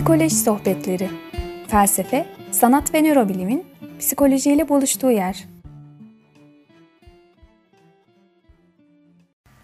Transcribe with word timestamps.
Psikoloji 0.00 0.30
Sohbetleri 0.30 1.08
Felsefe, 1.68 2.26
sanat 2.50 2.94
ve 2.94 3.02
nörobilimin 3.02 3.66
psikolojiyle 3.98 4.68
buluştuğu 4.68 5.10
yer. 5.10 5.44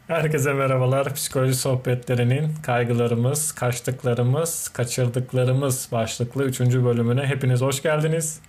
Herkese 0.06 0.52
merhabalar. 0.52 1.14
Psikoloji 1.14 1.54
sohbetlerinin 1.54 2.50
kaygılarımız, 2.62 3.52
kaçtıklarımız, 3.52 4.68
kaçırdıklarımız 4.68 5.88
başlıklı 5.92 6.44
3. 6.44 6.60
bölümüne 6.60 7.26
hepiniz 7.26 7.60
hoş 7.60 7.82
geldiniz. 7.82 8.40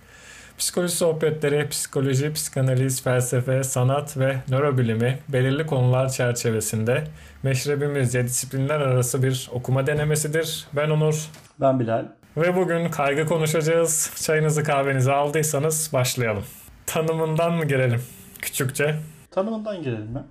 Psikoloji 0.58 0.96
sohbetleri, 0.96 1.68
psikoloji, 1.68 2.32
psikanaliz, 2.32 3.02
felsefe, 3.02 3.64
sanat 3.64 4.16
ve 4.18 4.36
nörobilimi 4.48 5.18
belirli 5.28 5.66
konular 5.66 6.08
çerçevesinde 6.08 7.04
meşrebimizce 7.42 8.24
disiplinler 8.24 8.80
arası 8.80 9.22
bir 9.22 9.50
okuma 9.52 9.86
denemesidir. 9.86 10.66
Ben 10.72 10.90
Onur. 10.90 11.28
Ben 11.60 11.80
Bilal. 11.80 12.04
Ve 12.36 12.56
bugün 12.56 12.88
kaygı 12.90 13.26
konuşacağız. 13.26 14.12
Çayınızı 14.22 14.64
kahvenizi 14.64 15.12
aldıysanız 15.12 15.90
başlayalım. 15.92 16.44
Tanımından 16.86 17.52
mı 17.52 17.64
girelim 17.64 18.02
küçükçe? 18.42 18.96
Tanımından 19.30 19.82
girelim 19.82 20.10
mi? 20.10 20.24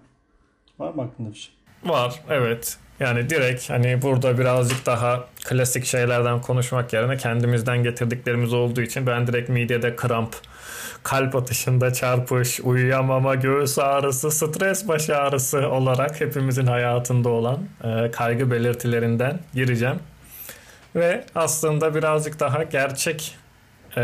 Var 0.79 0.93
mı 0.93 1.01
aklında 1.01 1.29
bir 1.31 1.37
şey? 1.37 1.53
Var 1.85 2.21
evet. 2.29 2.77
Yani 2.99 3.29
direkt 3.29 3.69
hani 3.69 4.01
burada 4.01 4.37
birazcık 4.37 4.85
daha 4.85 5.25
klasik 5.43 5.85
şeylerden 5.85 6.41
konuşmak 6.41 6.93
yerine 6.93 7.17
kendimizden 7.17 7.83
getirdiklerimiz 7.83 8.53
olduğu 8.53 8.81
için 8.81 9.07
ben 9.07 9.27
direkt 9.27 9.49
midede 9.49 9.95
kramp, 9.95 10.35
kalp 11.03 11.35
atışında 11.35 11.93
çarpış, 11.93 12.59
uyuyamama, 12.59 13.35
göğüs 13.35 13.79
ağrısı, 13.79 14.31
stres 14.31 14.87
baş 14.87 15.09
ağrısı 15.09 15.69
olarak 15.69 16.21
hepimizin 16.21 16.67
hayatında 16.67 17.29
olan 17.29 17.59
e, 17.83 18.11
kaygı 18.11 18.51
belirtilerinden 18.51 19.39
gireceğim. 19.53 19.99
Ve 20.95 21.23
aslında 21.35 21.95
birazcık 21.95 22.39
daha 22.39 22.63
gerçek 22.63 23.35
e, 23.97 24.01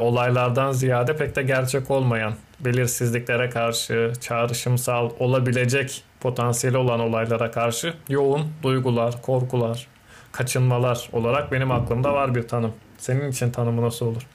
olaylardan 0.00 0.72
ziyade 0.72 1.16
pek 1.16 1.36
de 1.36 1.42
gerçek 1.42 1.90
olmayan 1.90 2.34
belirsizliklere 2.60 3.50
karşı 3.50 4.12
çağrışımsal 4.20 5.10
olabilecek 5.18 6.04
potansiyeli 6.22 6.76
olan 6.76 7.00
olaylara 7.00 7.50
karşı 7.50 7.94
yoğun 8.08 8.42
duygular, 8.62 9.22
korkular, 9.22 9.86
kaçınmalar 10.32 11.10
olarak 11.12 11.52
benim 11.52 11.70
aklımda 11.70 12.12
var 12.12 12.34
bir 12.34 12.48
tanım. 12.48 12.72
Senin 12.98 13.30
için 13.30 13.50
tanımı 13.50 13.82
nasıl 13.82 14.06
olur? 14.06 14.26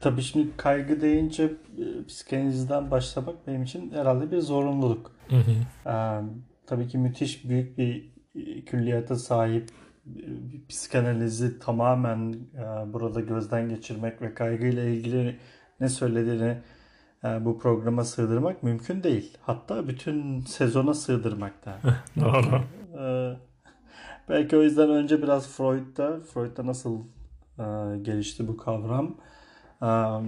Tabii 0.00 0.22
şimdi 0.22 0.56
kaygı 0.56 1.00
deyince 1.00 1.44
e, 1.44 2.04
psikanalizden 2.08 2.90
başlamak 2.90 3.46
benim 3.46 3.62
için 3.62 3.92
herhalde 3.92 4.30
bir 4.30 4.38
zorunluluk. 4.38 5.10
Hı 5.28 5.36
hı. 5.36 5.90
Ee, 5.90 6.20
tabii 6.66 6.88
ki 6.88 6.98
müthiş 6.98 7.48
büyük 7.48 7.78
bir 7.78 8.12
e, 8.34 8.64
külliyata 8.64 9.16
sahip 9.16 9.70
e, 10.06 10.22
bir 10.52 10.66
psikanalizi 10.68 11.58
tamamen 11.58 12.34
e, 12.54 12.92
burada 12.92 13.20
gözden 13.20 13.68
geçirmek 13.68 14.22
ve 14.22 14.34
kaygıyla 14.34 14.82
ilgili 14.84 15.36
ne 15.80 15.88
söylediğini 15.88 16.56
bu 17.24 17.58
programa 17.58 18.04
sığdırmak 18.04 18.62
mümkün 18.62 19.02
değil. 19.02 19.38
Hatta 19.42 19.88
bütün 19.88 20.40
sezona 20.40 20.94
sığdırmak 20.94 21.66
da. 21.66 21.78
Doğru. 22.20 22.62
Ee, 22.98 23.36
belki 24.28 24.56
o 24.56 24.62
yüzden 24.62 24.90
önce 24.90 25.22
biraz 25.22 25.48
Freud'da, 25.48 26.20
Freud'da 26.20 26.66
nasıl 26.66 26.98
e, 27.58 27.64
gelişti 28.02 28.48
bu 28.48 28.56
kavram? 28.56 29.16
E, 29.82 29.86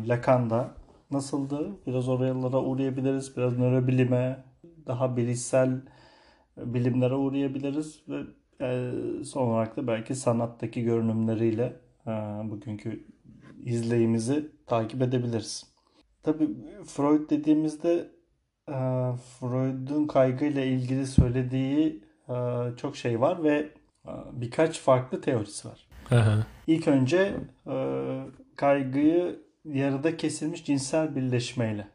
Lacan'da 0.09 0.75
nasıldı? 1.11 1.71
Biraz 1.87 2.09
oralara 2.09 2.61
uğrayabiliriz. 2.63 3.37
Biraz 3.37 3.59
nörobilime, 3.59 4.45
daha 4.87 5.17
bilişsel 5.17 5.81
bilimlere 6.57 7.15
uğrayabiliriz 7.15 8.03
ve 8.09 8.23
e, 8.61 8.93
son 9.25 9.47
olarak 9.47 9.77
da 9.77 9.87
belki 9.87 10.15
sanattaki 10.15 10.83
görünümleriyle 10.83 11.77
e, 12.07 12.11
bugünkü 12.51 13.07
izleyimizi 13.65 14.51
takip 14.67 15.03
edebiliriz. 15.03 15.76
Tabii 16.27 16.49
Freud 16.85 17.31
dediğimizde 17.31 18.11
e, 18.69 18.77
Freud'un 19.41 20.07
kaygıyla 20.07 20.65
ilgili 20.65 21.07
söylediği 21.07 22.01
e, 22.29 22.35
çok 22.77 22.97
şey 22.97 23.21
var 23.21 23.43
ve 23.45 23.69
e, 24.07 24.11
birkaç 24.33 24.81
farklı 24.81 25.21
teorisi 25.21 25.69
var. 25.69 25.87
Aha. 26.11 26.47
İlk 26.67 26.89
önce 26.89 27.35
kaygıyı 28.57 29.41
yarıda 29.65 30.17
kesilmiş 30.17 30.65
cinsel 30.65 31.17
birleşmeyle 31.17 31.89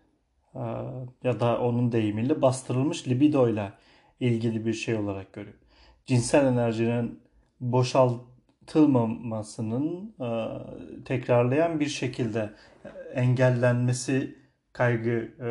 ya 1.24 1.40
da 1.40 1.59
onun 1.62 1.92
deyimiyle 1.92 2.42
bastırılmış 2.42 3.08
libidoyla 3.08 3.74
ilgili 4.19 4.66
bir 4.66 4.74
şey 4.74 4.96
olarak 4.96 5.34
görüyor. 5.34 5.58
Cinsel 6.06 6.46
enerjinin 6.46 7.19
boşaltılmamasının 7.59 8.31
e, 10.22 10.27
tekrarlayan 11.05 11.79
bir 11.79 11.88
şekilde 11.88 12.49
engellenmesi 13.13 14.35
kaygı 14.73 15.31
e, 15.39 15.47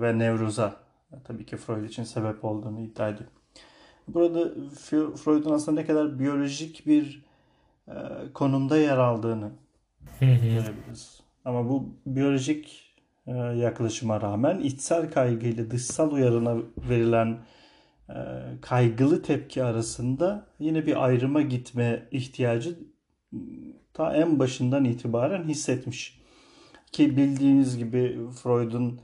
ve 0.00 0.18
nevroza 0.18 0.76
tabii 1.24 1.46
ki 1.46 1.56
Freud 1.56 1.84
için 1.84 2.04
sebep 2.04 2.44
olduğunu 2.44 2.80
iddia 2.80 3.08
ediyor. 3.08 3.30
Burada 4.08 4.50
Freud'un 5.16 5.52
aslında 5.52 5.80
ne 5.80 5.86
kadar 5.86 6.18
biyolojik 6.18 6.86
bir 6.86 7.24
e, 7.88 7.92
konumda 8.34 8.76
yer 8.76 8.98
aldığını 8.98 9.50
görebiliriz. 10.20 11.20
Ama 11.44 11.68
bu 11.68 11.88
biyolojik 12.06 12.84
yaklaşıma 13.56 14.20
rağmen 14.20 14.58
içsel 14.58 15.10
kaygı 15.10 15.46
ile 15.46 15.70
dışsal 15.70 16.12
uyarına 16.12 16.56
verilen 16.76 17.38
kaygılı 18.60 19.22
tepki 19.22 19.64
arasında 19.64 20.46
yine 20.58 20.86
bir 20.86 21.04
ayrıma 21.04 21.42
gitme 21.42 22.08
ihtiyacı 22.10 22.78
ta 23.94 24.14
en 24.14 24.38
başından 24.38 24.84
itibaren 24.84 25.44
hissetmiş. 25.44 26.20
Ki 26.92 27.16
bildiğiniz 27.16 27.78
gibi 27.78 28.18
Freud'un 28.42 29.00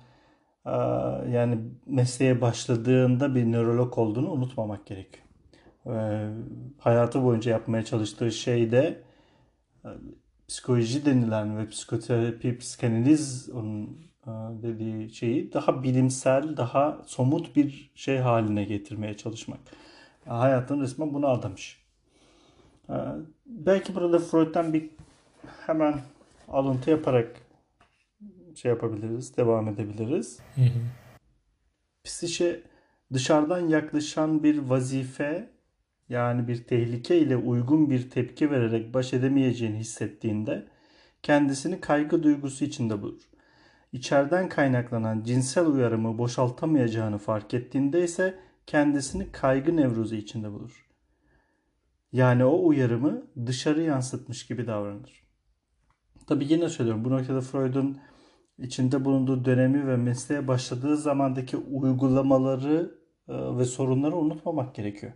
yani 1.32 1.59
mesleğe 1.87 2.41
başladığında 2.41 3.34
bir 3.34 3.53
nörolog 3.53 3.98
olduğunu 3.98 4.31
unutmamak 4.31 4.87
gerekiyor. 4.87 5.25
Hayatı 6.78 7.25
boyunca 7.25 7.50
yapmaya 7.50 7.84
çalıştığı 7.84 8.32
şey 8.32 8.72
de 8.72 9.03
psikoloji 10.48 11.06
denilen 11.06 11.59
ve 11.59 11.69
psikoterapi, 11.69 12.59
psikanaliz 12.59 13.50
onun 13.50 13.98
dediği 14.62 15.11
şeyi 15.11 15.53
daha 15.53 15.83
bilimsel, 15.83 16.57
daha 16.57 17.03
somut 17.07 17.57
bir 17.57 17.91
şey 17.95 18.19
haline 18.19 18.65
getirmeye 18.65 19.17
çalışmak. 19.17 19.61
Hayatın 20.29 20.81
resmen 20.81 21.15
buna 21.15 21.29
adamış. 21.29 21.85
Belki 23.47 23.95
burada 23.95 24.19
Freud'dan 24.19 24.73
bir 24.73 24.91
hemen 25.67 26.01
alıntı 26.49 26.91
yaparak 26.91 27.37
şey 28.55 28.71
yapabiliriz, 28.71 29.37
devam 29.37 29.69
edebiliriz. 29.69 30.39
Hı 30.55 30.61
hı. 30.61 30.81
Psişe 32.05 32.62
dışarıdan 33.12 33.69
yaklaşan 33.69 34.43
bir 34.43 34.59
vazife 34.59 35.51
yani 36.09 36.49
bir 36.49 36.65
tehlike 36.65 37.19
ile 37.19 37.37
uygun 37.37 37.91
bir 37.91 38.11
tepki 38.11 38.51
vererek 38.51 38.95
baş 38.95 39.15
edemeyeceğini 39.15 39.79
hissettiğinde 39.79 40.67
kendisini 41.23 41.81
kaygı 41.81 42.23
duygusu 42.23 42.65
içinde 42.65 43.03
bulur. 43.03 43.21
İçeriden 43.94 44.49
kaynaklanan 44.49 45.22
cinsel 45.22 45.66
uyarımı 45.66 46.19
boşaltamayacağını 46.19 47.19
fark 47.19 47.55
ettiğinde 47.55 48.05
ise 48.05 48.38
kendisini 48.66 49.32
kaygı 49.32 49.77
nevrozu 49.77 50.15
içinde 50.15 50.53
bulur. 50.53 50.87
Yani 52.12 52.44
o 52.44 52.66
uyarımı 52.66 53.22
dışarı 53.47 53.82
yansıtmış 53.82 54.47
gibi 54.47 54.66
davranır. 54.66 55.25
Tabi 56.27 56.53
yine 56.53 56.69
söylüyorum 56.69 57.05
bu 57.05 57.10
noktada 57.10 57.41
Freud'un 57.41 57.99
içinde 58.59 59.05
bulunduğu 59.05 59.44
dönemi 59.44 59.87
ve 59.87 59.96
mesleğe 59.96 60.49
başladığı 60.49 60.96
zamandaki 60.96 61.56
uygulamaları 61.56 62.99
e, 63.29 63.56
ve 63.58 63.64
sorunları 63.64 64.17
unutmamak 64.17 64.75
gerekiyor. 64.75 65.12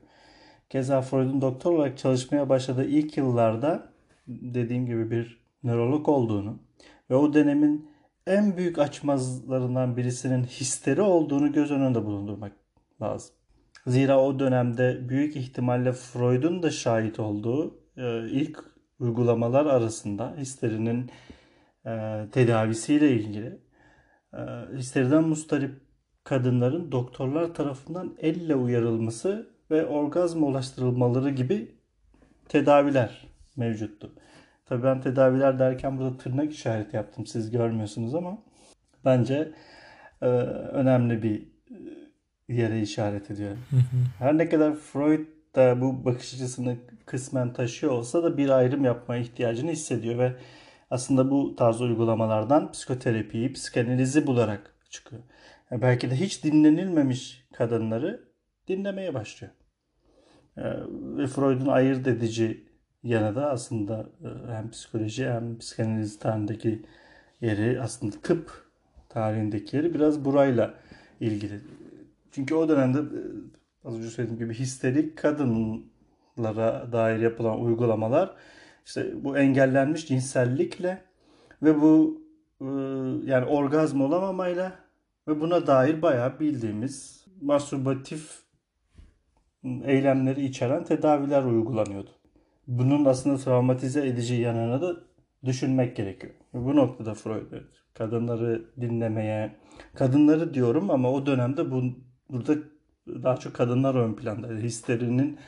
Keza 0.70 1.02
Freud'un 1.02 1.40
doktor 1.40 1.72
olarak 1.72 1.98
çalışmaya 1.98 2.48
başladığı 2.48 2.84
ilk 2.84 3.16
yıllarda 3.16 3.92
dediğim 4.28 4.86
gibi 4.86 5.10
bir 5.10 5.40
nörolog 5.62 6.08
olduğunu 6.08 6.58
ve 7.10 7.14
o 7.14 7.34
dönemin 7.34 7.97
en 8.28 8.56
büyük 8.56 8.78
açmazlarından 8.78 9.96
birisinin 9.96 10.44
histeri 10.44 11.02
olduğunu 11.02 11.52
göz 11.52 11.70
önünde 11.70 12.04
bulundurmak 12.04 12.52
lazım. 13.02 13.34
Zira 13.86 14.20
o 14.20 14.38
dönemde 14.38 15.08
büyük 15.08 15.36
ihtimalle 15.36 15.92
Freud'un 15.92 16.62
da 16.62 16.70
şahit 16.70 17.20
olduğu 17.20 17.80
e, 17.96 18.28
ilk 18.30 18.64
uygulamalar 18.98 19.66
arasında 19.66 20.34
histerinin 20.38 21.10
e, 21.86 22.24
tedavisiyle 22.32 23.10
ilgili 23.12 23.58
e, 24.34 24.38
histeriden 24.76 25.24
mustarip 25.24 25.80
kadınların 26.24 26.92
doktorlar 26.92 27.54
tarafından 27.54 28.16
elle 28.18 28.54
uyarılması 28.54 29.50
ve 29.70 29.86
orgazm 29.86 30.42
ulaştırılmaları 30.42 31.30
gibi 31.30 31.74
tedaviler 32.48 33.26
mevcuttu. 33.56 34.12
Tabii 34.68 34.82
ben 34.82 35.00
tedaviler 35.00 35.58
derken 35.58 35.98
burada 35.98 36.16
tırnak 36.16 36.52
işareti 36.52 36.96
yaptım. 36.96 37.26
Siz 37.26 37.50
görmüyorsunuz 37.50 38.14
ama 38.14 38.38
bence 39.04 39.52
önemli 40.72 41.22
bir 41.22 41.48
yere 42.48 42.80
işaret 42.80 43.30
ediyorum. 43.30 43.58
Her 44.18 44.38
ne 44.38 44.48
kadar 44.48 44.74
Freud 44.74 45.26
da 45.54 45.80
bu 45.80 46.04
bakış 46.04 46.34
açısını 46.34 46.76
kısmen 47.06 47.52
taşıyor 47.52 47.92
olsa 47.92 48.22
da 48.22 48.36
bir 48.36 48.48
ayrım 48.48 48.84
yapma 48.84 49.16
ihtiyacını 49.16 49.70
hissediyor 49.70 50.18
ve 50.18 50.36
aslında 50.90 51.30
bu 51.30 51.56
tarz 51.56 51.80
uygulamalardan 51.80 52.72
psikoterapiyi, 52.72 53.52
psikanalizi 53.52 54.26
bularak 54.26 54.74
çıkıyor. 54.90 55.22
Yani 55.70 55.82
belki 55.82 56.10
de 56.10 56.14
hiç 56.14 56.44
dinlenilmemiş 56.44 57.46
kadınları 57.52 58.28
dinlemeye 58.68 59.14
başlıyor. 59.14 59.52
Ee, 60.56 60.62
ve 60.90 61.26
Freud'un 61.26 61.66
ayırt 61.66 62.06
edici 62.06 62.67
yanı 63.02 63.36
da 63.36 63.50
aslında 63.50 64.06
e, 64.24 64.52
hem 64.52 64.70
psikoloji 64.70 65.30
hem 65.30 65.58
psikanaliz 65.58 66.18
tarihindeki 66.18 66.82
yeri 67.40 67.80
aslında 67.80 68.16
tıp 68.22 68.68
tarihindeki 69.08 69.76
yeri 69.76 69.94
biraz 69.94 70.24
burayla 70.24 70.74
ilgili. 71.20 71.60
Çünkü 72.32 72.54
o 72.54 72.68
dönemde 72.68 72.98
e, 72.98 73.20
az 73.84 73.98
önce 73.98 74.08
söylediğim 74.08 74.38
gibi 74.38 74.54
histerik 74.54 75.18
kadınlara 75.18 76.92
dair 76.92 77.18
yapılan 77.20 77.60
uygulamalar 77.60 78.34
işte 78.86 79.24
bu 79.24 79.38
engellenmiş 79.38 80.08
cinsellikle 80.08 81.02
ve 81.62 81.80
bu 81.80 82.22
e, 82.60 82.66
yani 83.30 83.44
orgazm 83.44 84.00
olamamayla 84.00 84.78
ve 85.28 85.40
buna 85.40 85.66
dair 85.66 86.02
bayağı 86.02 86.40
bildiğimiz 86.40 87.26
mastürbatif 87.42 88.42
eylemleri 89.64 90.44
içeren 90.44 90.84
tedaviler 90.84 91.42
uygulanıyordu. 91.42 92.17
Bunun 92.68 93.04
aslında 93.04 93.36
travmatize 93.36 94.06
edici 94.06 94.34
yanını 94.34 94.82
da 94.82 94.96
düşünmek 95.44 95.96
gerekiyor. 95.96 96.32
Bu 96.52 96.76
noktada 96.76 97.14
Freud 97.14 97.52
kadınları 97.94 98.64
dinlemeye, 98.80 99.56
kadınları 99.94 100.54
diyorum 100.54 100.90
ama 100.90 101.12
o 101.12 101.26
dönemde 101.26 101.70
bu 101.70 101.82
burada 102.30 102.54
daha 103.06 103.36
çok 103.36 103.54
kadınlar 103.54 103.94
ön 103.94 104.14
planda. 104.14 104.48
Histerinin 104.48 105.38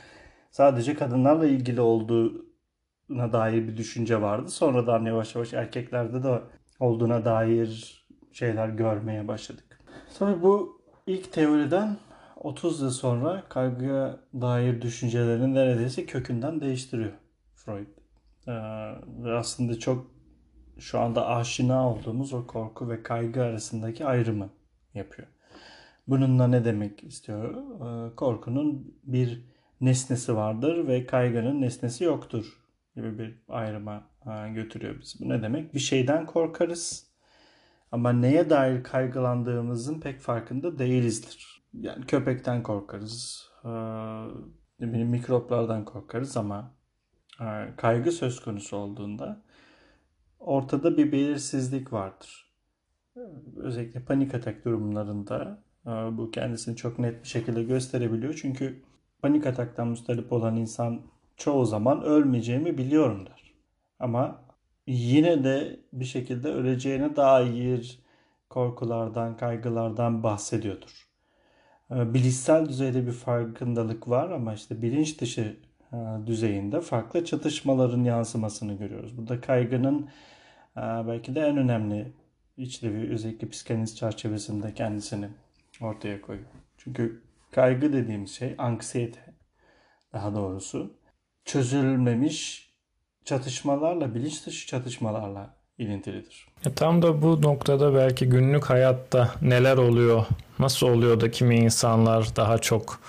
sadece 0.51 0.95
kadınlarla 0.95 1.45
ilgili 1.45 1.81
olduğuna 1.81 3.33
dair 3.33 3.67
bir 3.67 3.77
düşünce 3.77 4.21
vardı. 4.21 4.49
Sonradan 4.49 5.05
yavaş 5.05 5.35
yavaş 5.35 5.53
erkeklerde 5.53 6.23
de 6.23 6.41
olduğuna 6.79 7.25
dair 7.25 8.01
şeyler 8.31 8.69
görmeye 8.69 9.27
başladık. 9.27 9.79
Tabii 10.19 10.41
bu 10.41 10.81
ilk 11.07 11.33
teoriden 11.33 11.97
30 12.43 12.81
yıl 12.81 12.89
sonra 12.89 13.43
kaygıya 13.49 14.19
dair 14.33 14.81
düşüncelerini 14.81 15.53
neredeyse 15.53 16.05
kökünden 16.05 16.61
değiştiriyor 16.61 17.11
Freud. 17.55 17.87
Ee, 18.47 18.51
ve 19.23 19.33
aslında 19.33 19.79
çok 19.79 20.11
şu 20.79 20.99
anda 20.99 21.27
aşina 21.27 21.89
olduğumuz 21.89 22.33
o 22.33 22.47
korku 22.47 22.89
ve 22.89 23.03
kaygı 23.03 23.43
arasındaki 23.43 24.05
ayrımı 24.05 24.49
yapıyor. 24.93 25.27
Bununla 26.07 26.47
ne 26.47 26.65
demek 26.65 27.03
istiyor? 27.03 27.55
Ee, 27.55 28.15
korkunun 28.15 28.95
bir 29.03 29.45
nesnesi 29.81 30.35
vardır 30.35 30.87
ve 30.87 31.05
kaygının 31.05 31.61
nesnesi 31.61 32.03
yoktur 32.03 32.61
gibi 32.95 33.19
bir 33.19 33.35
ayrıma 33.49 34.03
e, 34.25 34.53
götürüyor 34.53 34.99
bizi. 35.01 35.19
Bu 35.19 35.29
ne 35.29 35.41
demek? 35.41 35.73
Bir 35.73 35.79
şeyden 35.79 36.25
korkarız 36.25 37.07
ama 37.91 38.13
neye 38.13 38.49
dair 38.49 38.83
kaygılandığımızın 38.83 39.99
pek 39.99 40.19
farkında 40.19 40.79
değilizdir. 40.79 41.50
Yani 41.73 42.05
köpekten 42.05 42.63
korkarız, 42.63 43.49
e, 44.79 44.85
mikroplardan 44.85 45.85
korkarız 45.85 46.37
ama 46.37 46.75
kaygı 47.77 48.11
söz 48.11 48.39
konusu 48.39 48.77
olduğunda 48.77 49.43
ortada 50.39 50.97
bir 50.97 51.11
belirsizlik 51.11 51.93
vardır. 51.93 52.51
Özellikle 53.57 54.05
panik 54.05 54.35
atak 54.35 54.65
durumlarında 54.65 55.63
bu 56.11 56.31
kendisini 56.31 56.75
çok 56.75 56.99
net 56.99 57.23
bir 57.23 57.27
şekilde 57.27 57.63
gösterebiliyor. 57.63 58.39
Çünkü 58.41 58.83
panik 59.21 59.47
ataktan 59.47 59.87
mustarip 59.87 60.33
olan 60.33 60.55
insan 60.55 61.01
çoğu 61.37 61.65
zaman 61.65 62.03
ölmeyeceğimi 62.03 62.77
biliyorum 62.77 63.25
der. 63.25 63.53
Ama 63.99 64.45
yine 64.87 65.43
de 65.43 65.79
bir 65.93 66.05
şekilde 66.05 66.47
öleceğine 66.47 67.15
dair 67.15 67.99
korkulardan, 68.49 69.37
kaygılardan 69.37 70.23
bahsediyordur. 70.23 71.10
Bilişsel 71.91 72.69
düzeyde 72.69 73.07
bir 73.07 73.11
farkındalık 73.11 74.09
var 74.09 74.29
ama 74.29 74.53
işte 74.53 74.81
bilinç 74.81 75.21
dışı 75.21 75.57
düzeyinde 76.25 76.81
farklı 76.81 77.25
çatışmaların 77.25 78.03
yansımasını 78.03 78.73
görüyoruz. 78.73 79.17
Burada 79.17 79.41
kaygının 79.41 80.09
belki 80.77 81.35
de 81.35 81.41
en 81.41 81.57
önemli 81.57 82.13
içlevi 82.57 83.13
özellikle 83.13 83.49
psikanaliz 83.49 83.97
çerçevesinde 83.97 84.73
kendisini 84.73 85.29
ortaya 85.81 86.21
koyuyor. 86.21 86.49
Çünkü 86.77 87.21
kaygı 87.51 87.93
dediğimiz 87.93 88.31
şey 88.31 88.55
anksiyete 88.57 89.33
daha 90.13 90.35
doğrusu 90.35 90.93
çözülmemiş 91.45 92.71
çatışmalarla, 93.25 94.15
bilinç 94.15 94.45
dışı 94.45 94.67
çatışmalarla 94.67 95.60
ilintilidir. 95.81 96.45
E 96.65 96.73
tam 96.73 97.01
da 97.01 97.21
bu 97.21 97.41
noktada 97.41 97.95
belki 97.95 98.29
günlük 98.29 98.65
hayatta 98.65 99.31
neler 99.41 99.77
oluyor, 99.77 100.25
nasıl 100.59 100.87
oluyor 100.87 101.19
da 101.19 101.31
kimi 101.31 101.55
insanlar 101.55 102.35
daha 102.35 102.57
çok 102.57 102.99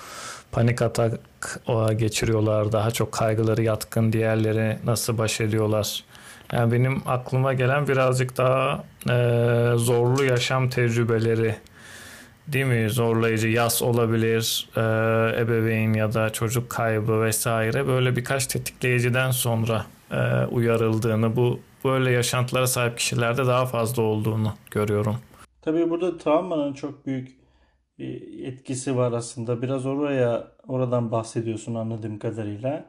panik 0.52 0.82
atak 0.82 1.20
geçiriyorlar, 1.96 2.72
daha 2.72 2.90
çok 2.90 3.12
kaygıları 3.12 3.62
yatkın, 3.62 4.12
diğerleri 4.12 4.78
nasıl 4.84 5.19
baş 5.19 5.40
ediyorlar? 5.40 6.04
Yani 6.52 6.72
benim 6.72 7.02
aklıma 7.06 7.52
gelen 7.52 7.88
birazcık 7.88 8.36
daha 8.36 8.84
e, 9.10 9.16
zorlu 9.76 10.24
yaşam 10.24 10.69
tecrübeleri 10.69 11.54
değil 12.48 12.64
mi? 12.64 12.90
Zorlayıcı 12.90 13.48
yas 13.48 13.82
olabilir, 13.82 14.69
e, 14.76 14.80
ebeveyn 15.40 15.92
ya 15.92 16.14
da 16.14 16.30
çocuk 16.30 16.70
kaybı 16.70 17.22
vesaire 17.22 17.86
böyle 17.86 18.16
birkaç 18.16 18.46
tetikleyiciden 18.46 19.30
sonra 19.30 19.86
e, 20.10 20.46
uyarıldığını, 20.50 21.36
bu 21.36 21.60
böyle 21.84 22.11
yaşantılara 22.11 22.67
sahip 22.67 22.99
kişilerde 22.99 23.46
daha 23.46 23.67
fazla 23.67 24.02
olduğunu 24.02 24.55
görüyorum. 24.70 25.17
Tabii 25.62 25.90
burada 25.90 26.19
travmanın 26.19 26.73
çok 26.73 27.06
büyük 27.06 27.43
etkisi 28.43 28.96
var 28.96 29.12
aslında. 29.12 29.62
Biraz 29.62 29.87
oraya 29.87 30.52
oradan 30.69 31.12
bahsediyorsun 31.12 31.75
anladığım 31.75 32.19
kadarıyla. 32.19 32.84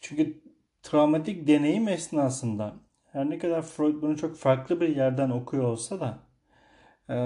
Çünkü 0.00 0.42
travmatik 0.82 1.46
deneyim 1.46 1.88
esnasında 1.88 2.74
her 3.12 3.30
ne 3.30 3.38
kadar 3.38 3.62
Freud 3.62 4.02
bunu 4.02 4.16
çok 4.16 4.36
farklı 4.36 4.80
bir 4.80 4.96
yerden 4.96 5.30
okuyor 5.30 5.64
olsa 5.64 6.00
da 6.00 6.18
e, 7.10 7.16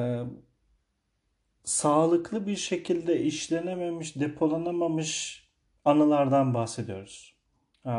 sağlıklı 1.64 2.46
bir 2.46 2.56
şekilde 2.56 3.20
işlenememiş, 3.20 4.16
depolanamamış 4.16 5.40
anılardan 5.84 6.54
bahsediyoruz. 6.54 7.39
E, 7.86 7.92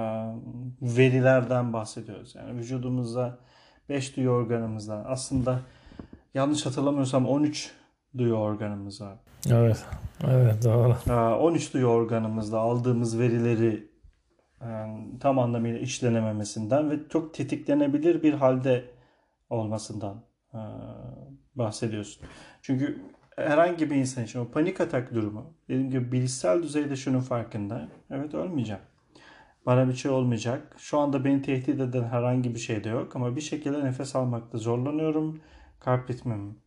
verilerden 0.82 1.74
bahsediyoruz. 1.74 2.36
Yani 2.36 2.60
vücudumuzda 2.60 3.40
5 3.90 4.18
duyu 4.18 4.30
organımızda 4.30 5.06
aslında 5.08 5.60
yanlış 6.34 6.66
hatırlamıyorsam 6.66 7.26
13 7.26 7.72
duyu 8.18 8.34
organımız 8.34 9.02
var. 9.02 9.18
Evet. 9.50 9.86
Evet 10.28 10.64
doğru. 10.64 10.96
13 11.40 11.74
duyu 11.74 11.86
organımızda 11.86 12.60
aldığımız 12.60 13.20
verileri 13.20 13.92
yani 14.62 15.20
tam 15.20 15.40
anlamıyla 15.40 15.80
işlenememesinden 15.80 16.92
ve 16.92 17.00
çok 17.10 17.34
tetiklenebilir 17.34 18.24
bir 18.24 18.34
halde 18.34 18.86
olmasından 19.50 20.24
e, 20.54 20.60
bahsediyorsun. 21.56 22.26
Çünkü 22.62 23.02
herhangi 23.36 23.90
bir 23.90 23.96
insan 23.96 24.24
için 24.24 24.40
o 24.40 24.48
panik 24.52 24.82
atak 24.82 25.14
durumu 25.14 25.54
dediğim 25.70 25.90
gibi 25.90 26.12
bilişsel 26.12 26.64
düzeyde 26.64 26.96
şunun 26.96 27.20
farkında. 27.20 27.88
Evet 28.10 28.34
ölmeyeceğim. 28.34 28.82
Bana 29.66 29.88
bir 29.88 29.94
şey 29.94 30.12
olmayacak. 30.12 30.76
Şu 30.78 31.00
anda 31.00 31.26
beni 31.26 31.42
tehdit 31.42 31.80
eden 31.80 32.04
herhangi 32.04 32.56
bir 32.56 32.60
şey 32.60 32.84
de 32.84 32.90
yok 32.90 33.16
ama 33.16 33.36
bir 33.36 33.42
şekilde 33.42 33.86
nefes 33.86 34.16
almakta 34.16 34.58
zorlanıyorum. 34.58 35.42
Kalp 35.80 36.10
ritmim 36.10 36.58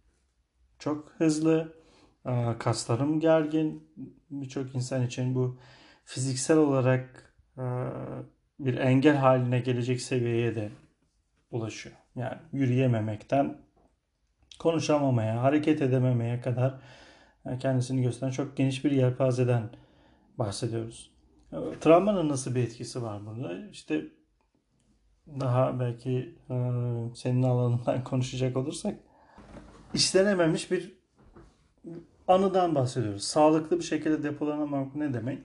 çok 0.79 1.09
hızlı. 1.19 1.75
Kaslarım 2.59 3.21
gergin. 3.21 3.89
Birçok 4.31 4.75
insan 4.75 5.07
için 5.07 5.35
bu 5.35 5.59
fiziksel 6.05 6.57
olarak 6.57 7.35
bir 8.61 8.77
engel 8.77 9.17
haline 9.17 9.61
gelecek 9.61 10.01
seviyeye 10.01 10.55
de 10.55 10.71
ulaşıyor. 11.51 11.97
Yani 12.17 12.39
yürüyememekten 12.53 13.59
konuşamamaya, 14.59 15.43
hareket 15.43 15.83
edememeye 15.83 16.41
kadar 16.41 16.81
kendisini 17.61 18.03
gösteren 18.03 18.31
çok 18.31 18.57
geniş 18.57 18.85
bir 18.85 18.91
yelpazeden 18.91 19.71
bahsediyoruz. 20.39 21.14
Travmanın 21.81 22.29
nasıl 22.29 22.55
bir 22.55 22.63
etkisi 22.63 23.03
var 23.03 23.27
burada? 23.27 23.69
İşte 23.69 24.05
daha 25.41 25.81
belki 25.81 26.39
senin 27.15 27.43
alanından 27.43 28.05
konuşacak 28.05 28.57
olursak 28.57 28.95
işlenememiş 29.95 30.71
bir 30.71 30.99
anıdan 32.29 32.75
bahsediyoruz. 32.75 33.25
Sağlıklı 33.25 33.79
bir 33.79 33.85
şekilde 33.85 34.23
depolanamak 34.23 34.95
ne 34.95 35.15
demek? 35.15 35.43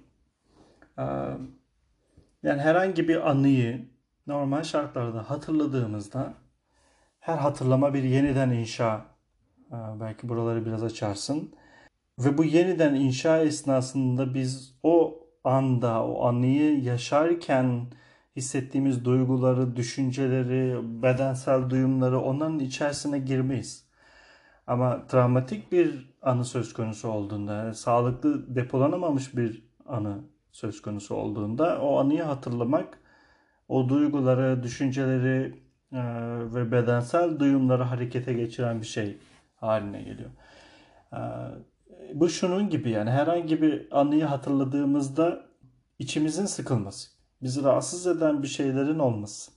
Yani 2.43 2.61
herhangi 2.61 3.07
bir 3.07 3.29
anıyı 3.29 3.89
normal 4.27 4.63
şartlarda 4.63 5.29
hatırladığımızda 5.29 6.33
her 7.19 7.37
hatırlama 7.37 7.93
bir 7.93 8.03
yeniden 8.03 8.49
inşa. 8.49 9.05
Belki 9.71 10.29
buraları 10.29 10.65
biraz 10.65 10.83
açarsın. 10.83 11.53
Ve 12.19 12.37
bu 12.37 12.43
yeniden 12.43 12.95
inşa 12.95 13.39
esnasında 13.39 14.33
biz 14.33 14.79
o 14.83 15.18
anda, 15.43 16.05
o 16.05 16.25
anıyı 16.27 16.84
yaşarken 16.84 17.88
hissettiğimiz 18.36 19.05
duyguları, 19.05 19.75
düşünceleri, 19.75 20.79
bedensel 21.03 21.69
duyumları 21.69 22.19
onların 22.19 22.60
içerisine 22.60 23.19
girmeyiz. 23.19 23.86
Ama 24.67 25.08
travmatik 25.08 25.72
bir 25.72 26.10
anı 26.22 26.46
söz 26.46 26.74
konusu 26.74 27.10
olduğunda, 27.10 27.74
sağlıklı 27.74 28.55
depolanamamış 28.55 29.38
bir 29.38 29.63
anı 29.86 30.17
söz 30.51 30.81
konusu 30.81 31.15
olduğunda 31.15 31.81
o 31.81 32.00
anıyı 32.00 32.24
hatırlamak, 32.24 33.00
o 33.67 33.89
duyguları, 33.89 34.63
düşünceleri 34.63 35.63
e, 35.93 36.01
ve 36.53 36.72
bedensel 36.72 37.39
duyumları 37.39 37.84
harekete 37.84 38.34
geçiren 38.34 38.81
bir 38.81 38.86
şey 38.86 39.17
haline 39.55 40.01
geliyor. 40.01 40.29
E, 41.13 41.19
bu 42.13 42.29
şunun 42.29 42.69
gibi 42.69 42.89
yani 42.89 43.09
herhangi 43.09 43.61
bir 43.61 43.99
anıyı 43.99 44.25
hatırladığımızda 44.25 45.45
içimizin 45.99 46.45
sıkılması, 46.45 47.09
bizi 47.41 47.63
rahatsız 47.63 48.07
eden 48.07 48.43
bir 48.43 48.47
şeylerin 48.47 48.99
olması. 48.99 49.51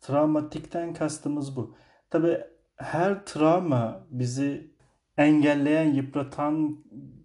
Travmatikten 0.00 0.94
kastımız 0.94 1.56
bu. 1.56 1.74
Tabi 2.10 2.40
her 2.76 3.24
travma 3.24 4.06
bizi 4.10 4.70
engelleyen, 5.16 5.94
yıpratan, 5.94 6.78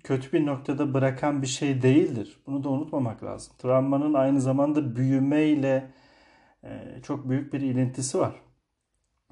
kötü 0.03 0.31
bir 0.33 0.45
noktada 0.45 0.93
bırakan 0.93 1.41
bir 1.41 1.47
şey 1.47 1.81
değildir. 1.81 2.37
Bunu 2.47 2.63
da 2.63 2.69
unutmamak 2.69 3.23
lazım. 3.23 3.53
Travmanın 3.57 4.13
aynı 4.13 4.41
zamanda 4.41 4.95
büyümeyle 4.95 5.91
e, 6.63 6.99
çok 7.03 7.29
büyük 7.29 7.53
bir 7.53 7.61
ilintisi 7.61 8.19
var. 8.19 8.35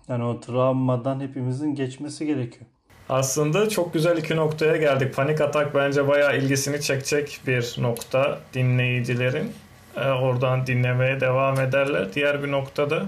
Yani 0.07 0.23
o 0.23 0.39
travmadan 0.39 1.19
hepimizin 1.19 1.75
geçmesi 1.75 2.25
gerekiyor. 2.25 2.65
Aslında 3.12 3.70
çok 3.70 3.94
güzel 3.94 4.18
iki 4.18 4.36
noktaya 4.36 4.77
geldik. 4.77 5.15
Panik 5.15 5.41
atak 5.41 5.75
bence 5.75 6.08
bayağı 6.08 6.38
ilgisini 6.38 6.82
çekecek 6.82 7.39
bir 7.48 7.75
nokta 7.77 8.39
dinleyicilerin. 8.53 9.51
Ee, 9.96 10.00
oradan 10.00 10.68
dinlemeye 10.68 11.20
devam 11.20 11.60
ederler. 11.60 12.13
Diğer 12.13 12.44
bir 12.44 12.51
noktada 12.51 13.06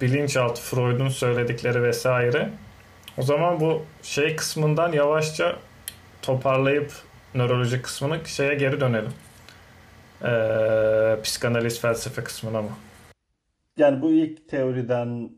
bilinçaltı 0.00 0.62
Freud'un 0.62 1.08
söyledikleri 1.08 1.82
vesaire. 1.82 2.50
O 3.18 3.22
zaman 3.22 3.60
bu 3.60 3.82
şey 4.02 4.36
kısmından 4.36 4.92
yavaşça 4.92 5.56
toparlayıp 6.22 6.92
nöroloji 7.34 7.82
kısmını 7.82 8.18
şeye 8.26 8.54
geri 8.54 8.80
dönelim. 8.80 9.12
Ee, 10.22 11.22
psikanaliz 11.22 11.80
felsefe 11.80 12.24
kısmına 12.24 12.62
mı? 12.62 12.70
Yani 13.76 14.02
bu 14.02 14.12
ilk 14.12 14.48
teoriden 14.48 15.30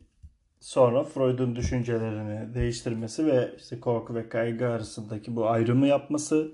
sonra 0.60 1.04
Freud'un 1.04 1.56
düşüncelerini 1.56 2.54
değiştirmesi 2.54 3.26
ve 3.26 3.54
işte 3.56 3.80
korku 3.80 4.14
ve 4.14 4.28
kaygı 4.28 4.68
arasındaki 4.68 5.36
bu 5.36 5.48
ayrımı 5.48 5.86
yapması 5.86 6.52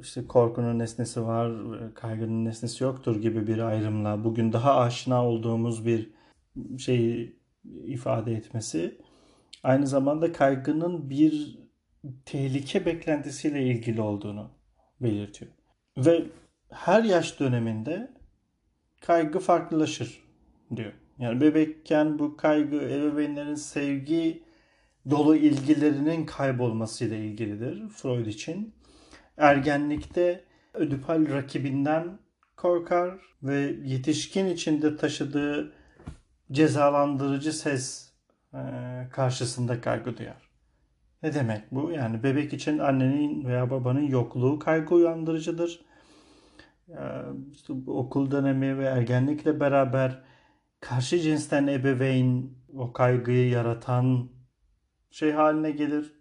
işte 0.00 0.26
korkunun 0.26 0.78
nesnesi 0.78 1.26
var, 1.26 1.52
kaygının 1.94 2.44
nesnesi 2.44 2.84
yoktur 2.84 3.22
gibi 3.22 3.46
bir 3.46 3.58
ayrımla 3.58 4.24
bugün 4.24 4.52
daha 4.52 4.80
aşina 4.80 5.26
olduğumuz 5.26 5.86
bir 5.86 6.10
şeyi 6.78 7.40
ifade 7.64 8.32
etmesi 8.32 8.98
aynı 9.62 9.86
zamanda 9.86 10.32
kaygının 10.32 11.10
bir 11.10 11.58
tehlike 12.24 12.86
beklentisiyle 12.86 13.62
ilgili 13.62 14.00
olduğunu 14.00 14.50
belirtiyor. 15.00 15.50
Ve 15.98 16.24
her 16.70 17.04
yaş 17.04 17.40
döneminde 17.40 18.10
kaygı 19.00 19.38
farklılaşır 19.38 20.24
diyor. 20.76 20.92
Yani 21.18 21.40
bebekken 21.40 22.18
bu 22.18 22.36
kaygı 22.36 22.76
ebeveynlerin 22.76 23.54
sevgi 23.54 24.42
dolu 25.10 25.36
ilgilerinin 25.36 26.26
kaybolmasıyla 26.26 27.16
ilgilidir 27.16 27.88
Freud 27.88 28.26
için. 28.26 28.74
Ergenlikte 29.36 30.44
ödipal 30.74 31.28
rakibinden 31.28 32.18
korkar 32.56 33.14
ve 33.42 33.76
yetişkin 33.84 34.46
içinde 34.46 34.96
taşıdığı 34.96 35.72
cezalandırıcı 36.52 37.52
ses 37.52 38.12
e, 38.54 38.60
karşısında 39.12 39.80
kaygı 39.80 40.18
duyar. 40.18 40.50
Ne 41.22 41.34
demek 41.34 41.72
bu? 41.72 41.90
Yani 41.90 42.22
bebek 42.22 42.52
için 42.52 42.78
annenin 42.78 43.44
veya 43.44 43.70
babanın 43.70 44.06
yokluğu 44.06 44.58
kaygı 44.58 44.94
uyandırıcıdır. 44.94 45.80
E, 46.88 46.98
okul 47.86 48.30
dönemi 48.30 48.78
ve 48.78 48.84
ergenlikle 48.84 49.60
beraber 49.60 50.22
karşı 50.82 51.18
cinsten 51.20 51.66
ebeveyn 51.66 52.50
o 52.74 52.92
kaygıyı 52.92 53.48
yaratan 53.48 54.28
şey 55.10 55.32
haline 55.32 55.70
gelir 55.70 56.12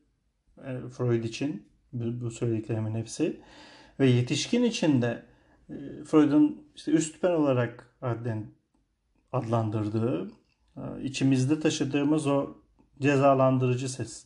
e, 0.58 0.90
Freud 0.90 1.24
için 1.24 1.68
bu 1.94 2.32
söylediklerimin 2.32 2.96
hepsi 2.96 3.42
ve 4.00 4.08
yetişkin 4.08 4.64
için 4.64 5.02
de 5.02 5.26
e, 5.70 6.04
Freud'un 6.04 6.68
işte 6.76 6.92
üst 6.92 7.24
ben 7.24 7.32
olarak 7.32 7.96
adlandırdığı 9.32 10.32
e, 10.78 11.04
içimizde 11.04 11.60
taşıdığımız 11.60 12.28
o 12.28 12.58
cezalandırıcı 13.00 13.90
ses. 13.90 14.26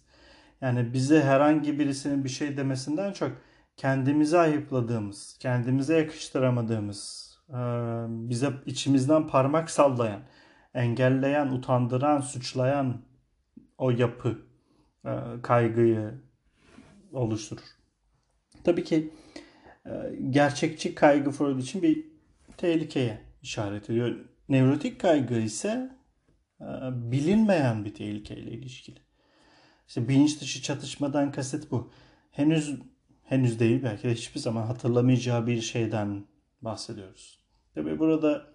Yani 0.62 0.94
bize 0.94 1.24
herhangi 1.24 1.80
birisinin 1.80 2.24
bir 2.24 2.30
şey 2.30 2.58
demesinden 2.58 3.14
çok 3.14 3.32
kendimize 3.78 4.40
ayıpladığımız, 4.40 5.38
kendimize 5.40 5.98
yakıştıramadığımız, 5.98 7.25
bize 8.08 8.54
içimizden 8.66 9.28
parmak 9.28 9.70
sallayan, 9.70 10.22
engelleyen, 10.74 11.48
utandıran, 11.48 12.22
suçlayan 12.22 13.02
o 13.78 13.92
yapı 13.92 14.40
e, 15.06 15.12
kaygıyı 15.42 16.14
oluşturur. 17.12 17.64
Tabii 18.64 18.84
ki 18.84 19.14
e, 19.86 19.92
gerçekçi 20.30 20.96
kaygı 20.96 21.32
Freud 21.32 21.60
için 21.60 21.82
bir 21.82 22.06
tehlikeye 22.58 23.22
işaret 23.42 23.90
ediyor. 23.90 24.16
Nevrotik 24.50 25.02
kaygı 25.02 25.36
ise 25.36 25.90
e, 26.62 26.66
bilinmeyen 27.12 27.86
bir 27.86 27.94
tehlikeyle 27.94 28.52
ilişkili. 28.52 29.00
İşte 29.88 30.08
bilinç 30.08 30.42
dışı 30.42 30.62
çatışmadan 30.62 31.32
kasıt 31.32 31.72
bu. 31.72 31.92
Henüz 32.32 32.80
henüz 33.24 33.60
değil 33.60 33.84
belki 33.84 34.04
de 34.04 34.14
hiçbir 34.14 34.40
zaman 34.40 34.66
hatırlamayacağı 34.66 35.48
bir 35.48 35.62
şeyden 35.62 36.26
bahsediyoruz. 36.66 37.46
Tabi 37.76 38.00
burada 38.00 38.48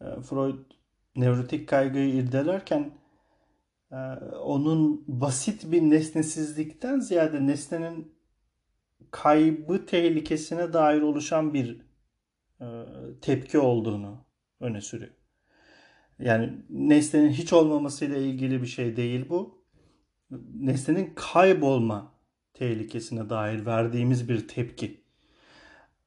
e, 0.00 0.04
Freud 0.22 0.58
nevrotik 1.16 1.68
kaygıyı 1.68 2.14
irdelerken 2.14 2.92
e, 3.92 3.96
onun 4.42 5.04
basit 5.08 5.72
bir 5.72 5.82
nesnesizlikten 5.82 7.00
ziyade 7.00 7.46
nesnenin 7.46 8.18
kaybı 9.10 9.86
tehlikesine 9.86 10.72
dair 10.72 11.02
oluşan 11.02 11.54
bir 11.54 11.80
e, 12.60 12.66
tepki 13.20 13.58
olduğunu 13.58 14.24
öne 14.60 14.80
sürüyor. 14.80 15.12
Yani 16.18 16.62
nesnenin 16.70 17.30
hiç 17.30 17.52
olmamasıyla 17.52 18.16
ilgili 18.16 18.62
bir 18.62 18.66
şey 18.66 18.96
değil 18.96 19.28
bu. 19.28 19.64
Nesnenin 20.54 21.12
kaybolma 21.16 22.14
tehlikesine 22.54 23.30
dair 23.30 23.66
verdiğimiz 23.66 24.28
bir 24.28 24.48
tepki. 24.48 25.07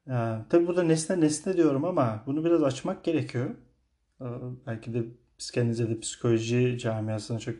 Ee, 0.08 0.12
tabii 0.48 0.66
burada 0.66 0.82
nesne 0.82 1.20
nesne 1.20 1.56
diyorum 1.56 1.84
ama 1.84 2.22
bunu 2.26 2.44
biraz 2.44 2.62
açmak 2.62 3.04
gerekiyor. 3.04 3.50
Ee, 4.20 4.24
belki 4.66 4.94
de 4.94 5.04
psikanalize 5.38 5.88
de 5.88 6.00
psikoloji 6.00 6.78
camiasına 6.78 7.38
çok 7.38 7.54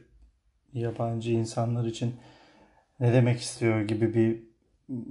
yabancı 0.72 1.32
insanlar 1.32 1.84
için 1.84 2.14
ne 3.00 3.12
demek 3.12 3.40
istiyor 3.40 3.80
gibi 3.80 4.14
bir 4.14 4.42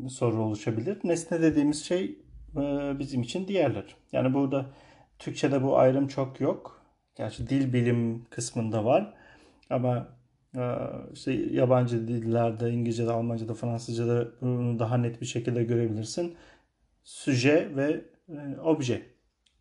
soru 0.10 0.44
oluşabilir. 0.44 0.98
Nesne 1.04 1.42
dediğimiz 1.42 1.84
şey 1.84 2.20
e, 2.58 2.94
bizim 3.00 3.22
için 3.22 3.48
diğerler. 3.48 3.96
Yani 4.12 4.34
burada 4.34 4.66
Türkçe'de 5.20 5.64
bu 5.64 5.78
ayrım 5.78 6.08
çok 6.08 6.42
yok. 6.42 6.82
Gerçi 7.16 7.50
dil 7.50 7.74
bilim 7.74 8.26
kısmında 8.30 8.86
var. 8.86 9.14
Ama 9.70 10.08
e, 10.58 10.62
işte 11.14 11.32
yabancı 11.32 12.08
dillerde, 12.08 12.72
İngilizce'de, 12.72 13.12
Almanca'da, 13.12 13.54
Fransızca'da 13.54 14.28
bunu 14.42 14.80
daha 14.80 14.98
net 14.98 15.22
bir 15.22 15.26
şekilde 15.26 15.64
görebilirsin 15.64 16.36
süje 17.04 17.76
ve 17.76 18.06
e, 18.30 18.60
obje. 18.60 19.12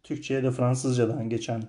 Türkçe'ye 0.02 0.42
de 0.42 0.50
Fransızcadan 0.50 1.28
geçen 1.28 1.62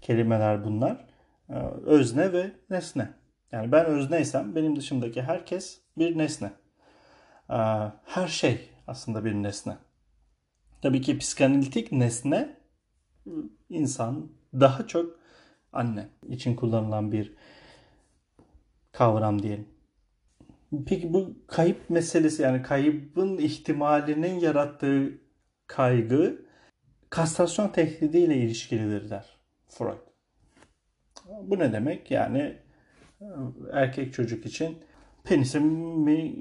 kelimeler 0.00 0.64
bunlar. 0.64 1.04
E, 1.48 1.54
özne 1.84 2.32
ve 2.32 2.52
nesne. 2.70 3.14
Yani 3.52 3.72
ben 3.72 3.86
özneysem 3.86 4.54
benim 4.54 4.76
dışımdaki 4.76 5.22
herkes 5.22 5.80
bir 5.98 6.18
nesne. 6.18 6.52
E, 7.50 7.56
her 8.04 8.28
şey 8.28 8.70
aslında 8.86 9.24
bir 9.24 9.34
nesne. 9.34 9.76
Tabii 10.82 11.00
ki 11.00 11.18
psikanalitik 11.18 11.92
nesne 11.92 12.56
insan 13.68 14.32
daha 14.54 14.86
çok 14.86 15.18
anne 15.72 16.08
için 16.28 16.56
kullanılan 16.56 17.12
bir 17.12 17.34
kavram 18.92 19.42
diyelim. 19.42 19.68
Peki 20.86 21.12
bu 21.12 21.34
kayıp 21.46 21.90
meselesi 21.90 22.42
yani 22.42 22.62
kaybın 22.62 23.38
ihtimalinin 23.38 24.40
yarattığı 24.40 25.18
kaygı 25.66 26.46
kastrasyon 27.10 27.68
tehdidiyle 27.68 28.36
ilişkilidir 28.36 29.10
der 29.10 29.36
Freud. 29.68 29.98
Bu 31.42 31.58
ne 31.58 31.72
demek? 31.72 32.10
Yani 32.10 32.56
erkek 33.72 34.12
çocuk 34.12 34.46
için 34.46 34.78
penisimi 35.24 36.34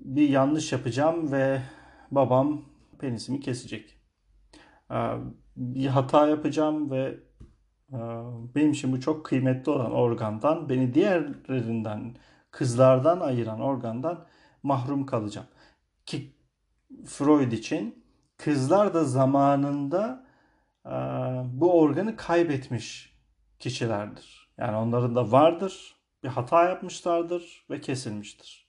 bir 0.00 0.28
yanlış 0.28 0.72
yapacağım 0.72 1.32
ve 1.32 1.60
babam 2.10 2.64
penisimi 2.98 3.40
kesecek. 3.40 3.98
Ee, 4.90 4.94
bir 5.56 5.86
hata 5.86 6.28
yapacağım 6.28 6.90
ve 6.90 7.20
e, 7.92 7.98
benim 8.54 8.70
için 8.70 8.92
bu 8.92 9.00
çok 9.00 9.26
kıymetli 9.26 9.72
olan 9.72 9.92
organdan 9.92 10.68
beni 10.68 10.94
diğerlerinden 10.94 12.14
kızlardan 12.50 13.20
ayıran 13.20 13.60
organdan 13.60 14.26
mahrum 14.62 15.06
kalacağım. 15.06 15.46
Ki 16.06 16.32
Freud 17.06 17.52
için 17.52 18.04
kızlar 18.36 18.94
da 18.94 19.04
zamanında 19.04 20.26
e, 20.86 20.90
bu 21.52 21.80
organı 21.80 22.16
kaybetmiş 22.16 23.16
kişilerdir. 23.58 24.48
Yani 24.58 24.76
onların 24.76 25.16
da 25.16 25.32
vardır, 25.32 25.96
bir 26.22 26.28
hata 26.28 26.64
yapmışlardır 26.64 27.66
ve 27.70 27.80
kesilmiştir. 27.80 28.68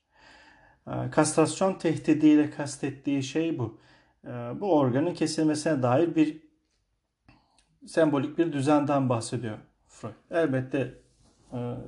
E, 0.88 1.10
kastrasyon 1.10 1.74
tehdidiyle 1.74 2.50
kastettiği 2.50 3.24
şey 3.24 3.60
bu. 3.60 3.80
E, 4.26 4.30
bu 4.30 4.78
organın 4.78 5.14
kesilmesine 5.14 5.84
dair 5.84 6.16
bir 6.16 6.50
sembolik 7.88 8.38
bir 8.38 8.54
düzenden 8.54 9.10
bahsediyor 9.10 9.58
Freud. 9.88 10.14
Elbette 10.32 10.94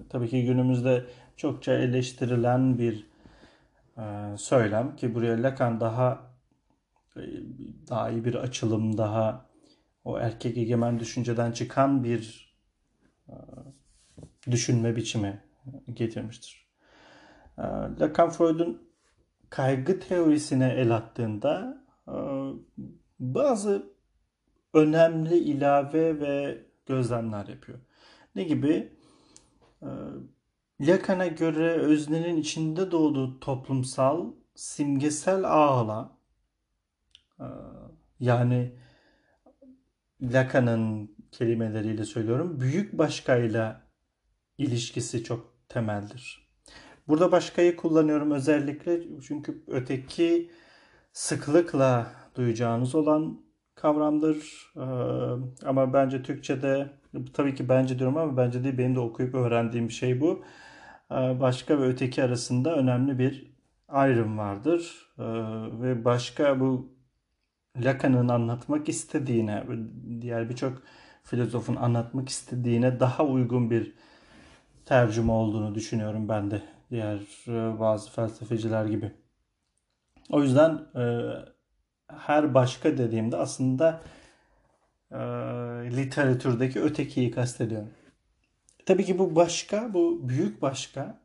tabii 0.09 0.29
ki 0.29 0.45
günümüzde 0.45 1.05
çokça 1.41 1.73
eleştirilen 1.73 2.77
bir 2.79 3.07
söylem 4.37 4.95
ki 4.95 5.15
buraya 5.15 5.43
Lacan 5.43 5.79
daha 5.79 6.31
daha 7.89 8.09
iyi 8.09 8.25
bir 8.25 8.35
açılım, 8.35 8.97
daha 8.97 9.45
o 10.03 10.19
erkek 10.19 10.57
egemen 10.57 10.99
düşünceden 10.99 11.51
çıkan 11.51 12.03
bir 12.03 12.53
düşünme 14.51 14.95
biçimi 14.95 15.43
getirmiştir. 15.93 16.67
Lacan 17.99 18.29
Freud'un 18.29 18.89
kaygı 19.49 19.99
teorisine 19.99 20.73
el 20.73 20.95
attığında 20.95 21.83
bazı 23.19 23.93
önemli 24.73 25.37
ilave 25.37 26.19
ve 26.19 26.65
gözlemler 26.85 27.47
yapıyor. 27.47 27.79
Ne 28.35 28.43
gibi? 28.43 28.93
Lacan'a 30.81 31.27
göre 31.27 31.71
öznenin 31.71 32.37
içinde 32.37 32.91
doğduğu 32.91 33.39
toplumsal 33.39 34.31
simgesel 34.55 35.43
ağla 35.43 36.17
yani 38.19 38.75
Lacan'ın 40.21 41.15
kelimeleriyle 41.31 42.05
söylüyorum 42.05 42.59
büyük 42.59 42.97
başkayla 42.97 43.81
ilişkisi 44.57 45.23
çok 45.23 45.53
temeldir. 45.69 46.47
Burada 47.07 47.31
başkayı 47.31 47.75
kullanıyorum 47.75 48.31
özellikle 48.31 49.01
çünkü 49.27 49.63
öteki 49.67 50.51
sıklıkla 51.13 52.13
duyacağınız 52.35 52.95
olan 52.95 53.41
kavramdır. 53.75 54.71
Ama 55.65 55.93
bence 55.93 56.23
Türkçe'de 56.23 56.89
tabii 57.33 57.55
ki 57.55 57.69
bence 57.69 57.99
diyorum 57.99 58.17
ama 58.17 58.37
bence 58.37 58.63
değil 58.63 58.77
benim 58.77 58.95
de 58.95 58.99
okuyup 58.99 59.35
öğrendiğim 59.35 59.87
bir 59.87 59.93
şey 59.93 60.21
bu. 60.21 60.43
Başka 61.11 61.79
ve 61.79 61.85
öteki 61.85 62.23
arasında 62.23 62.75
önemli 62.75 63.19
bir 63.19 63.53
ayrım 63.87 64.37
vardır. 64.37 65.07
Ve 65.81 66.05
başka 66.05 66.59
bu 66.59 66.91
Lacan'ın 67.77 68.27
anlatmak 68.27 68.89
istediğine, 68.89 69.63
diğer 70.21 70.49
birçok 70.49 70.81
filozofun 71.23 71.75
anlatmak 71.75 72.29
istediğine 72.29 72.99
daha 72.99 73.25
uygun 73.25 73.71
bir 73.71 73.93
tercüme 74.85 75.31
olduğunu 75.31 75.75
düşünüyorum 75.75 76.29
ben 76.29 76.51
de 76.51 76.61
diğer 76.91 77.19
bazı 77.79 78.11
felsefeciler 78.11 78.85
gibi. 78.85 79.11
O 80.29 80.41
yüzden 80.43 80.79
her 82.07 82.53
başka 82.53 82.97
dediğimde 82.97 83.37
aslında 83.37 84.01
e, 85.11 85.17
literatürdeki 85.97 86.81
ötekiyi 86.81 87.31
kastediyorum. 87.31 87.89
Tabii 88.91 89.05
ki 89.05 89.19
bu 89.19 89.35
başka, 89.35 89.93
bu 89.93 90.29
büyük 90.29 90.61
başka 90.61 91.21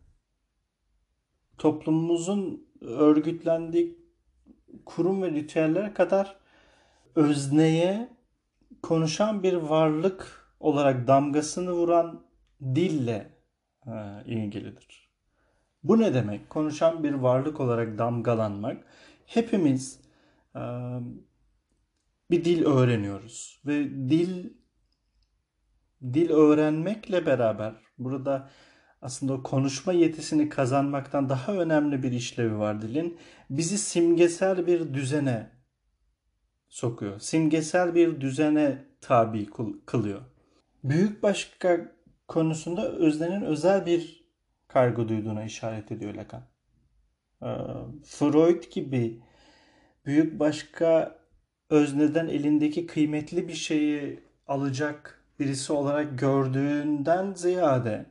toplumumuzun 1.59 2.68
örgütlendiği 2.81 3.98
kurum 4.85 5.22
ve 5.22 5.31
ritüellere 5.31 5.94
kadar 5.94 6.37
özneye 7.14 8.09
konuşan 8.83 9.42
bir 9.42 9.55
varlık 9.55 10.48
olarak 10.61 11.07
damgasını 11.07 11.72
vuran 11.72 12.26
dille 12.62 13.31
e, 13.87 13.92
ilgilidir. 14.26 15.11
Bu 15.83 15.98
ne 15.98 16.14
demek? 16.14 16.50
Konuşan 16.50 17.05
bir 17.05 17.12
varlık 17.12 17.61
olarak 17.61 17.98
damgalanmak. 17.98 18.85
Hepimiz 19.26 20.00
e, 20.57 20.61
bir 22.31 22.44
dil 22.44 22.64
öğreniyoruz 22.64 23.62
ve 23.66 23.90
dil 23.90 24.50
dil 26.02 26.30
öğrenmekle 26.30 27.26
beraber 27.26 27.74
burada 27.98 28.50
aslında 29.02 29.32
o 29.32 29.42
konuşma 29.42 29.92
yetisini 29.92 30.48
kazanmaktan 30.48 31.28
daha 31.28 31.52
önemli 31.52 32.02
bir 32.02 32.12
işlevi 32.12 32.59
var 32.59 32.82
dilin. 32.82 33.18
Bizi 33.50 33.78
simgesel 33.78 34.66
bir 34.66 34.94
düzene 34.94 35.50
sokuyor. 36.68 37.18
Simgesel 37.18 37.94
bir 37.94 38.20
düzene 38.20 38.85
tabi 39.00 39.46
kılıyor. 39.87 40.20
Büyük 40.85 41.22
başka 41.22 41.92
konusunda 42.28 42.88
öznenin 42.92 43.42
özel 43.42 43.87
bir 43.87 44.26
kaygı 44.68 45.09
duyduğuna 45.09 45.44
işaret 45.44 45.92
ediyor 45.92 46.14
Lacan. 46.14 46.42
Ee, 47.42 47.46
Freud 48.04 48.62
gibi 48.70 49.22
büyük 50.06 50.40
başka 50.40 51.18
özneden 51.70 52.28
elindeki 52.28 52.87
kıymetli 52.87 53.48
bir 53.48 53.54
şeyi 53.54 54.20
alacak 54.46 55.15
birisi 55.40 55.72
olarak 55.72 56.18
gördüğünden 56.18 57.35
ziyade 57.35 58.07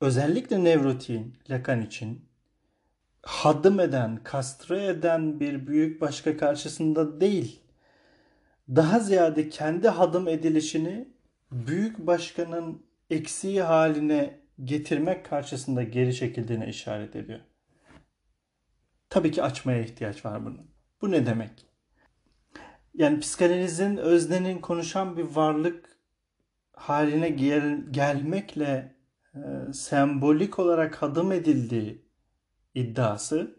özellikle 0.00 0.64
nevrotiğin 0.64 1.36
Lacan 1.50 1.82
için 1.82 2.28
hadım 3.22 3.80
eden, 3.80 4.16
kastre 4.24 4.86
eden 4.86 5.40
bir 5.40 5.66
büyük 5.66 6.00
başka 6.00 6.36
karşısında 6.36 7.20
değil, 7.20 7.62
daha 8.68 9.00
ziyade 9.00 9.48
kendi 9.48 9.88
hadım 9.88 10.28
edilişini 10.28 11.08
büyük 11.52 11.98
başkanın 11.98 12.86
eksiği 13.10 13.62
haline 13.62 14.40
getirmek 14.64 15.24
karşısında 15.24 15.82
geri 15.82 16.14
çekildiğine 16.14 16.68
işaret 16.68 17.16
ediyor. 17.16 17.40
Tabii 19.10 19.30
ki 19.30 19.42
açmaya 19.42 19.82
ihtiyaç 19.82 20.24
var 20.24 20.44
bunun. 20.44 20.70
Bu 21.02 21.10
ne 21.10 21.26
demek? 21.26 21.67
Yani 22.98 23.20
psikanalizin 23.20 23.96
öznenin 23.96 24.58
konuşan 24.58 25.16
bir 25.16 25.22
varlık 25.22 25.98
haline 26.72 27.28
gel 27.28 27.84
gelmekle 27.90 28.96
e, 29.34 29.72
sembolik 29.72 30.58
olarak 30.58 31.02
hadım 31.02 31.32
edildiği 31.32 32.04
iddiası 32.74 33.56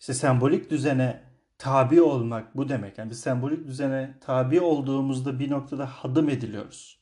işte 0.00 0.14
sembolik 0.14 0.70
düzene 0.70 1.22
tabi 1.58 2.02
olmak 2.02 2.56
bu 2.56 2.68
demek. 2.68 2.98
Yani 2.98 3.10
biz 3.10 3.20
sembolik 3.20 3.66
düzene 3.66 4.18
tabi 4.20 4.60
olduğumuzda 4.60 5.38
bir 5.38 5.50
noktada 5.50 5.86
hadım 5.86 6.28
ediliyoruz. 6.28 7.00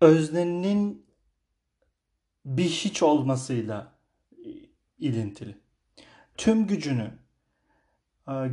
Öznenin 0.00 1.06
bir 2.44 2.68
hiç 2.68 3.02
olmasıyla 3.02 3.98
ilintili. 4.98 5.58
Tüm 6.36 6.66
gücünü 6.66 7.23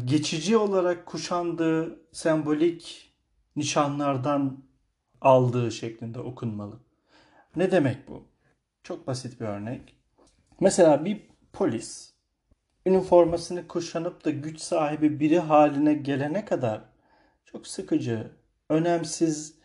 geçici 0.06 0.58
olarak 0.58 1.06
kuşandığı 1.06 2.00
sembolik 2.12 3.14
nişanlardan 3.56 4.64
aldığı 5.22 5.72
şeklinde 5.72 6.20
okunmalı. 6.20 6.80
Ne 7.56 7.72
demek 7.72 8.08
bu? 8.08 8.24
Çok 8.84 9.08
basit 9.08 9.42
bir 9.42 9.46
örnek. 9.46 9.96
Mesela 10.60 11.06
bir 11.06 11.30
polis 11.54 12.14
üniformasını 12.86 13.68
kuşanıp 13.68 14.26
da 14.26 14.30
güç 14.30 14.60
sahibi 14.60 15.20
biri 15.20 15.40
haline 15.40 15.94
gelene 15.94 16.46
kadar 16.46 16.82
çok 17.46 17.68
sıkıcı, 17.68 18.32
önemsiz, 18.70 19.56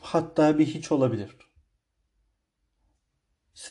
hatta 0.00 0.58
bir 0.58 0.66
hiç 0.66 0.92
olabilir. 0.92 1.36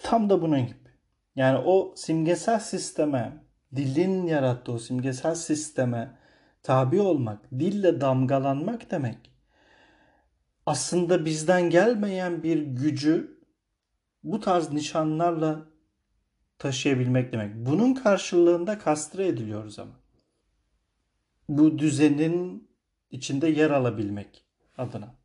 Tam 0.04 0.30
da 0.30 0.42
bunun 0.42 0.68
gibi. 0.68 0.90
Yani 1.36 1.58
o 1.58 1.94
simgesel 1.96 2.60
sisteme, 2.60 3.47
dilin 3.76 4.28
yarattığı 4.28 4.72
o 4.72 4.80
simgesel 4.80 5.36
sisteme 5.36 6.18
tabi 6.64 7.02
olmak, 7.02 7.52
dille 7.52 8.02
damgalanmak 8.02 8.92
demek. 8.92 9.32
Aslında 10.66 11.26
bizden 11.26 11.70
gelmeyen 11.70 12.44
bir 12.44 12.62
gücü 12.62 13.42
bu 14.24 14.40
tarz 14.40 14.72
nişanlarla 14.72 15.66
taşıyabilmek 16.60 17.34
demek. 17.34 17.56
Bunun 17.56 17.94
karşılığında 17.94 18.78
kastre 18.80 19.28
ediliyoruz 19.28 19.80
ama. 19.80 20.00
Bu 21.50 21.80
düzenin 21.80 22.70
içinde 23.12 23.48
yer 23.48 23.70
alabilmek 23.70 24.46
adına. 24.78 25.16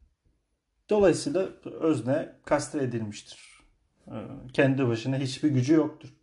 Dolayısıyla 0.91 1.49
özne 1.65 2.33
kastre 2.45 2.83
edilmiştir. 2.83 3.61
Ee, 4.09 4.13
kendi 4.53 4.89
başına 4.89 5.19
hiçbir 5.19 5.51
gücü 5.51 5.75
yoktur. 5.75 6.15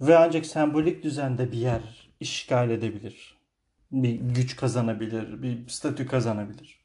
Ve 0.00 0.18
ancak 0.18 0.46
sembolik 0.46 1.02
düzende 1.02 1.52
bir 1.52 1.58
yer 1.58 2.10
işgal 2.20 2.70
edebilir. 2.70 3.36
bir 3.92 4.14
güç 4.14 4.56
kazanabilir, 4.56 5.42
bir 5.42 5.68
statü 5.68 6.06
kazanabilir. 6.06 6.80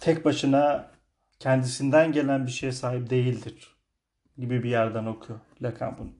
Tek 0.00 0.24
başına 0.24 0.90
kendisinden 1.38 2.12
gelen 2.12 2.46
bir 2.46 2.50
şeye 2.50 2.72
sahip 2.72 3.10
değildir 3.10 3.76
gibi 4.38 4.62
bir 4.62 4.70
yerden 4.70 5.06
okuyor 5.06 5.40
Lacan 5.62 5.98
bunu. 5.98 6.12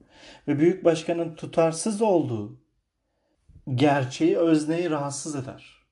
Ve 0.47 0.59
büyük 0.59 0.85
başkanın 0.85 1.35
tutarsız 1.35 2.01
olduğu 2.01 2.61
gerçeği, 3.75 4.37
özneyi 4.37 4.89
rahatsız 4.89 5.35
eder. 5.35 5.83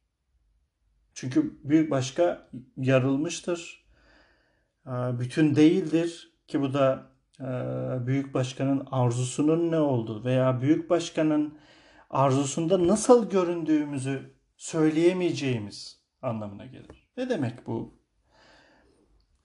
Çünkü 1.13 1.59
büyük 1.63 1.91
başka 1.91 2.49
yarılmıştır. 2.77 3.85
Bütün 4.87 5.55
değildir 5.55 6.33
ki 6.47 6.61
bu 6.61 6.73
da 6.73 7.10
büyük 8.07 8.33
başkanın 8.33 8.87
arzusunun 8.91 9.71
ne 9.71 9.79
olduğu 9.79 10.25
veya 10.25 10.61
büyük 10.61 10.89
başkanın 10.89 11.57
arzusunda 12.09 12.87
nasıl 12.87 13.29
göründüğümüzü 13.29 14.33
söyleyemeyeceğimiz 14.57 16.01
anlamına 16.21 16.65
gelir. 16.65 17.09
Ne 17.17 17.29
demek 17.29 17.67
bu? 17.67 18.01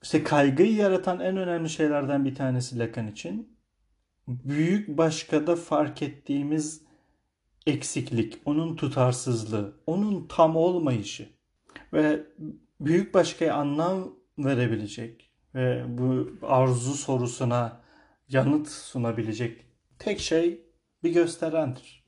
İşte 0.03 0.23
kaygıyı 0.23 0.75
yaratan 0.75 1.19
en 1.19 1.37
önemli 1.37 1.69
şeylerden 1.69 2.25
bir 2.25 2.35
tanesi 2.35 2.79
Lacan 2.79 3.07
için 3.07 3.57
büyük 4.27 4.97
başkada 4.97 5.55
fark 5.55 6.01
ettiğimiz 6.01 6.81
eksiklik, 7.67 8.41
onun 8.45 8.75
tutarsızlığı, 8.75 9.77
onun 9.87 10.27
tam 10.27 10.55
olmayışı 10.55 11.29
ve 11.93 12.23
büyük 12.81 13.13
başkaya 13.13 13.55
anlam 13.55 14.13
verebilecek 14.37 15.31
ve 15.55 15.85
bu 15.87 16.29
arzu 16.41 16.93
sorusuna 16.93 17.86
yanıt 18.29 18.69
sunabilecek 18.69 19.65
tek 19.99 20.19
şey 20.19 20.61
bir 21.03 21.13
gösterendir. 21.13 22.07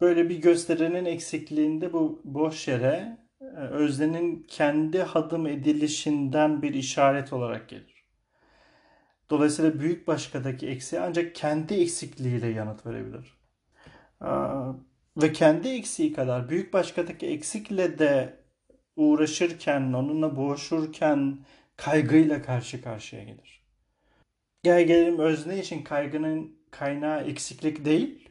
Böyle 0.00 0.28
bir 0.28 0.36
gösterenin 0.36 1.04
eksikliğinde 1.04 1.92
bu 1.92 2.20
boş 2.24 2.68
yere 2.68 3.18
e, 3.40 3.44
öznenin 3.56 4.46
kendi 4.48 5.02
hadım 5.02 5.46
edilişinden 5.46 6.62
bir 6.62 6.74
işaret 6.74 7.32
olarak 7.32 7.68
gelir. 7.68 8.04
Dolayısıyla 9.30 9.80
büyük 9.80 10.06
başkadaki 10.06 10.68
eksiği 10.68 11.02
ancak 11.02 11.34
kendi 11.34 11.74
eksikliğiyle 11.74 12.46
yanıt 12.46 12.86
verebilir. 12.86 13.38
Ve 15.16 15.32
kendi 15.32 15.68
eksiği 15.68 16.12
kadar 16.12 16.48
büyük 16.48 16.72
başkadaki 16.72 17.26
eksikle 17.26 17.98
de 17.98 18.42
uğraşırken, 18.96 19.92
onunla 19.92 20.36
boğuşurken 20.36 21.38
kaygıyla 21.76 22.42
karşı 22.42 22.82
karşıya 22.82 23.24
gelir. 23.24 23.61
Gel 24.62 24.86
gelelim 24.86 25.18
özne 25.18 25.58
için 25.58 25.82
kaygının 25.84 26.56
kaynağı 26.70 27.22
eksiklik 27.22 27.84
değil, 27.84 28.28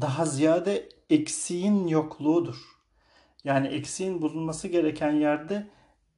daha 0.00 0.26
ziyade 0.26 0.88
eksiğin 1.10 1.86
yokluğudur. 1.86 2.56
Yani 3.44 3.66
eksiğin 3.66 4.22
bulunması 4.22 4.68
gereken 4.68 5.12
yerde 5.12 5.66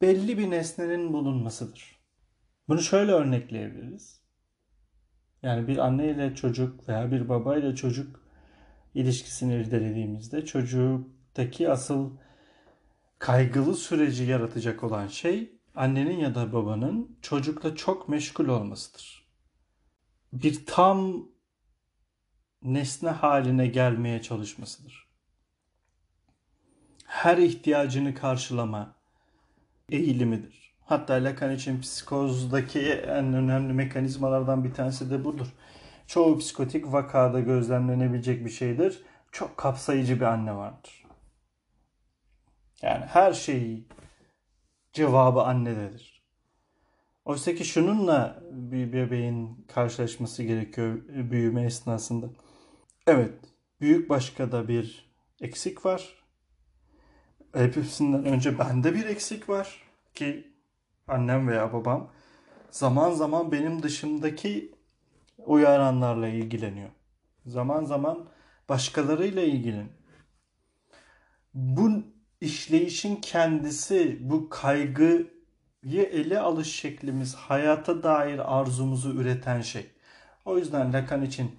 belli 0.01 0.37
bir 0.37 0.51
nesnenin 0.51 1.13
bulunmasıdır. 1.13 1.99
Bunu 2.67 2.81
şöyle 2.81 3.11
örnekleyebiliriz. 3.11 4.21
Yani 5.43 5.67
bir 5.67 5.77
anne 5.77 6.11
ile 6.11 6.35
çocuk 6.35 6.89
veya 6.89 7.11
bir 7.11 7.29
baba 7.29 7.57
ile 7.57 7.75
çocuk 7.75 8.23
ilişkisini 8.93 9.55
irdelediğimizde 9.55 10.45
çocuktaki 10.45 11.69
asıl 11.69 12.17
kaygılı 13.19 13.75
süreci 13.75 14.23
yaratacak 14.23 14.83
olan 14.83 15.07
şey 15.07 15.62
annenin 15.75 16.17
ya 16.17 16.35
da 16.35 16.53
babanın 16.53 17.17
çocukla 17.21 17.75
çok 17.75 18.09
meşgul 18.09 18.47
olmasıdır. 18.47 19.27
Bir 20.33 20.65
tam 20.65 21.25
nesne 22.63 23.09
haline 23.09 23.67
gelmeye 23.67 24.21
çalışmasıdır. 24.21 25.07
Her 27.05 27.37
ihtiyacını 27.37 28.15
karşılama 28.15 28.95
eğilimidir. 29.89 30.73
Hatta 30.85 31.13
Lacan 31.13 31.55
için 31.55 31.81
psikozdaki 31.81 32.91
en 32.91 33.33
önemli 33.33 33.73
mekanizmalardan 33.73 34.63
bir 34.63 34.73
tanesi 34.73 35.11
de 35.11 35.25
budur. 35.25 35.47
Çoğu 36.07 36.37
psikotik 36.37 36.91
vakada 36.91 37.39
gözlemlenebilecek 37.39 38.45
bir 38.45 38.49
şeydir. 38.49 39.01
Çok 39.31 39.57
kapsayıcı 39.57 40.15
bir 40.15 40.25
anne 40.25 40.55
vardır. 40.55 41.03
Yani 42.81 43.05
her 43.05 43.33
şeyi 43.33 43.87
cevabı 44.93 45.41
annededir. 45.41 46.23
Oysa 47.25 47.55
ki 47.55 47.65
şununla 47.65 48.43
bir 48.51 48.93
bebeğin 48.93 49.65
karşılaşması 49.73 50.43
gerekiyor 50.43 51.01
büyüme 51.07 51.63
esnasında. 51.63 52.29
Evet, 53.07 53.33
büyük 53.81 54.09
başkada 54.09 54.67
bir 54.67 55.13
eksik 55.41 55.85
var. 55.85 56.23
Hepsinden 57.53 58.25
önce 58.25 58.59
bende 58.59 58.93
bir 58.93 59.05
eksik 59.05 59.49
var 59.49 59.83
ki 60.13 60.53
annem 61.07 61.47
veya 61.47 61.73
babam 61.73 62.11
zaman 62.71 63.11
zaman 63.11 63.51
benim 63.51 63.83
dışımdaki 63.83 64.71
uyaranlarla 65.37 66.27
ilgileniyor. 66.27 66.89
Zaman 67.45 67.85
zaman 67.85 68.29
başkalarıyla 68.69 69.41
ilgileniyor. 69.41 69.95
Bu 71.53 72.12
işleyişin 72.43 73.15
kendisi, 73.15 74.17
bu 74.21 74.49
kaygıyı 74.49 75.29
ele 76.11 76.39
alış 76.39 76.75
şeklimiz, 76.75 77.35
hayata 77.35 78.03
dair 78.03 78.59
arzumuzu 78.59 79.13
üreten 79.13 79.61
şey. 79.61 79.91
O 80.45 80.57
yüzden 80.57 80.93
Lacan 80.93 81.21
için 81.21 81.55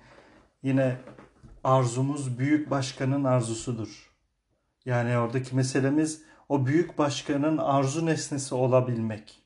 yine 0.62 0.96
arzumuz 1.64 2.38
büyük 2.38 2.70
başkanın 2.70 3.24
arzusudur. 3.24 4.14
Yani 4.84 5.18
oradaki 5.18 5.56
meselemiz 5.56 6.22
o 6.48 6.66
büyük 6.66 6.98
başkanın 6.98 7.58
arzu 7.58 8.06
nesnesi 8.06 8.54
olabilmek. 8.54 9.42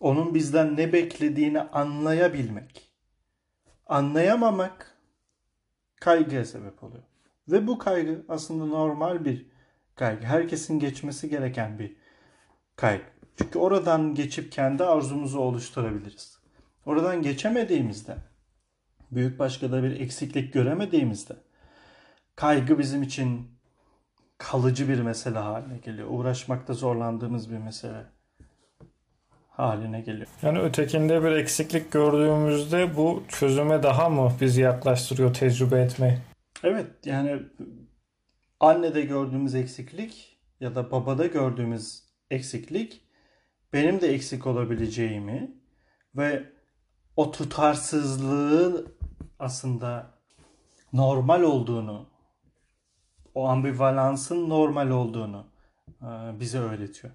Onun 0.00 0.34
bizden 0.34 0.76
ne 0.76 0.92
beklediğini 0.92 1.60
anlayabilmek. 1.60 2.90
Anlayamamak 3.86 4.94
kaygıya 6.00 6.44
sebep 6.44 6.84
oluyor. 6.84 7.13
Ve 7.48 7.66
bu 7.66 7.78
kaygı 7.78 8.24
aslında 8.28 8.64
normal 8.64 9.24
bir 9.24 9.46
kaygı. 9.96 10.26
Herkesin 10.26 10.78
geçmesi 10.78 11.30
gereken 11.30 11.78
bir 11.78 11.96
kaygı. 12.76 13.04
Çünkü 13.38 13.58
oradan 13.58 14.14
geçip 14.14 14.52
kendi 14.52 14.84
arzumuzu 14.84 15.38
oluşturabiliriz. 15.38 16.38
Oradan 16.86 17.22
geçemediğimizde 17.22 18.16
büyük 19.10 19.38
başkada 19.38 19.82
bir 19.82 20.00
eksiklik 20.00 20.52
göremediğimizde 20.52 21.34
kaygı 22.36 22.78
bizim 22.78 23.02
için 23.02 23.48
kalıcı 24.38 24.88
bir 24.88 25.00
mesele 25.00 25.38
haline 25.38 25.78
geliyor. 25.78 26.08
Uğraşmakta 26.10 26.74
zorlandığımız 26.74 27.50
bir 27.50 27.58
mesele 27.58 28.04
haline 29.50 30.00
geliyor. 30.00 30.26
Yani 30.42 30.58
ötekinde 30.58 31.22
bir 31.22 31.30
eksiklik 31.30 31.92
gördüğümüzde 31.92 32.96
bu 32.96 33.22
çözüme 33.28 33.82
daha 33.82 34.08
mı 34.08 34.32
bizi 34.40 34.60
yaklaştırıyor 34.60 35.34
tecrübe 35.34 35.80
etmeyi? 35.80 36.18
Evet 36.64 37.06
yani 37.06 37.42
annede 38.60 39.02
gördüğümüz 39.02 39.54
eksiklik 39.54 40.38
ya 40.60 40.74
da 40.74 40.90
babada 40.90 41.26
gördüğümüz 41.26 42.04
eksiklik 42.30 43.04
benim 43.72 44.00
de 44.00 44.08
eksik 44.08 44.46
olabileceğimi 44.46 45.54
ve 46.16 46.52
o 47.16 47.30
tutarsızlığı 47.30 48.96
aslında 49.38 50.18
normal 50.92 51.42
olduğunu, 51.42 52.08
o 53.34 53.48
ambivalansın 53.48 54.48
normal 54.48 54.90
olduğunu 54.90 55.46
e, 56.02 56.40
bize 56.40 56.58
öğretiyor. 56.58 57.14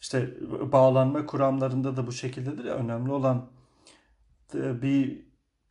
İşte 0.00 0.34
bağlanma 0.72 1.26
kuramlarında 1.26 1.96
da 1.96 2.06
bu 2.06 2.12
şekildedir 2.12 2.64
ya 2.64 2.74
önemli 2.74 3.12
olan 3.12 3.50
e, 4.54 4.82
bir 4.82 5.25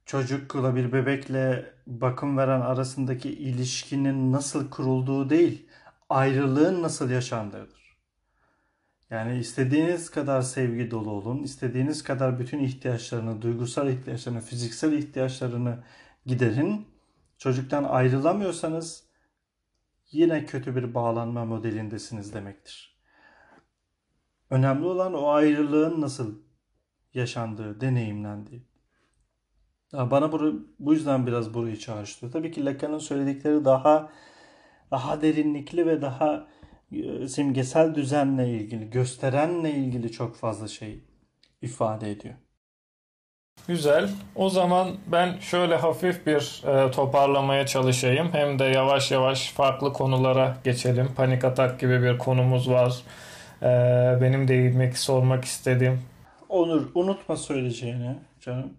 çocukla 0.05 0.75
bir 0.75 0.93
bebekle 0.93 1.73
bakım 1.87 2.37
veren 2.37 2.61
arasındaki 2.61 3.29
ilişkinin 3.29 4.31
nasıl 4.31 4.69
kurulduğu 4.69 5.29
değil, 5.29 5.67
ayrılığın 6.09 6.83
nasıl 6.83 7.09
yaşandığıdır. 7.09 7.97
Yani 9.09 9.37
istediğiniz 9.37 10.11
kadar 10.11 10.41
sevgi 10.41 10.91
dolu 10.91 11.11
olun, 11.11 11.43
istediğiniz 11.43 12.03
kadar 12.03 12.39
bütün 12.39 12.59
ihtiyaçlarını, 12.59 13.41
duygusal 13.41 13.89
ihtiyaçlarını, 13.89 14.41
fiziksel 14.41 14.93
ihtiyaçlarını 14.93 15.83
giderin. 16.25 16.87
Çocuktan 17.37 17.83
ayrılamıyorsanız 17.83 19.03
yine 20.11 20.45
kötü 20.45 20.75
bir 20.75 20.93
bağlanma 20.93 21.45
modelindesiniz 21.45 22.33
demektir. 22.33 22.97
Önemli 24.49 24.85
olan 24.85 25.13
o 25.13 25.27
ayrılığın 25.29 26.01
nasıl 26.01 26.39
yaşandığı, 27.13 27.81
deneyimlendiği. 27.81 28.74
Bana 29.97 30.31
bu, 30.31 30.65
bu 30.79 30.93
yüzden 30.93 31.27
biraz 31.27 31.53
burayı 31.53 31.77
çağrıştırıyor. 31.77 32.33
Tabii 32.33 32.51
ki 32.51 32.65
Lacan'ın 32.65 32.99
söyledikleri 32.99 33.65
daha 33.65 34.09
daha 34.91 35.21
derinlikli 35.21 35.87
ve 35.87 36.01
daha 36.01 36.47
e, 36.91 37.27
simgesel 37.27 37.95
düzenle 37.95 38.49
ilgili, 38.49 38.89
gösterenle 38.89 39.71
ilgili 39.71 40.11
çok 40.11 40.35
fazla 40.35 40.67
şey 40.67 41.03
ifade 41.61 42.11
ediyor. 42.11 42.35
Güzel. 43.67 44.09
O 44.35 44.49
zaman 44.49 44.91
ben 45.07 45.39
şöyle 45.39 45.75
hafif 45.75 46.27
bir 46.27 46.63
e, 46.67 46.91
toparlamaya 46.91 47.65
çalışayım. 47.65 48.29
Hem 48.31 48.59
de 48.59 48.63
yavaş 48.63 49.11
yavaş 49.11 49.51
farklı 49.51 49.93
konulara 49.93 50.57
geçelim. 50.63 51.09
Panik 51.15 51.45
atak 51.45 51.79
gibi 51.79 52.01
bir 52.01 52.17
konumuz 52.17 52.69
var. 52.69 52.93
E, 53.61 53.67
benim 54.21 54.47
değinmek, 54.47 54.97
sormak 54.97 55.45
istediğim. 55.45 56.01
Onur 56.49 56.91
unutma 56.95 57.35
söyleyeceğini 57.35 58.15
canım. 58.41 58.73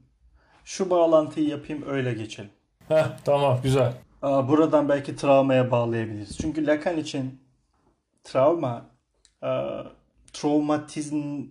Şu 0.66 0.90
bağlantıyı 0.90 1.48
yapayım 1.48 1.84
öyle 1.86 2.14
geçelim. 2.14 2.50
Heh, 2.88 3.04
tamam 3.24 3.60
güzel. 3.62 3.92
Buradan 4.22 4.88
belki 4.88 5.16
travmaya 5.16 5.70
bağlayabiliriz. 5.70 6.38
Çünkü 6.38 6.66
Lacan 6.66 6.96
için 6.98 7.40
travma 8.24 8.86
travmatizm 10.32 11.42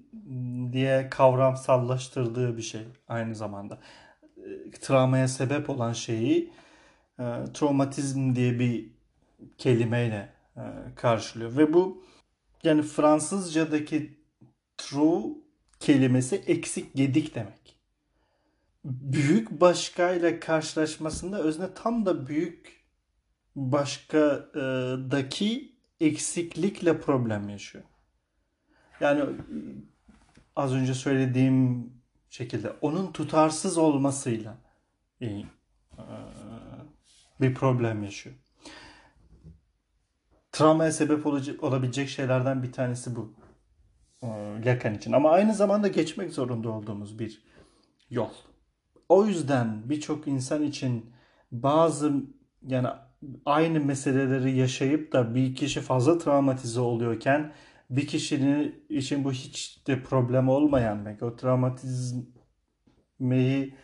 diye 0.72 1.10
kavramsallaştırdığı 1.10 2.58
bir 2.58 2.62
şey 2.62 2.82
aynı 3.08 3.36
zamanda. 3.36 3.80
E, 4.38 4.72
Travmaya 4.72 5.28
sebep 5.28 5.70
olan 5.70 5.94
şeyi 5.94 6.54
travmatizm 7.54 8.36
diye 8.36 8.60
bir 8.60 8.90
kelimeyle 9.58 10.30
karşılıyor. 10.96 11.58
Ve 11.58 11.74
bu 11.74 12.04
yani 12.64 12.82
Fransızcadaki 12.82 14.20
true 14.78 15.24
kelimesi 15.80 16.36
eksik 16.36 16.96
gedik 16.96 17.36
demek. 17.36 17.65
Büyük 18.86 19.52
başkayla 19.52 20.40
karşılaşmasında 20.40 21.40
özne 21.42 21.74
tam 21.74 22.06
da 22.06 22.28
büyük 22.28 22.86
başkadaki 23.56 24.96
eksiklikle 26.00 27.02
problem 27.02 27.50
yaşıyor. 27.50 27.84
Yani 29.00 29.24
az 30.56 30.74
önce 30.74 30.94
söylediğim 30.94 31.94
şekilde 32.30 32.72
onun 32.82 33.12
tutarsız 33.12 33.78
olmasıyla 33.78 34.58
e, 35.22 35.44
bir 37.42 37.54
problem 37.54 38.04
yaşıyor. 38.04 38.36
Travmaya 40.52 40.92
sebep 40.92 41.26
olabilecek 41.64 42.10
şeylerden 42.10 42.64
bir 42.64 42.72
tanesi 42.72 43.16
bu. 43.16 43.34
e, 44.22 44.28
Lacan 44.66 44.94
için. 44.94 45.12
Ama 45.12 45.32
aynı 45.32 45.54
zamanda 45.54 45.88
geçmek 45.88 46.32
zorunda 46.32 46.70
olduğumuz 46.70 47.20
bir 47.20 47.44
yol. 48.10 48.30
O 49.10 49.26
yüzden 49.26 49.90
birçok 49.90 50.28
insan 50.28 50.64
için 50.64 51.06
bazı 51.52 52.14
yani 52.68 52.88
aynı 53.46 53.80
meseleleri 53.80 54.58
yaşayıp 54.58 55.14
da 55.14 55.36
bir 55.36 55.56
kişi 55.56 55.82
fazla 55.82 56.18
travmatize 56.18 56.80
oluyorken 56.80 57.54
bir 57.90 58.08
kişinin 58.08 58.86
için 58.90 59.24
bu 59.24 59.32
hiç 59.32 59.88
de 59.88 60.04
problem 60.04 60.50
olmayan 60.50 61.06
belki 61.06 61.26
o 61.26 61.36
travmatizmeyi 61.36 63.76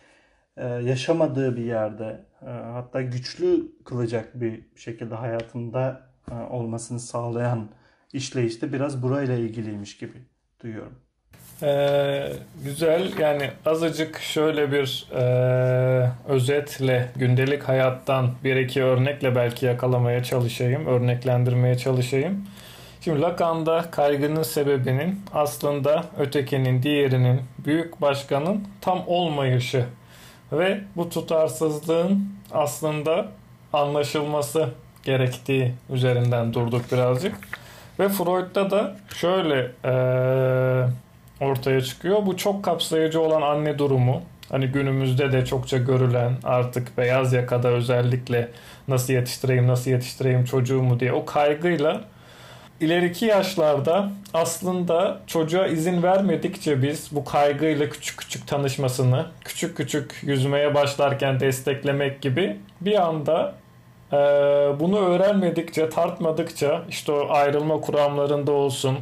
e, 0.56 0.66
yaşamadığı 0.66 1.56
bir 1.56 1.64
yerde 1.64 2.26
e, 2.42 2.46
hatta 2.46 3.02
güçlü 3.02 3.72
kılacak 3.84 4.40
bir 4.40 4.66
şekilde 4.76 5.14
hayatında 5.14 6.10
e, 6.30 6.34
olmasını 6.34 7.00
sağlayan 7.00 7.70
işleyişte 8.12 8.72
biraz 8.72 9.02
burayla 9.02 9.34
ilgiliymiş 9.34 9.98
gibi 9.98 10.26
duyuyorum. 10.62 11.01
Ee, 11.62 12.32
güzel 12.64 13.18
yani 13.18 13.50
azıcık 13.66 14.20
şöyle 14.20 14.72
bir 14.72 15.06
e, 15.14 16.10
özetle 16.28 17.08
gündelik 17.16 17.62
hayattan 17.62 18.30
bir 18.44 18.56
iki 18.56 18.82
örnekle 18.82 19.36
belki 19.36 19.66
yakalamaya 19.66 20.22
çalışayım, 20.24 20.86
örneklendirmeye 20.86 21.78
çalışayım. 21.78 22.46
Şimdi 23.00 23.20
Lacan'da 23.20 23.84
kaygının 23.90 24.42
sebebinin 24.42 25.20
aslında 25.34 26.04
ötekinin, 26.18 26.82
diğerinin, 26.82 27.40
büyük 27.58 28.00
başkanın 28.00 28.64
tam 28.80 29.02
olmayışı 29.06 29.84
ve 30.52 30.80
bu 30.96 31.08
tutarsızlığın 31.08 32.28
aslında 32.52 33.26
anlaşılması 33.72 34.68
gerektiği 35.04 35.72
üzerinden 35.90 36.54
durduk 36.54 36.92
birazcık. 36.92 37.34
Ve 38.00 38.08
Freud'da 38.08 38.70
da 38.70 38.96
şöyle 39.14 39.70
eee 39.84 40.88
ortaya 41.42 41.80
çıkıyor. 41.80 42.26
Bu 42.26 42.36
çok 42.36 42.64
kapsayıcı 42.64 43.20
olan 43.20 43.42
anne 43.42 43.78
durumu. 43.78 44.22
Hani 44.50 44.66
günümüzde 44.66 45.32
de 45.32 45.44
çokça 45.44 45.78
görülen 45.78 46.32
artık 46.44 46.98
beyaz 46.98 47.32
yakada 47.32 47.68
özellikle 47.68 48.48
nasıl 48.88 49.12
yetiştireyim 49.12 49.66
nasıl 49.66 49.90
yetiştireyim 49.90 50.44
çocuğumu 50.44 51.00
diye 51.00 51.12
o 51.12 51.24
kaygıyla 51.24 52.00
ileriki 52.80 53.26
yaşlarda 53.26 54.10
aslında 54.34 55.20
çocuğa 55.26 55.66
izin 55.66 56.02
vermedikçe 56.02 56.82
biz 56.82 57.08
bu 57.12 57.24
kaygıyla 57.24 57.88
küçük 57.88 58.18
küçük 58.18 58.46
tanışmasını 58.46 59.26
küçük 59.44 59.76
küçük 59.76 60.20
yüzmeye 60.22 60.74
başlarken 60.74 61.40
desteklemek 61.40 62.22
gibi 62.22 62.56
bir 62.80 63.02
anda 63.02 63.54
e, 64.12 64.16
bunu 64.80 64.98
öğrenmedikçe 64.98 65.88
tartmadıkça 65.88 66.82
işte 66.88 67.12
o 67.12 67.32
ayrılma 67.32 67.80
kuramlarında 67.80 68.52
olsun 68.52 68.98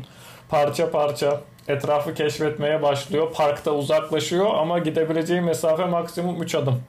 parça 0.48 0.90
parça 0.90 1.40
etrafı 1.71 2.15
keşfetmeye 2.15 2.83
başlıyor. 2.83 3.33
Parkta 3.35 3.71
uzaklaşıyor 3.71 4.55
ama 4.55 4.79
gidebileceği 4.79 5.41
mesafe 5.41 5.85
maksimum 5.85 6.43
3 6.43 6.55
adım. 6.55 6.83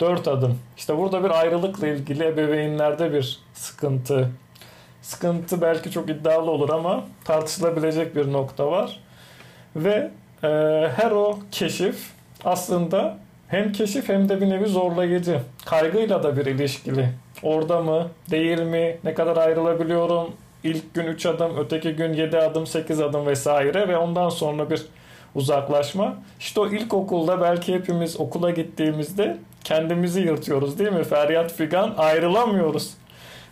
4 0.00 0.28
adım. 0.28 0.58
İşte 0.76 0.98
burada 0.98 1.24
bir 1.24 1.30
ayrılıkla 1.30 1.86
ilgili 1.86 2.24
ebeveynlerde 2.24 3.12
bir 3.12 3.40
sıkıntı. 3.54 4.30
Sıkıntı 5.02 5.60
belki 5.60 5.90
çok 5.90 6.10
iddialı 6.10 6.50
olur 6.50 6.70
ama 6.70 7.04
tartışılabilecek 7.24 8.16
bir 8.16 8.32
nokta 8.32 8.70
var. 8.70 9.00
Ve 9.76 10.10
e, 10.42 10.48
her 10.96 11.10
o 11.10 11.38
keşif 11.50 12.10
aslında 12.44 13.18
hem 13.48 13.72
keşif 13.72 14.08
hem 14.08 14.28
de 14.28 14.40
bir 14.40 14.50
nevi 14.50 14.66
zorlayıcı. 14.66 15.40
Kaygıyla 15.66 16.22
da 16.22 16.36
bir 16.36 16.46
ilişkili. 16.46 17.08
Orada 17.42 17.82
mı, 17.82 18.08
değil 18.30 18.62
mi, 18.62 18.96
ne 19.04 19.14
kadar 19.14 19.36
ayrılabiliyorum, 19.36 20.30
İlk 20.64 20.94
gün 20.94 21.06
3 21.06 21.26
adım, 21.26 21.56
öteki 21.58 21.92
gün 21.92 22.12
7 22.12 22.38
adım, 22.38 22.66
8 22.66 23.00
adım 23.00 23.26
vesaire 23.26 23.88
ve 23.88 23.96
ondan 23.96 24.28
sonra 24.28 24.70
bir 24.70 24.82
uzaklaşma. 25.34 26.14
İşte 26.40 26.60
o 26.60 26.66
ilkokulda 26.66 27.40
belki 27.40 27.74
hepimiz 27.74 28.20
okula 28.20 28.50
gittiğimizde 28.50 29.36
kendimizi 29.64 30.20
yırtıyoruz 30.20 30.78
değil 30.78 30.92
mi? 30.92 31.04
Feryat 31.04 31.52
figan 31.52 31.94
ayrılamıyoruz. 31.98 32.94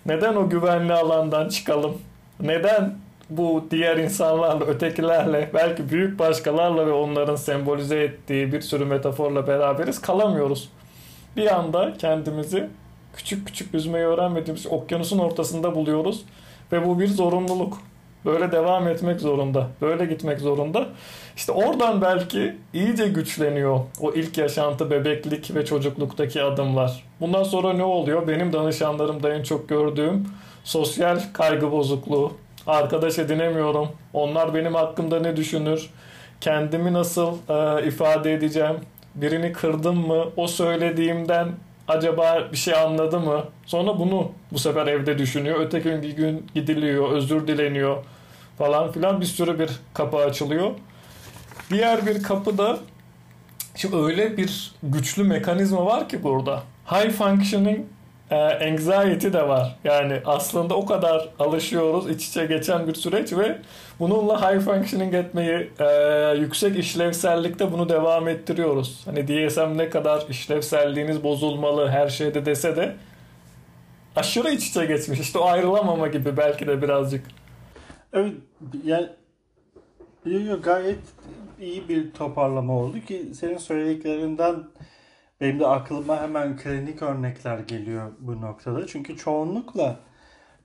Neden 0.06 0.36
o 0.36 0.48
güvenli 0.48 0.92
alandan 0.92 1.48
çıkalım? 1.48 1.98
Neden 2.40 2.94
bu 3.30 3.64
diğer 3.70 3.96
insanlarla, 3.96 4.64
ötekilerle, 4.64 5.50
belki 5.54 5.90
büyük 5.90 6.18
başkalarla 6.18 6.86
ve 6.86 6.92
onların 6.92 7.36
sembolize 7.36 8.02
ettiği 8.02 8.52
bir 8.52 8.60
sürü 8.60 8.84
metaforla 8.84 9.46
beraberiz 9.46 10.00
kalamıyoruz. 10.00 10.68
Bir 11.36 11.54
anda 11.54 11.92
kendimizi 11.98 12.68
küçük 13.16 13.46
küçük 13.46 13.74
yüzmeyi 13.74 14.06
öğrenmediğimiz 14.06 14.66
okyanusun 14.66 15.18
ortasında 15.18 15.74
buluyoruz 15.74 16.24
ve 16.72 16.86
bu 16.86 17.00
bir 17.00 17.08
zorunluluk. 17.08 17.78
Böyle 18.24 18.52
devam 18.52 18.88
etmek 18.88 19.20
zorunda. 19.20 19.68
Böyle 19.80 20.06
gitmek 20.06 20.40
zorunda. 20.40 20.86
İşte 21.36 21.52
oradan 21.52 22.02
belki 22.02 22.56
iyice 22.74 23.08
güçleniyor 23.08 23.80
o 24.00 24.12
ilk 24.12 24.38
yaşantı, 24.38 24.90
bebeklik 24.90 25.54
ve 25.54 25.64
çocukluktaki 25.64 26.42
adımlar. 26.42 27.04
Bundan 27.20 27.42
sonra 27.42 27.72
ne 27.72 27.84
oluyor? 27.84 28.28
Benim 28.28 28.52
danışanlarımda 28.52 29.34
en 29.34 29.42
çok 29.42 29.68
gördüğüm 29.68 30.28
sosyal 30.64 31.20
kaygı 31.32 31.72
bozukluğu. 31.72 32.32
Arkadaş 32.66 33.18
edinemiyorum. 33.18 33.88
Onlar 34.12 34.54
benim 34.54 34.74
hakkımda 34.74 35.20
ne 35.20 35.36
düşünür? 35.36 35.90
Kendimi 36.40 36.92
nasıl 36.92 37.36
e, 37.48 37.86
ifade 37.86 38.34
edeceğim? 38.34 38.76
Birini 39.14 39.52
kırdım 39.52 40.06
mı? 40.06 40.24
O 40.36 40.46
söylediğimden 40.46 41.48
acaba 41.88 42.48
bir 42.52 42.56
şey 42.56 42.74
anladı 42.74 43.20
mı? 43.20 43.44
Sonra 43.66 43.98
bunu 43.98 44.32
bu 44.52 44.58
sefer 44.58 44.86
evde 44.86 45.18
düşünüyor. 45.18 45.60
Öteki 45.60 45.88
gün 45.88 46.02
bir 46.02 46.16
gün 46.16 46.46
gidiliyor, 46.54 47.12
özür 47.12 47.46
dileniyor 47.46 48.04
falan 48.58 48.92
filan 48.92 49.20
bir 49.20 49.26
sürü 49.26 49.58
bir 49.58 49.70
kapı 49.94 50.16
açılıyor. 50.16 50.70
Diğer 51.70 52.06
bir 52.06 52.22
kapı 52.22 52.58
da 52.58 52.78
şimdi 53.74 53.96
öyle 53.96 54.36
bir 54.36 54.74
güçlü 54.82 55.24
mekanizma 55.24 55.86
var 55.86 56.08
ki 56.08 56.22
burada. 56.22 56.62
High 56.90 57.10
functioning 57.10 57.86
e, 58.32 58.70
anxiety 58.70 59.32
de 59.32 59.48
var. 59.48 59.76
Yani 59.84 60.20
aslında 60.24 60.74
o 60.74 60.86
kadar 60.86 61.28
alışıyoruz 61.38 62.10
iç 62.10 62.28
içe 62.28 62.46
geçen 62.46 62.86
bir 62.86 62.94
süreç 62.94 63.32
ve 63.32 63.58
bununla 63.98 64.52
high 64.52 64.60
functioning 64.60 65.14
etmeyi 65.14 65.70
e, 65.78 65.86
yüksek 66.38 66.78
işlevsellikte 66.78 67.72
bunu 67.72 67.88
devam 67.88 68.28
ettiriyoruz. 68.28 69.02
Hani 69.04 69.28
DSM 69.28 69.78
ne 69.78 69.90
kadar 69.90 70.24
işlevselliğiniz 70.28 71.24
bozulmalı 71.24 71.88
her 71.88 72.08
şeyde 72.08 72.46
dese 72.46 72.76
de 72.76 72.96
aşırı 74.16 74.50
iç 74.50 74.68
içe 74.68 74.84
geçmiş. 74.84 75.20
İşte 75.20 75.38
o 75.38 75.44
ayrılamama 75.44 76.08
gibi 76.08 76.36
belki 76.36 76.66
de 76.66 76.82
birazcık. 76.82 77.24
Evet 78.12 78.32
yani 78.84 79.08
gayet 80.62 80.98
iyi 81.60 81.88
bir 81.88 82.10
toparlama 82.10 82.76
oldu 82.76 83.00
ki 83.00 83.26
senin 83.34 83.58
söylediklerinden 83.58 84.56
benim 85.42 85.60
de 85.60 85.66
aklıma 85.66 86.20
hemen 86.22 86.56
klinik 86.56 87.02
örnekler 87.02 87.58
geliyor 87.58 88.12
bu 88.18 88.40
noktada. 88.40 88.86
Çünkü 88.86 89.16
çoğunlukla 89.16 90.00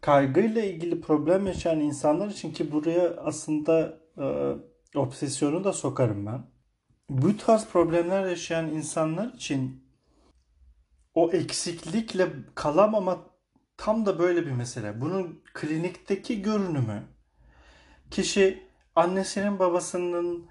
kaygıyla 0.02 0.64
ilgili 0.64 1.02
problem 1.02 1.48
yaşayan 1.48 1.80
insanlar 1.80 2.28
için 2.28 2.54
ki 2.54 2.72
buraya 2.72 3.16
aslında 3.18 4.00
e, 4.18 4.56
obsesyonu 5.00 5.64
da 5.64 5.74
sokarım 5.74 6.26
ben. 6.26 6.42
bu 7.10 7.38
tarz 7.38 7.68
problemler 7.68 8.26
yaşayan 8.30 8.68
insanlar 8.68 9.34
için 9.34 9.84
o 11.14 11.32
eksiklikle 11.32 12.28
kalamama 12.56 13.20
tam 13.78 14.06
da 14.06 14.20
böyle 14.20 14.46
bir 14.46 14.52
mesele. 14.52 15.02
Bunun 15.02 15.44
klinikteki 15.54 16.42
görünümü 16.42 17.04
kişi 18.12 18.64
annesinin 18.96 19.60
babasının 19.60 20.50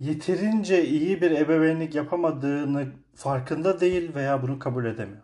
yeterince 0.00 0.84
iyi 0.84 1.20
bir 1.20 1.30
ebeveynlik 1.30 1.94
yapamadığını 1.94 2.92
farkında 3.14 3.80
değil 3.80 4.14
veya 4.14 4.42
bunu 4.42 4.58
kabul 4.58 4.84
edemiyor. 4.84 5.22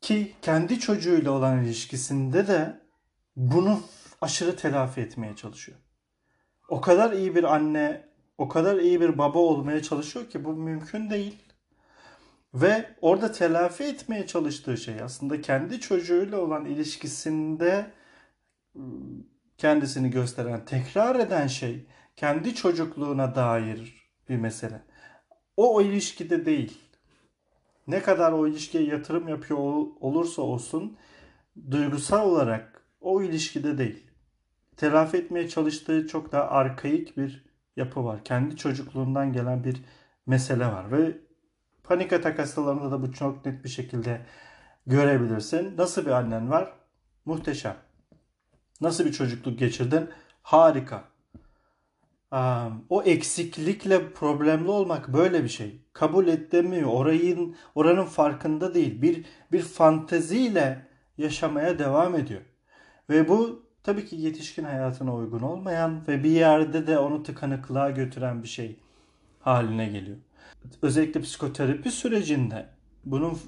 Ki 0.00 0.32
kendi 0.42 0.80
çocuğuyla 0.80 1.30
olan 1.30 1.64
ilişkisinde 1.64 2.46
de 2.46 2.80
bunu 3.36 3.80
aşırı 4.20 4.56
telafi 4.56 5.00
etmeye 5.00 5.36
çalışıyor. 5.36 5.78
O 6.68 6.80
kadar 6.80 7.12
iyi 7.12 7.34
bir 7.34 7.54
anne, 7.54 8.08
o 8.38 8.48
kadar 8.48 8.76
iyi 8.76 9.00
bir 9.00 9.18
baba 9.18 9.38
olmaya 9.38 9.82
çalışıyor 9.82 10.30
ki 10.30 10.44
bu 10.44 10.52
mümkün 10.52 11.10
değil. 11.10 11.38
Ve 12.54 12.94
orada 13.00 13.32
telafi 13.32 13.84
etmeye 13.84 14.26
çalıştığı 14.26 14.76
şey 14.76 15.02
aslında 15.02 15.40
kendi 15.40 15.80
çocuğuyla 15.80 16.40
olan 16.40 16.64
ilişkisinde 16.64 17.90
kendisini 19.58 20.10
gösteren, 20.10 20.64
tekrar 20.64 21.16
eden 21.16 21.46
şey 21.46 21.86
kendi 22.16 22.54
çocukluğuna 22.54 23.34
dair 23.34 24.10
bir 24.28 24.36
mesele. 24.36 24.82
O 25.56 25.74
o 25.74 25.82
ilişkide 25.82 26.46
değil. 26.46 26.78
Ne 27.86 28.02
kadar 28.02 28.32
o 28.32 28.46
ilişkiye 28.46 28.84
yatırım 28.84 29.28
yapıyor 29.28 29.58
olursa 30.00 30.42
olsun 30.42 30.96
duygusal 31.70 32.28
olarak 32.28 32.82
o 33.00 33.22
ilişkide 33.22 33.78
değil. 33.78 34.06
Telafi 34.76 35.16
etmeye 35.16 35.48
çalıştığı 35.48 36.06
çok 36.06 36.32
daha 36.32 36.48
arkaik 36.48 37.16
bir 37.16 37.44
yapı 37.76 38.04
var. 38.04 38.24
Kendi 38.24 38.56
çocukluğundan 38.56 39.32
gelen 39.32 39.64
bir 39.64 39.84
mesele 40.26 40.66
var 40.66 40.92
ve 40.92 41.18
panik 41.84 42.12
atak 42.12 42.38
hastalarında 42.38 42.90
da 42.90 43.02
bu 43.02 43.12
çok 43.12 43.46
net 43.46 43.64
bir 43.64 43.68
şekilde 43.68 44.26
görebilirsin. 44.86 45.76
Nasıl 45.76 46.06
bir 46.06 46.10
annen 46.10 46.50
var? 46.50 46.72
Muhteşem. 47.24 47.76
Nasıl 48.80 49.04
bir 49.04 49.12
çocukluk 49.12 49.58
geçirdin? 49.58 50.10
Harika. 50.42 51.11
O 52.88 53.02
eksiklikle 53.02 54.12
problemli 54.12 54.70
olmak 54.70 55.08
böyle 55.12 55.44
bir 55.44 55.48
şey. 55.48 55.80
Kabul 55.92 56.28
edemiyor. 56.28 56.90
Orayın 56.92 57.56
oranın 57.74 58.04
farkında 58.04 58.74
değil. 58.74 59.02
Bir 59.02 59.24
bir 59.52 59.62
fanteziyle 59.62 60.86
yaşamaya 61.18 61.78
devam 61.78 62.14
ediyor. 62.14 62.40
Ve 63.10 63.28
bu 63.28 63.66
tabii 63.82 64.06
ki 64.06 64.16
yetişkin 64.16 64.64
hayatına 64.64 65.14
uygun 65.14 65.40
olmayan 65.40 66.08
ve 66.08 66.24
bir 66.24 66.30
yerde 66.30 66.86
de 66.86 66.98
onu 66.98 67.22
tıkanıklığa 67.22 67.90
götüren 67.90 68.42
bir 68.42 68.48
şey 68.48 68.76
haline 69.40 69.86
geliyor. 69.86 70.16
Özellikle 70.82 71.20
psikoterapi 71.20 71.90
sürecinde 71.90 72.66
bunun 73.04 73.38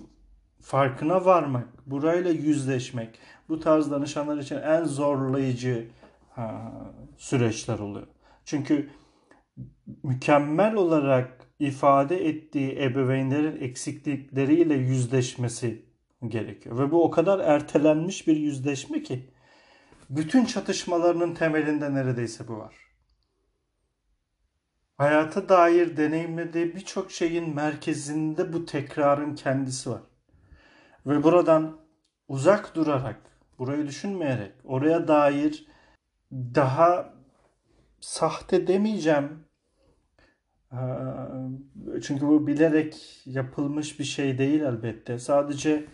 farkına 0.60 1.24
varmak, 1.24 1.66
burayla 1.86 2.30
yüzleşmek 2.30 3.18
bu 3.48 3.60
tarz 3.60 3.90
danışanlar 3.90 4.38
için 4.38 4.56
en 4.56 4.84
zorlayıcı 4.84 5.86
ha, 6.30 6.72
süreçler 7.16 7.78
oluyor. 7.78 8.06
Çünkü 8.44 8.90
mükemmel 10.02 10.74
olarak 10.74 11.46
ifade 11.58 12.28
ettiği 12.28 12.82
ebeveynlerin 12.82 13.60
eksiklikleriyle 13.60 14.74
yüzleşmesi 14.74 15.84
gerekiyor. 16.28 16.78
Ve 16.78 16.90
bu 16.90 17.04
o 17.04 17.10
kadar 17.10 17.38
ertelenmiş 17.38 18.26
bir 18.26 18.36
yüzleşme 18.36 19.02
ki 19.02 19.30
bütün 20.10 20.44
çatışmalarının 20.44 21.34
temelinde 21.34 21.94
neredeyse 21.94 22.48
bu 22.48 22.58
var. 22.58 22.74
Hayata 24.96 25.48
dair 25.48 25.96
deneyimlediği 25.96 26.74
birçok 26.74 27.10
şeyin 27.10 27.54
merkezinde 27.54 28.52
bu 28.52 28.66
tekrarın 28.66 29.34
kendisi 29.34 29.90
var. 29.90 30.02
Ve 31.06 31.22
buradan 31.22 31.80
uzak 32.28 32.74
durarak, 32.74 33.20
burayı 33.58 33.86
düşünmeyerek, 33.86 34.52
oraya 34.64 35.08
dair 35.08 35.66
daha 36.32 37.13
sahte 38.04 38.66
demeyeceğim. 38.66 39.44
Çünkü 42.02 42.26
bu 42.26 42.46
bilerek 42.46 43.22
yapılmış 43.26 43.98
bir 43.98 44.04
şey 44.04 44.38
değil 44.38 44.60
elbette. 44.60 45.18
Sadece 45.18 45.84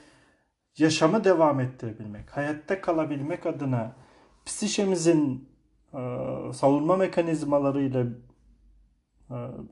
yaşamı 0.79 1.25
devam 1.25 1.61
ettirebilmek, 1.61 2.37
hayatta 2.37 2.81
kalabilmek 2.81 3.46
adına 3.46 3.96
psişemizin 4.46 5.49
savunma 6.53 6.96
mekanizmalarıyla 6.96 8.07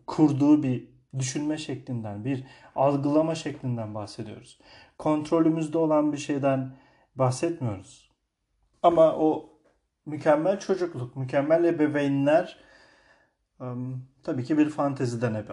kurduğu 0.07 0.63
bir 0.63 0.89
düşünme 1.19 1.59
şeklinden, 1.59 2.25
bir 2.25 2.45
algılama 2.75 3.35
şeklinden 3.35 3.95
bahsediyoruz. 3.95 4.61
Kontrolümüzde 4.99 5.79
olan 5.79 6.13
bir 6.13 6.19
şeyden 6.19 6.77
bahsetmiyoruz. 7.15 8.11
Ama 8.83 9.17
o 9.17 9.58
mükemmel 10.09 10.61
çocukluk, 10.61 11.17
mükemmel 11.17 11.65
ebeveynler 11.65 12.59
tabii 14.23 14.45
ki 14.45 14.59
bir 14.59 14.71
fanteziden 14.71 15.35
ebe 15.35 15.53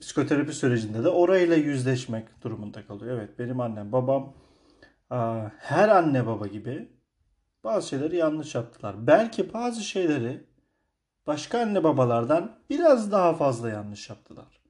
psikoterapi 0.00 0.52
sürecinde 0.52 1.04
de 1.04 1.08
orayla 1.08 1.56
yüzleşmek 1.56 2.42
durumunda 2.42 2.86
kalıyor. 2.86 3.18
Evet 3.18 3.38
benim 3.38 3.60
annem 3.60 3.92
babam 3.92 4.34
her 5.58 5.88
anne 5.88 6.26
baba 6.26 6.46
gibi 6.46 6.88
bazı 7.64 7.88
şeyleri 7.88 8.16
yanlış 8.16 8.54
yaptılar. 8.54 9.06
Belki 9.06 9.52
bazı 9.52 9.82
şeyleri 9.82 10.46
başka 11.26 11.60
anne 11.60 11.84
babalardan 11.84 12.58
biraz 12.70 13.12
daha 13.12 13.34
fazla 13.34 13.70
yanlış 13.70 14.10
yaptılar. 14.10 14.60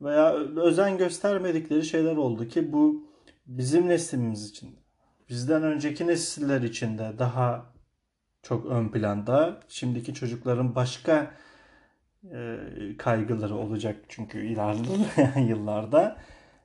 Veya 0.00 0.32
özen 0.34 0.98
göstermedikleri 0.98 1.84
şeyler 1.84 2.16
oldu 2.16 2.48
ki 2.48 2.72
bu 2.72 3.08
bizim 3.46 3.88
neslimiz 3.88 4.50
için 4.50 4.76
bizden 5.28 5.62
önceki 5.62 6.06
nesiller 6.06 6.62
için 6.62 6.98
de 6.98 7.12
daha 7.18 7.72
çok 8.42 8.66
ön 8.66 8.88
planda. 8.88 9.60
Şimdiki 9.68 10.14
çocukların 10.14 10.74
başka 10.74 11.34
e, 12.24 12.58
kaygıları 12.98 13.54
olacak 13.54 13.96
çünkü 14.08 14.46
ilerleyen 14.46 15.46
yıllarda. 15.48 16.16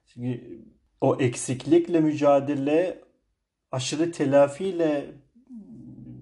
Çünkü 0.08 0.62
o 1.02 1.18
eksiklikle 1.20 2.00
mücadele 2.00 3.04
aşırı 3.72 4.12
telafiyle 4.12 5.12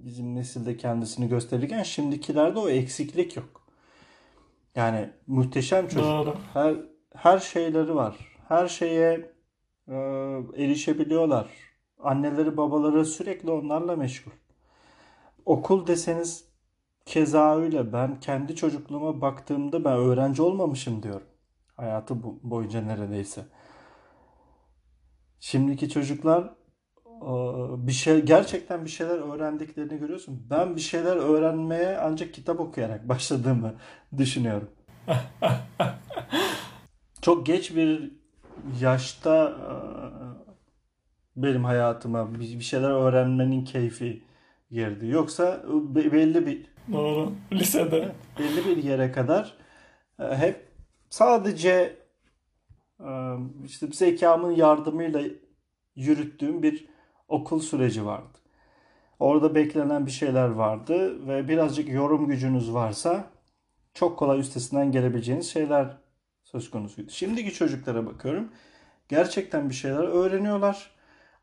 bizim 0.06 0.36
nesilde 0.36 0.78
kendisini 0.78 1.30
gösterirken 1.30 1.84
şimdikilerde 1.84 2.60
o 2.60 2.70
eksiklik 2.70 3.36
yok. 3.36 3.68
Yani 4.76 5.10
muhteşem 5.28 5.88
çocuk. 5.88 6.04
Doğru. 6.04 6.38
Her 6.54 6.76
her 7.16 7.40
şeyleri 7.40 7.96
var. 7.96 8.16
Her 8.48 8.68
şeye 8.68 9.32
e, 9.88 9.96
erişebiliyorlar. 10.58 11.71
Anneleri 12.04 12.58
babaları 12.58 13.06
sürekli 13.06 13.52
onlarla 13.52 13.96
meşgul. 13.96 14.32
Okul 15.46 15.88
deseniz 15.88 16.46
keza 17.06 17.56
öyle. 17.58 17.94
Ben 17.94 18.20
kendi 18.20 18.56
çocukluğuma 18.56 19.22
baktığımda 19.22 19.84
ben 19.84 19.94
öğrenci 19.94 20.42
olmamışım 20.42 21.04
diyorum. 21.04 21.28
Hayatı 21.78 22.16
boyunca 22.44 22.82
neredeyse. 22.82 23.46
Şimdiki 25.40 25.90
çocuklar 25.90 26.54
bir 27.78 27.92
şey 27.92 28.22
gerçekten 28.22 28.86
bir 28.86 28.90
şeyler 28.90 29.34
öğrendiklerini 29.34 30.00
görüyorsun. 30.00 30.48
Ben 30.50 30.76
bir 30.76 30.82
şeyler 30.82 31.16
öğrenmeye 31.16 31.98
ancak 31.98 32.34
kitap 32.34 32.60
okuyarak 32.60 33.10
başladığımı 33.10 33.74
düşünüyorum. 34.18 34.70
Çok 37.22 37.46
geç 37.46 37.76
bir 37.76 38.12
yaşta 38.82 39.58
benim 41.36 41.64
hayatıma 41.64 42.40
bir 42.40 42.62
şeyler 42.62 42.90
öğrenmenin 42.90 43.66
keyfi 43.66 44.24
girdi. 44.72 45.08
Yoksa 45.08 45.64
belli 45.96 46.46
bir 46.46 46.72
Doğru. 46.92 47.32
Lisede. 47.52 48.12
Belli 48.40 48.66
bir 48.66 48.84
yere 48.84 49.12
kadar 49.12 49.54
hep 50.18 50.68
sadece 51.10 51.98
işte 53.66 53.88
zekamın 53.92 54.52
yardımıyla 54.52 55.22
yürüttüğüm 55.96 56.64
bir 56.64 56.86
okul 57.28 57.60
süreci 57.60 58.06
vardı. 58.06 58.38
Orada 59.20 59.56
beklenen 59.56 60.06
bir 60.06 60.12
şeyler 60.12 60.48
vardı 60.48 61.28
ve 61.28 61.48
birazcık 61.48 61.90
yorum 61.90 62.28
gücünüz 62.28 62.74
varsa 62.74 63.30
çok 63.94 64.20
kolay 64.20 64.40
üstesinden 64.40 64.92
gelebileceğiniz 64.92 65.50
şeyler 65.50 65.98
söz 66.44 66.72
konusuydu. 66.72 67.12
Şimdiki 67.12 67.54
çocuklara 67.54 68.06
bakıyorum. 68.06 68.52
Gerçekten 69.10 69.70
bir 69.70 69.76
şeyler 69.76 70.04
öğreniyorlar. 70.04 70.92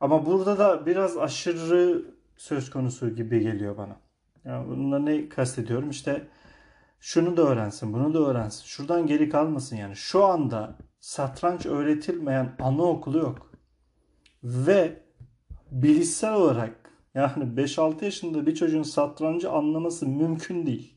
Ama 0.01 0.27
burada 0.27 0.59
da 0.59 0.87
biraz 0.87 1.17
aşırı 1.17 2.03
söz 2.37 2.71
konusu 2.71 3.15
gibi 3.17 3.41
geliyor 3.41 3.77
bana. 3.77 3.97
Yani 4.45 4.69
bununla 4.69 4.99
ne 4.99 5.29
kastediyorum? 5.29 5.91
İşte 5.91 6.29
şunu 7.01 7.37
da 7.37 7.43
öğrensin, 7.43 7.93
bunu 7.93 8.15
da 8.15 8.19
öğrensin. 8.19 8.65
Şuradan 8.65 9.07
geri 9.07 9.29
kalmasın 9.29 9.77
yani. 9.77 9.97
Şu 9.97 10.25
anda 10.25 10.77
satranç 11.01 11.67
öğretilmeyen 11.67 12.57
anaokulu 12.59 13.19
yok. 13.19 13.53
Ve 14.45 15.03
bilişsel 15.71 16.35
olarak 16.35 16.75
yani 17.15 17.45
5-6 17.57 18.05
yaşında 18.05 18.47
bir 18.47 18.55
çocuğun 18.55 18.83
satrancı 18.83 19.51
anlaması 19.51 20.07
mümkün 20.07 20.67
değil. 20.67 20.95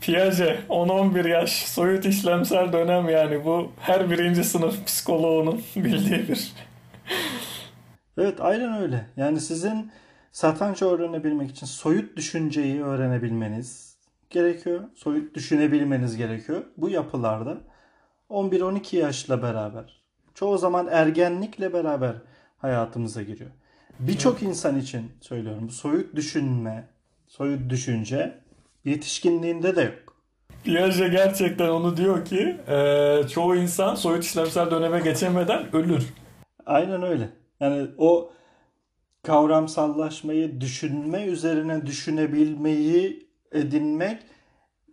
Piaget 0.00 0.68
10-11 0.68 1.28
yaş 1.28 1.66
soyut 1.66 2.06
işlemsel 2.06 2.72
dönem 2.72 3.08
yani 3.08 3.44
bu 3.44 3.70
her 3.80 4.10
birinci 4.10 4.44
sınıf 4.44 4.86
psikoloğunun 4.86 5.62
bildiği 5.76 6.28
bir. 6.28 6.52
Evet 8.18 8.40
aynen 8.40 8.82
öyle. 8.82 9.06
Yani 9.16 9.40
sizin 9.40 9.92
satranç 10.32 10.82
öğrenebilmek 10.82 11.50
için 11.50 11.66
soyut 11.66 12.16
düşünceyi 12.16 12.84
öğrenebilmeniz 12.84 13.96
gerekiyor. 14.30 14.84
Soyut 14.94 15.34
düşünebilmeniz 15.34 16.16
gerekiyor. 16.16 16.64
Bu 16.76 16.88
yapılarda 16.88 17.58
11-12 18.30 18.96
yaşla 18.96 19.42
beraber 19.42 20.02
çoğu 20.34 20.58
zaman 20.58 20.88
ergenlikle 20.90 21.72
beraber 21.72 22.14
hayatımıza 22.58 23.22
giriyor. 23.22 23.50
Birçok 24.00 24.42
insan 24.42 24.78
için 24.78 25.12
söylüyorum 25.20 25.70
soyut 25.70 26.16
düşünme, 26.16 26.88
soyut 27.26 27.70
düşünce 27.70 28.38
yetişkinliğinde 28.84 29.76
de 29.76 29.82
yok. 29.82 30.16
Piaget 30.64 31.12
gerçekten 31.12 31.68
onu 31.68 31.96
diyor 31.96 32.24
ki 32.24 32.56
e, 32.68 33.28
çoğu 33.28 33.56
insan 33.56 33.94
soyut 33.94 34.24
işlemsel 34.24 34.70
döneme 34.70 35.00
geçemeden 35.00 35.76
ölür. 35.76 36.14
Aynen 36.66 37.02
öyle. 37.02 37.41
Yani 37.62 37.90
o 37.98 38.32
kavramsallaşmayı 39.22 40.60
düşünme 40.60 41.24
üzerine 41.24 41.86
düşünebilmeyi 41.86 43.28
edinmek 43.52 44.22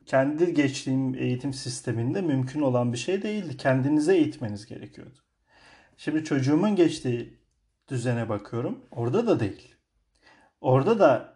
kendi 0.05 0.53
geçtiğim 0.53 1.15
eğitim 1.15 1.53
sisteminde 1.53 2.21
mümkün 2.21 2.61
olan 2.61 2.93
bir 2.93 2.97
şey 2.97 3.23
değildi. 3.23 3.57
Kendinize 3.57 4.15
eğitmeniz 4.15 4.65
gerekiyordu. 4.65 5.19
Şimdi 5.97 6.23
çocuğumun 6.23 6.75
geçtiği 6.75 7.39
düzene 7.87 8.29
bakıyorum. 8.29 8.79
Orada 8.91 9.27
da 9.27 9.39
değil. 9.39 9.75
Orada 10.61 10.99
da 10.99 11.33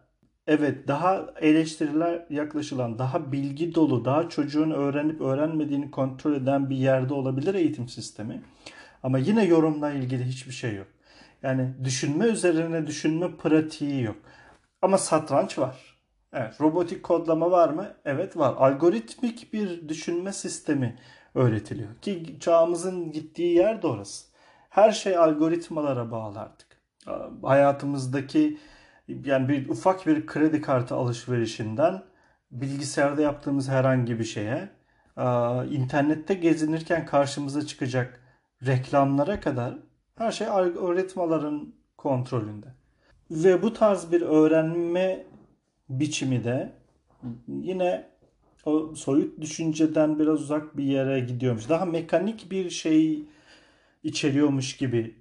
evet 0.47 0.88
daha 0.88 1.34
eleştiriler 1.41 2.25
yaklaşılan, 2.29 2.99
daha 2.99 3.31
bilgi 3.31 3.75
dolu, 3.75 4.05
daha 4.05 4.29
çocuğun 4.29 4.71
öğrenip 4.71 5.21
öğrenmediğini 5.21 5.91
kontrol 5.91 6.34
eden 6.34 6.69
bir 6.69 6.77
yerde 6.77 7.13
olabilir 7.13 7.53
eğitim 7.53 7.89
sistemi. 7.89 8.41
Ama 9.03 9.17
yine 9.17 9.45
yorumla 9.45 9.91
ilgili 9.91 10.25
hiçbir 10.25 10.53
şey 10.53 10.75
yok. 10.75 10.92
Yani 11.43 11.73
düşünme 11.83 12.25
üzerine 12.25 12.87
düşünme 12.87 13.37
pratiği 13.37 14.03
yok. 14.03 14.15
Ama 14.81 14.97
satranç 14.97 15.57
var. 15.57 15.97
Evet, 16.33 16.61
robotik 16.61 17.03
kodlama 17.03 17.51
var 17.51 17.69
mı? 17.69 17.93
Evet 18.05 18.37
var. 18.37 18.53
Algoritmik 18.57 19.53
bir 19.53 19.89
düşünme 19.89 20.33
sistemi 20.33 20.97
öğretiliyor. 21.35 21.95
Ki 22.01 22.37
çağımızın 22.39 23.11
gittiği 23.11 23.55
yer 23.55 23.81
de 23.81 23.87
orası. 23.87 24.25
Her 24.69 24.91
şey 24.91 25.17
algoritmalara 25.17 26.11
bağlı 26.11 26.39
artık. 26.39 26.67
Hayatımızdaki 27.43 28.57
yani 29.07 29.49
bir 29.49 29.69
ufak 29.69 30.07
bir 30.07 30.25
kredi 30.25 30.61
kartı 30.61 30.95
alışverişinden 30.95 32.03
bilgisayarda 32.51 33.21
yaptığımız 33.21 33.69
herhangi 33.69 34.19
bir 34.19 34.23
şeye, 34.23 34.69
internette 35.71 36.33
gezinirken 36.33 37.05
karşımıza 37.05 37.65
çıkacak 37.65 38.19
reklamlara 38.65 39.39
kadar 39.39 39.75
her 40.16 40.32
şey 40.32 40.47
algoritmaların 40.47 41.74
kontrolünde. 41.97 42.68
Ve 43.32 43.61
bu 43.61 43.74
tarz 43.74 44.11
bir 44.11 44.22
öğrenme 44.22 45.26
biçimi 45.89 46.43
de 46.43 46.74
yine 47.47 48.09
o 48.66 48.95
soyut 48.95 49.41
düşünceden 49.41 50.20
biraz 50.20 50.41
uzak 50.41 50.78
bir 50.78 50.84
yere 50.84 51.20
gidiyormuş. 51.20 51.70
Daha 51.70 51.86
mekanik 51.86 52.51
bir 52.51 52.70
şey 52.70 53.24
içeriyormuş 54.03 54.78
gibi 54.78 55.16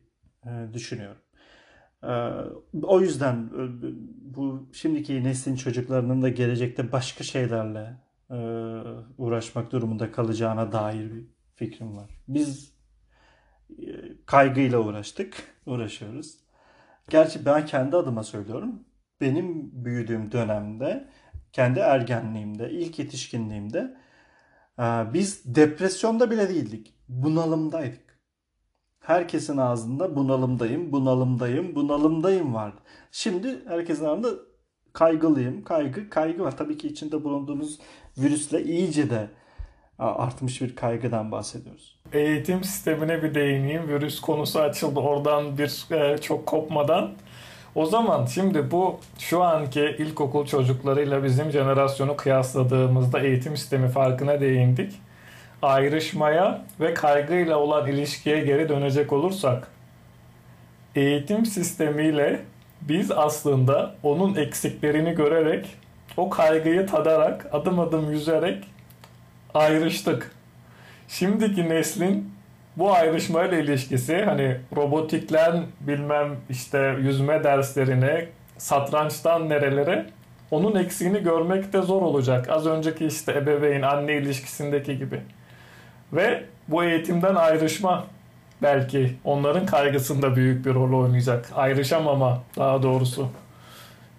e, 0.47 0.51
düşünüyorum. 0.73 1.23
E, 2.03 2.13
o 2.83 3.01
yüzden 3.01 3.35
e, 3.35 3.63
bu 4.35 4.69
şimdiki 4.73 5.25
neslin 5.25 5.57
çocuklarının 5.57 6.23
da 6.23 6.29
gelecekte 6.29 6.93
başka 6.93 7.25
şeylerle 7.25 7.97
uğraşmak 9.19 9.73
durumunda 9.73 10.13
kalacağına 10.13 10.73
dair 10.73 11.11
bir 11.11 11.25
fikrim 11.55 11.97
var. 11.97 12.11
Biz 12.29 12.72
kaygıyla 14.27 14.79
uğraştık, 14.79 15.35
uğraşıyoruz. 15.67 16.39
Gerçi 17.11 17.47
ben 17.47 17.67
kendi 17.67 17.97
adıma 17.97 18.25
söylüyorum. 18.25 18.85
Benim 19.21 19.71
büyüdüğüm 19.85 20.33
dönemde, 20.33 21.09
kendi 21.53 21.79
ergenliğimde, 21.81 22.71
ilk 22.71 22.99
yetişkinliğimde 22.99 23.97
e, 24.79 24.83
biz 25.15 25.55
depresyonda 25.55 26.31
bile 26.31 26.49
değildik. 26.49 26.95
Bunalımdaydık. 27.09 28.19
Herkesin 29.01 29.57
ağzında 29.57 30.17
bunalımdayım, 30.17 30.93
bunalımdayım, 30.93 31.75
bunalımdayım 31.75 32.55
vardı. 32.55 32.81
Şimdi 33.11 33.69
herkesin 33.69 34.05
ağzında 34.05 34.29
kaygılıyım, 34.93 35.65
kaygı, 35.65 36.11
kaygı 36.11 36.43
var. 36.43 36.57
Tabii 36.57 36.79
ki 36.79 36.89
içinde 36.89 37.25
bulunduğumuz 37.25 37.79
virüsle 38.19 38.65
iyice 38.65 39.11
de 39.11 39.31
artmış 40.05 40.63
bir 40.63 40.77
kaygıdan 40.77 41.33
bahsediyoruz. 41.33 41.97
Eğitim 42.13 42.65
sistemine 42.65 43.23
bir 43.23 43.35
değineyim. 43.35 43.89
Virüs 43.89 44.21
konusu 44.21 44.61
açıldı 44.61 45.01
oradan 45.01 45.59
bir 45.59 45.95
e, 45.95 46.19
çok 46.19 46.47
kopmadan. 46.47 47.11
O 47.75 47.87
zaman 47.87 48.27
şimdi 48.27 48.71
bu 48.71 49.01
şu 49.19 49.43
anki 49.43 49.81
ilkokul 49.99 50.47
çocuklarıyla 50.47 51.25
bizim 51.25 51.51
jenerasyonu 51.51 52.17
kıyasladığımızda 52.17 53.21
eğitim 53.21 53.57
sistemi 53.57 53.89
farkına 53.89 54.41
değindik 54.41 54.93
ayrışmaya 55.63 56.65
ve 56.81 56.95
kaygıyla 56.95 57.59
olan 57.59 57.89
ilişkiye 57.89 58.41
geri 58.41 58.69
dönecek 58.69 59.13
olursak 59.13 59.69
eğitim 60.95 61.47
sistemiyle 61.47 62.41
biz 62.81 63.11
aslında 63.11 63.95
onun 64.03 64.35
eksiklerini 64.35 65.15
görerek 65.15 65.67
o 66.17 66.31
kaygıyı 66.31 66.87
tadarak 66.87 67.49
adım 67.53 67.81
adım 67.81 68.11
yüzerek 68.11 68.65
ayrıştık. 69.55 70.33
Şimdiki 71.09 71.69
neslin 71.69 72.33
bu 72.77 72.93
ayrışmayla 72.93 73.59
ilişkisi 73.59 74.25
hani 74.25 74.57
robotikten 74.77 75.65
bilmem 75.81 76.37
işte 76.51 76.97
yüzme 77.01 77.45
derslerine 77.45 78.27
satrançtan 78.59 79.49
nerelere 79.49 80.07
onun 80.51 80.77
eksiğini 80.77 81.23
görmek 81.23 81.73
de 81.73 81.83
zor 81.83 82.03
olacak. 82.03 82.49
Az 82.49 82.67
önceki 82.67 83.07
işte 83.07 83.33
ebeveyn 83.33 83.83
anne 83.83 84.17
ilişkisindeki 84.17 84.99
gibi. 84.99 85.21
Ve 86.13 86.45
bu 86.69 86.85
eğitimden 86.85 87.35
ayrışma 87.35 88.05
belki 88.63 89.17
onların 89.25 89.67
kaygısında 89.67 90.37
büyük 90.37 90.67
bir 90.67 90.75
rol 90.75 91.03
oynayacak. 91.03 91.51
Ayrışamama 91.55 92.43
daha 92.57 92.83
doğrusu. 92.83 93.29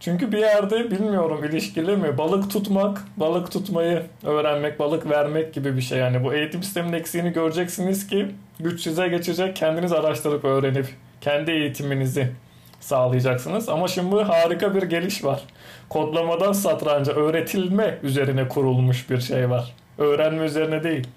Çünkü 0.03 0.31
bir 0.31 0.37
yerde 0.37 0.91
bilmiyorum 0.91 1.43
ilişkili 1.43 1.97
mi 1.97 2.17
balık 2.17 2.51
tutmak, 2.51 3.03
balık 3.17 3.51
tutmayı 3.51 4.05
öğrenmek, 4.23 4.79
balık 4.79 5.09
vermek 5.09 5.53
gibi 5.53 5.75
bir 5.75 5.81
şey. 5.81 5.99
Yani 5.99 6.23
bu 6.23 6.33
eğitim 6.33 6.63
sisteminin 6.63 6.93
eksiğini 6.93 7.33
göreceksiniz 7.33 8.07
ki 8.07 8.27
güç 8.59 8.81
size 8.81 9.07
geçecek, 9.07 9.55
kendiniz 9.55 9.91
araştırıp 9.91 10.45
öğrenip 10.45 10.87
kendi 11.21 11.51
eğitiminizi 11.51 12.31
sağlayacaksınız. 12.79 13.69
Ama 13.69 13.87
şimdi 13.87 14.15
harika 14.15 14.75
bir 14.75 14.83
geliş 14.83 15.23
var. 15.23 15.43
Kodlamadan 15.89 16.53
satranca 16.53 17.13
öğretilme 17.13 17.99
üzerine 18.03 18.47
kurulmuş 18.47 19.09
bir 19.09 19.19
şey 19.19 19.49
var. 19.49 19.75
Öğrenme 19.97 20.45
üzerine 20.45 20.83
değil. 20.83 21.07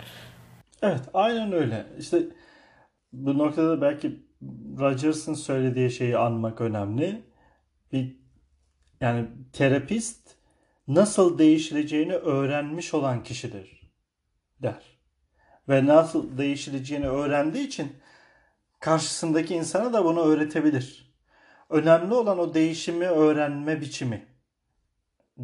Evet 0.83 1.01
aynen 1.15 1.53
öyle. 1.53 1.87
İşte 1.99 2.19
bu 3.13 3.39
noktada 3.39 3.81
belki 3.81 4.21
Rogers'ın 4.79 5.35
söylediği 5.35 5.91
şeyi 5.91 6.19
anmak 6.19 6.61
önemli. 6.61 7.23
Bir 7.93 8.26
yani 9.01 9.29
terapist 9.53 10.37
nasıl 10.89 11.39
değişileceğini 11.39 12.15
öğrenmiş 12.15 12.95
olan 12.95 13.23
kişidir 13.23 13.93
der. 14.63 14.99
Ve 15.69 15.87
nasıl 15.87 16.39
değişileceğini 16.39 17.09
öğrendiği 17.09 17.67
için 17.67 17.97
karşısındaki 18.81 19.55
insana 19.55 19.93
da 19.93 20.05
bunu 20.05 20.21
öğretebilir. 20.21 21.15
Önemli 21.71 22.15
olan 22.15 22.39
o 22.39 22.55
değişimi 22.55 23.07
öğrenme 23.07 23.81
biçimi 23.81 24.27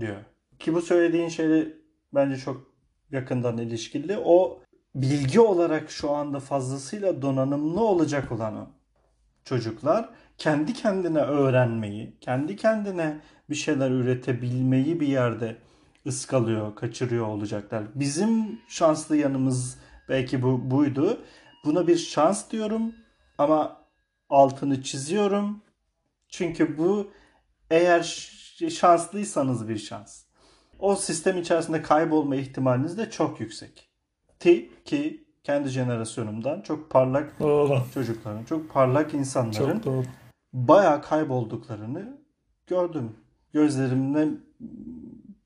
diyor. 0.00 0.24
Ki 0.58 0.74
bu 0.74 0.82
söylediğin 0.82 1.28
şeyle 1.28 1.68
bence 2.14 2.36
çok 2.36 2.72
yakından 3.10 3.58
ilişkili. 3.58 4.18
O 4.24 4.62
bilgi 4.94 5.40
olarak 5.40 5.90
şu 5.90 6.10
anda 6.10 6.40
fazlasıyla 6.40 7.22
donanımlı 7.22 7.80
olacak 7.84 8.32
olan 8.32 8.56
o 8.56 8.68
çocuklar 9.44 10.10
kendi 10.42 10.72
kendine 10.72 11.18
öğrenmeyi, 11.18 12.16
kendi 12.20 12.56
kendine 12.56 13.20
bir 13.50 13.54
şeyler 13.54 13.90
üretebilmeyi 13.90 15.00
bir 15.00 15.06
yerde 15.06 15.56
ıskalıyor, 16.06 16.74
kaçırıyor 16.74 17.26
olacaklar. 17.26 17.84
Bizim 17.94 18.60
şanslı 18.68 19.16
yanımız 19.16 19.78
belki 20.08 20.42
bu 20.42 20.70
buydu. 20.70 21.20
Buna 21.64 21.86
bir 21.86 21.96
şans 21.96 22.50
diyorum 22.50 22.94
ama 23.38 23.76
altını 24.28 24.82
çiziyorum. 24.82 25.62
Çünkü 26.28 26.78
bu 26.78 27.10
eğer 27.70 28.02
şanslıysanız 28.70 29.68
bir 29.68 29.78
şans. 29.78 30.24
O 30.78 30.96
sistem 30.96 31.38
içerisinde 31.38 31.82
kaybolma 31.82 32.36
ihtimaliniz 32.36 32.98
de 32.98 33.10
çok 33.10 33.40
yüksek. 33.40 33.90
Ti 34.38 34.70
ki 34.84 35.24
kendi 35.44 35.68
jenerasyonumdan 35.68 36.60
çok 36.60 36.90
parlak 36.90 37.40
doğru. 37.40 37.82
çocukların, 37.94 38.44
çok 38.44 38.72
parlak 38.72 39.14
insanların 39.14 39.74
çok 39.74 39.84
doğru. 39.84 40.06
Bayağı 40.52 41.02
kaybolduklarını 41.02 42.18
gördüm. 42.66 43.16
Gözlerimle 43.52 44.28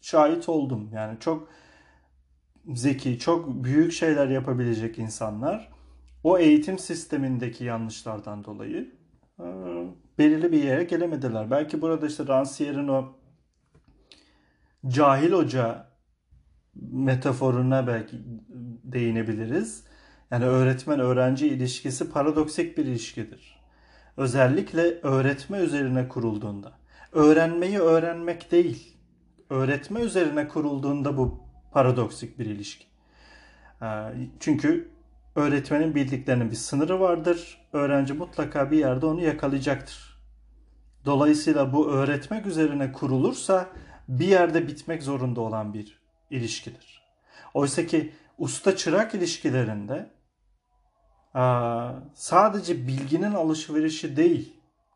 şahit 0.00 0.48
oldum. 0.48 0.90
Yani 0.92 1.20
çok 1.20 1.48
zeki, 2.74 3.18
çok 3.18 3.64
büyük 3.64 3.92
şeyler 3.92 4.28
yapabilecek 4.28 4.98
insanlar 4.98 5.72
o 6.24 6.38
eğitim 6.38 6.78
sistemindeki 6.78 7.64
yanlışlardan 7.64 8.44
dolayı 8.44 8.94
e, 9.40 9.44
belirli 10.18 10.52
bir 10.52 10.62
yere 10.62 10.84
gelemediler. 10.84 11.50
Belki 11.50 11.82
burada 11.82 12.06
işte 12.06 12.22
Rancière'in 12.22 12.88
o 12.88 13.16
cahil 14.88 15.32
hoca 15.32 15.86
metaforuna 16.92 17.86
belki 17.86 18.16
değinebiliriz. 18.84 19.84
Yani 20.30 20.44
öğretmen 20.44 21.00
öğrenci 21.00 21.48
ilişkisi 21.48 22.10
paradoksik 22.10 22.78
bir 22.78 22.86
ilişkidir. 22.86 23.55
Özellikle 24.16 25.00
öğretme 25.02 25.58
üzerine 25.58 26.08
kurulduğunda. 26.08 26.72
Öğrenmeyi 27.12 27.78
öğrenmek 27.78 28.52
değil. 28.52 28.96
Öğretme 29.50 30.00
üzerine 30.00 30.48
kurulduğunda 30.48 31.16
bu 31.16 31.40
paradoksik 31.72 32.38
bir 32.38 32.46
ilişki. 32.46 32.86
Ee, 33.82 33.86
çünkü 34.40 34.88
öğretmenin 35.34 35.94
bildiklerinin 35.94 36.50
bir 36.50 36.56
sınırı 36.56 37.00
vardır. 37.00 37.68
Öğrenci 37.72 38.12
mutlaka 38.12 38.70
bir 38.70 38.78
yerde 38.78 39.06
onu 39.06 39.20
yakalayacaktır. 39.20 40.20
Dolayısıyla 41.04 41.72
bu 41.72 41.90
öğretmek 41.90 42.46
üzerine 42.46 42.92
kurulursa 42.92 43.68
bir 44.08 44.28
yerde 44.28 44.68
bitmek 44.68 45.02
zorunda 45.02 45.40
olan 45.40 45.74
bir 45.74 46.00
ilişkidir. 46.30 47.02
Oysa 47.54 47.86
ki 47.86 48.12
usta 48.38 48.76
çırak 48.76 49.14
ilişkilerinde 49.14 50.10
sadece 52.14 52.86
bilginin 52.86 53.32
alışverişi 53.32 54.16
değil, 54.16 54.52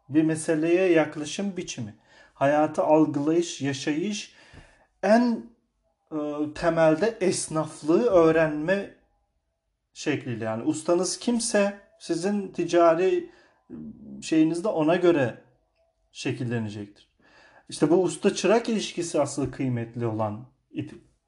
bir 0.08 0.22
meseleye 0.22 0.92
yaklaşım 0.92 1.56
biçimi, 1.56 1.94
hayatı 2.34 2.82
algılayış, 2.82 3.60
yaşayış 3.60 4.34
en 5.02 5.46
e, 6.12 6.18
temelde 6.54 7.18
esnaflığı 7.20 8.06
öğrenme 8.06 8.94
şekliyle 9.94 10.44
yani 10.44 10.62
ustanız 10.62 11.18
kimse 11.18 11.78
sizin 11.98 12.48
ticari 12.48 13.30
şeyiniz 14.22 14.64
de 14.64 14.68
ona 14.68 14.96
göre 14.96 15.42
şekillenecektir. 16.12 17.08
İşte 17.68 17.90
bu 17.90 18.02
usta 18.02 18.34
çırak 18.34 18.68
ilişkisi 18.68 19.20
asıl 19.20 19.52
kıymetli 19.52 20.06
olan 20.06 20.46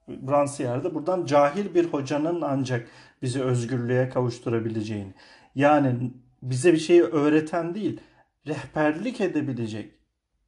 Bransiyer'de 0.09 0.94
buradan 0.94 1.24
cahil 1.24 1.74
bir 1.74 1.84
hocanın 1.84 2.40
ancak 2.40 2.88
bizi 3.22 3.42
özgürlüğe 3.42 4.09
kavuşturabileceğini 4.09 5.14
yani 5.55 6.12
bize 6.42 6.72
bir 6.72 6.78
şeyi 6.78 7.03
öğreten 7.03 7.74
değil 7.74 8.00
rehberlik 8.46 9.20
edebilecek 9.20 9.94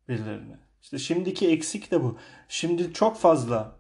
birilerine. 0.09 0.59
İşte 0.83 0.99
şimdiki 0.99 1.51
eksik 1.51 1.91
de 1.91 2.03
bu. 2.03 2.19
Şimdi 2.49 2.93
çok 2.93 3.17
fazla 3.17 3.77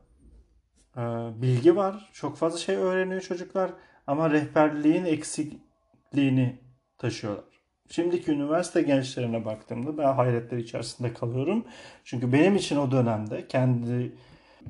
e, 0.96 1.00
bilgi 1.42 1.76
var. 1.76 2.10
Çok 2.12 2.36
fazla 2.36 2.58
şey 2.58 2.76
öğreniyor 2.76 3.20
çocuklar. 3.20 3.70
Ama 4.06 4.30
rehberliğin 4.30 5.04
eksikliğini 5.04 6.60
taşıyorlar. 6.98 7.44
Şimdiki 7.90 8.32
üniversite 8.32 8.82
gençlerine 8.82 9.44
baktığımda 9.44 9.98
ben 9.98 10.12
hayretler 10.12 10.58
içerisinde 10.58 11.14
kalıyorum. 11.14 11.64
Çünkü 12.04 12.32
benim 12.32 12.56
için 12.56 12.76
o 12.76 12.90
dönemde, 12.90 13.48
kendi 13.48 14.16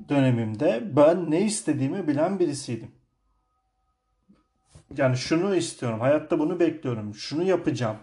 dönemimde 0.09 0.83
ben 0.97 1.31
ne 1.31 1.45
istediğimi 1.45 2.09
bilen 2.09 2.39
birisiydim. 2.39 2.91
Yani 4.97 5.17
şunu 5.17 5.57
istiyorum, 5.57 6.01
hayatta 6.01 6.39
bunu 6.39 6.61
bekliyorum, 6.61 7.15
şunu 7.15 7.43
yapacağım. 7.43 7.97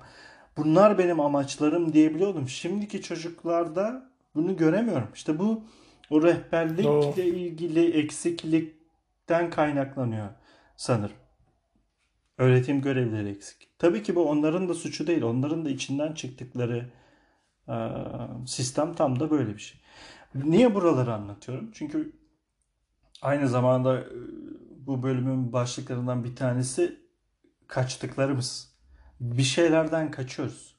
Bunlar 0.58 0.98
benim 0.98 1.20
amaçlarım 1.20 1.94
diyebiliyordum. 1.94 2.50
Şimdiki 2.50 3.02
çocuklarda 3.02 4.12
bunu 4.36 4.58
göremiyorum. 4.58 5.10
İşte 5.14 5.40
bu 5.40 5.64
o 6.10 6.24
rehberlikle 6.24 6.84
Doğru. 6.84 7.22
ilgili 7.22 7.92
eksiklikten 7.92 9.50
kaynaklanıyor 9.50 10.30
sanırım. 10.76 11.16
Öğretim 12.38 12.82
görevleri 12.82 13.30
eksik. 13.30 13.70
Tabii 13.80 14.04
ki 14.04 14.16
bu 14.16 14.30
onların 14.30 14.70
da 14.70 14.74
suçu 14.74 15.08
değil. 15.08 15.22
Onların 15.22 15.66
da 15.66 15.70
içinden 15.70 16.14
çıktıkları 16.14 16.90
sistem 18.46 18.94
tam 18.94 19.20
da 19.20 19.32
böyle 19.32 19.54
bir 19.54 19.60
şey. 19.60 19.82
Niye 20.36 20.76
buraları 20.76 21.14
anlatıyorum? 21.14 21.72
Çünkü 21.74 22.12
aynı 23.22 23.48
zamanda 23.48 24.00
e, 24.00 24.06
bu 24.88 25.04
bölümün 25.04 25.54
başlıklarından 25.54 26.24
bir 26.24 26.36
tanesi 26.36 27.00
kaçtıklarımız. 27.68 28.72
Bir 29.20 29.44
şeylerden 29.44 30.12
kaçıyoruz. 30.12 30.76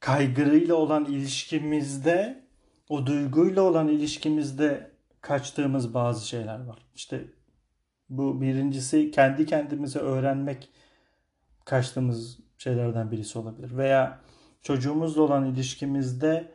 Kaygırıyla 0.00 0.74
olan 0.74 1.04
ilişkimizde, 1.04 2.46
o 2.88 3.06
duyguyla 3.06 3.62
olan 3.62 3.88
ilişkimizde 3.88 4.90
kaçtığımız 5.20 5.94
bazı 5.94 6.28
şeyler 6.28 6.64
var. 6.64 6.86
İşte 6.94 7.24
bu 8.08 8.40
birincisi 8.40 9.10
kendi 9.10 9.46
kendimize 9.46 9.98
öğrenmek 9.98 10.68
kaçtığımız 11.64 12.38
şeylerden 12.58 13.10
birisi 13.10 13.38
olabilir. 13.38 13.76
Veya 13.76 14.20
çocuğumuzla 14.62 15.22
olan 15.22 15.44
ilişkimizde 15.44 16.52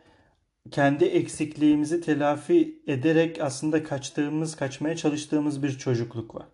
kendi 0.72 1.06
eksikliğimizi 1.06 2.02
telafi 2.02 2.82
ederek 2.88 3.42
aslında 3.42 3.84
kaçtığımız, 3.84 4.56
kaçmaya 4.56 4.96
çalıştığımız 4.96 5.64
bir 5.64 5.78
çocukluk 5.78 6.36
var. 6.36 6.48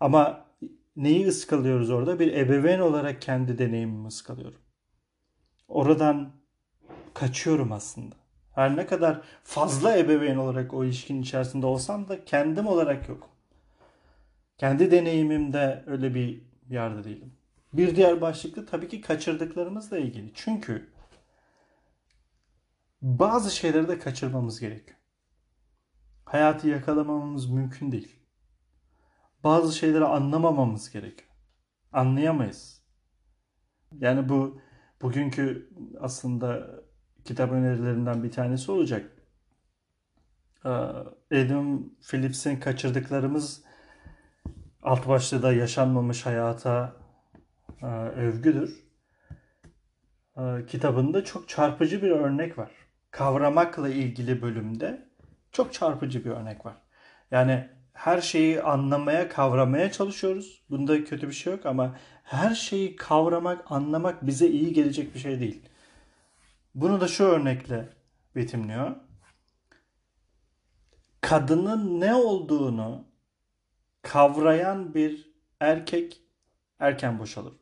Ama 0.00 0.46
neyi 0.96 1.26
ıskalıyoruz 1.26 1.90
orada? 1.90 2.18
Bir 2.18 2.32
ebeveyn 2.32 2.78
olarak 2.78 3.22
kendi 3.22 3.58
deneyimimi 3.58 4.06
ıskalıyorum. 4.06 4.58
Oradan 5.68 6.32
kaçıyorum 7.14 7.72
aslında. 7.72 8.14
Her 8.54 8.76
ne 8.76 8.86
kadar 8.86 9.20
fazla 9.44 9.98
ebeveyn 9.98 10.36
olarak 10.36 10.74
o 10.74 10.84
ilişkinin 10.84 11.22
içerisinde 11.22 11.66
olsam 11.66 12.08
da 12.08 12.24
kendim 12.24 12.66
olarak 12.66 13.08
yok. 13.08 13.30
Kendi 14.58 14.90
deneyimimde 14.90 15.84
öyle 15.86 16.14
bir 16.14 16.42
yerde 16.70 17.04
değilim. 17.04 17.32
Bir 17.72 17.96
diğer 17.96 18.20
başlıkta 18.20 18.66
tabii 18.66 18.88
ki 18.88 19.00
kaçırdıklarımızla 19.00 19.98
ilgili. 19.98 20.30
Çünkü 20.34 20.88
bazı 23.02 23.56
şeyleri 23.56 23.88
de 23.88 23.98
kaçırmamız 23.98 24.60
gerekiyor. 24.60 24.98
Hayatı 26.24 26.68
yakalamamamız 26.68 27.50
mümkün 27.50 27.92
değil. 27.92 28.16
Bazı 29.44 29.76
şeyleri 29.76 30.04
anlamamamız 30.04 30.90
gerekiyor. 30.90 31.30
Anlayamayız. 31.92 32.82
Yani 33.98 34.28
bu 34.28 34.60
bugünkü 35.02 35.70
aslında 36.00 36.70
kitap 37.24 37.52
önerilerinden 37.52 38.22
bir 38.22 38.32
tanesi 38.32 38.72
olacak. 38.72 39.10
Ee, 40.64 40.68
Adam 41.32 41.90
Phillips'in 42.10 42.60
kaçırdıklarımız 42.60 43.64
alt 44.82 45.08
başlığı 45.08 45.42
da 45.42 45.52
yaşanmamış 45.52 46.26
hayata 46.26 46.96
e, 47.82 47.86
övgüdür. 48.16 48.84
E, 50.36 50.66
kitabında 50.66 51.24
çok 51.24 51.48
çarpıcı 51.48 52.02
bir 52.02 52.10
örnek 52.10 52.58
var. 52.58 52.79
Kavramakla 53.10 53.88
ilgili 53.88 54.42
bölümde 54.42 55.08
çok 55.52 55.72
çarpıcı 55.72 56.24
bir 56.24 56.30
örnek 56.30 56.66
var. 56.66 56.76
Yani 57.30 57.68
her 57.92 58.20
şeyi 58.20 58.62
anlamaya, 58.62 59.28
kavramaya 59.28 59.92
çalışıyoruz. 59.92 60.62
Bunda 60.70 61.04
kötü 61.04 61.28
bir 61.28 61.32
şey 61.32 61.52
yok 61.52 61.66
ama 61.66 61.96
her 62.22 62.54
şeyi 62.54 62.96
kavramak, 62.96 63.72
anlamak 63.72 64.26
bize 64.26 64.48
iyi 64.48 64.72
gelecek 64.72 65.14
bir 65.14 65.20
şey 65.20 65.40
değil. 65.40 65.62
Bunu 66.74 67.00
da 67.00 67.08
şu 67.08 67.24
örnekle 67.24 67.88
betimliyor. 68.36 68.96
Kadının 71.20 72.00
ne 72.00 72.14
olduğunu 72.14 73.04
kavrayan 74.02 74.94
bir 74.94 75.32
erkek 75.60 76.22
erken 76.78 77.18
boşalır. 77.18 77.54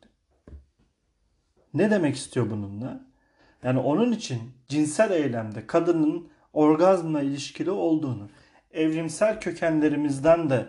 Ne 1.73 1.91
demek 1.91 2.15
istiyor 2.15 2.49
bununla? 2.49 3.08
Yani 3.63 3.79
onun 3.79 4.11
için 4.11 4.39
cinsel 4.67 5.11
eylemde 5.11 5.67
kadının 5.67 6.29
orgazmla 6.53 7.21
ilişkili 7.21 7.71
olduğunu 7.71 8.29
evrimsel 8.71 9.39
kökenlerimizden 9.39 10.49
de 10.49 10.65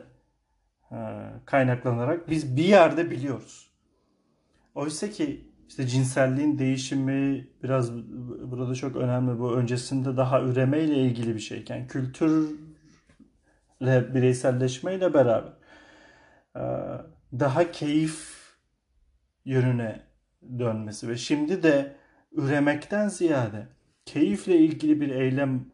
e, 0.93 0.97
kaynaklanarak 1.45 2.30
biz 2.30 2.57
bir 2.57 2.64
yerde 2.64 3.11
biliyoruz. 3.11 3.70
Oysa 4.74 5.11
ki 5.11 5.51
işte 5.68 5.86
cinselliğin 5.86 6.59
değişimi 6.59 7.49
biraz 7.62 7.93
burada 8.51 8.74
çok 8.74 8.97
önemli. 8.97 9.38
Bu 9.38 9.53
öncesinde 9.53 10.16
daha 10.16 10.41
üremeyle 10.41 10.97
ilgili 10.97 11.34
bir 11.34 11.41
şeyken 11.41 11.86
kültürle 11.86 12.55
bireyselleşmeyle 14.14 15.14
beraber 15.14 15.53
e, 16.57 16.62
daha 17.32 17.72
keyif 17.72 18.41
yönüne 19.45 20.03
dönmesi 20.59 21.09
ve 21.09 21.16
şimdi 21.16 21.62
de 21.62 21.99
üremekten 22.33 23.09
ziyade 23.09 23.68
keyifle 24.07 24.59
ilgili 24.59 25.01
bir 25.01 25.09
eylem 25.09 25.64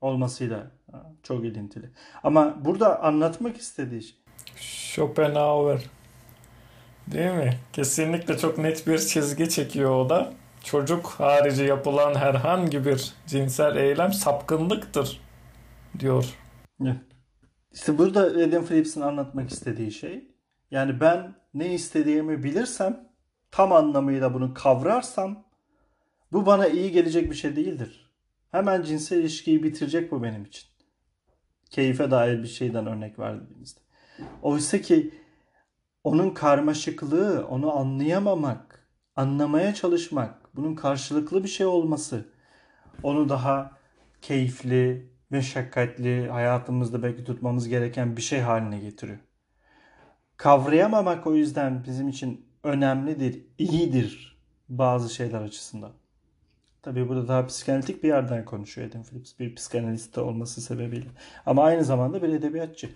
olmasıyla 0.00 0.70
e, 0.88 0.96
çok 1.22 1.44
ilintili. 1.44 1.90
Ama 2.22 2.64
burada 2.64 3.02
anlatmak 3.02 3.56
istediği 3.56 4.02
şey 4.02 4.18
Schopenhauer 4.56 5.80
değil 7.06 7.32
mi? 7.32 7.58
Kesinlikle 7.72 8.38
çok 8.38 8.58
net 8.58 8.86
bir 8.86 8.98
çizgi 8.98 9.48
çekiyor 9.48 9.90
o 9.90 10.08
da. 10.08 10.32
Çocuk 10.64 11.06
harici 11.06 11.64
yapılan 11.64 12.14
herhangi 12.14 12.84
bir 12.84 13.14
cinsel 13.26 13.76
eylem 13.76 14.12
sapkınlıktır 14.12 15.20
diyor. 15.98 16.24
İşte 17.72 17.98
burada 17.98 18.20
Adam 18.20 18.66
Phillips'in 18.66 19.00
anlatmak 19.00 19.50
istediği 19.50 19.92
şey 19.92 20.28
yani 20.70 21.00
ben 21.00 21.34
ne 21.54 21.74
istediğimi 21.74 22.42
bilirsem 22.42 23.08
tam 23.50 23.72
anlamıyla 23.72 24.34
bunu 24.34 24.54
kavrarsam 24.54 25.44
bu 26.32 26.46
bana 26.46 26.66
iyi 26.66 26.92
gelecek 26.92 27.30
bir 27.30 27.36
şey 27.36 27.56
değildir. 27.56 28.10
Hemen 28.50 28.82
cinsel 28.82 29.18
ilişkiyi 29.18 29.62
bitirecek 29.62 30.12
bu 30.12 30.22
benim 30.22 30.44
için. 30.44 30.68
Keyfe 31.70 32.10
dair 32.10 32.42
bir 32.42 32.48
şeyden 32.48 32.86
örnek 32.86 33.18
verdiğimizde. 33.18 33.80
Oysa 34.42 34.80
ki 34.80 35.14
onun 36.04 36.30
karmaşıklığı, 36.30 37.46
onu 37.46 37.76
anlayamamak, 37.76 38.88
anlamaya 39.16 39.74
çalışmak, 39.74 40.56
bunun 40.56 40.74
karşılıklı 40.74 41.44
bir 41.44 41.48
şey 41.48 41.66
olması 41.66 42.24
onu 43.02 43.28
daha 43.28 43.78
keyifli, 44.22 45.12
meşakkatli, 45.30 46.28
hayatımızda 46.28 47.02
belki 47.02 47.24
tutmamız 47.24 47.68
gereken 47.68 48.16
bir 48.16 48.22
şey 48.22 48.40
haline 48.40 48.78
getiriyor. 48.78 49.18
Kavrayamamak 50.36 51.26
o 51.26 51.34
yüzden 51.34 51.84
bizim 51.84 52.08
için 52.08 52.46
önemlidir, 52.64 53.46
iyidir 53.58 54.38
bazı 54.68 55.14
şeyler 55.14 55.40
açısından. 55.40 55.92
Tabii 56.88 57.08
burada 57.08 57.28
daha 57.28 57.46
psikanalitik 57.46 58.02
bir 58.02 58.08
yerden 58.08 58.44
konuşuyor 58.44 58.88
Adam 58.88 59.02
Phillips. 59.02 59.38
Bir 59.38 59.54
psikanalist 59.54 60.18
olması 60.18 60.60
sebebiyle. 60.60 61.06
Ama 61.46 61.64
aynı 61.64 61.84
zamanda 61.84 62.22
bir 62.22 62.28
edebiyatçı. 62.28 62.90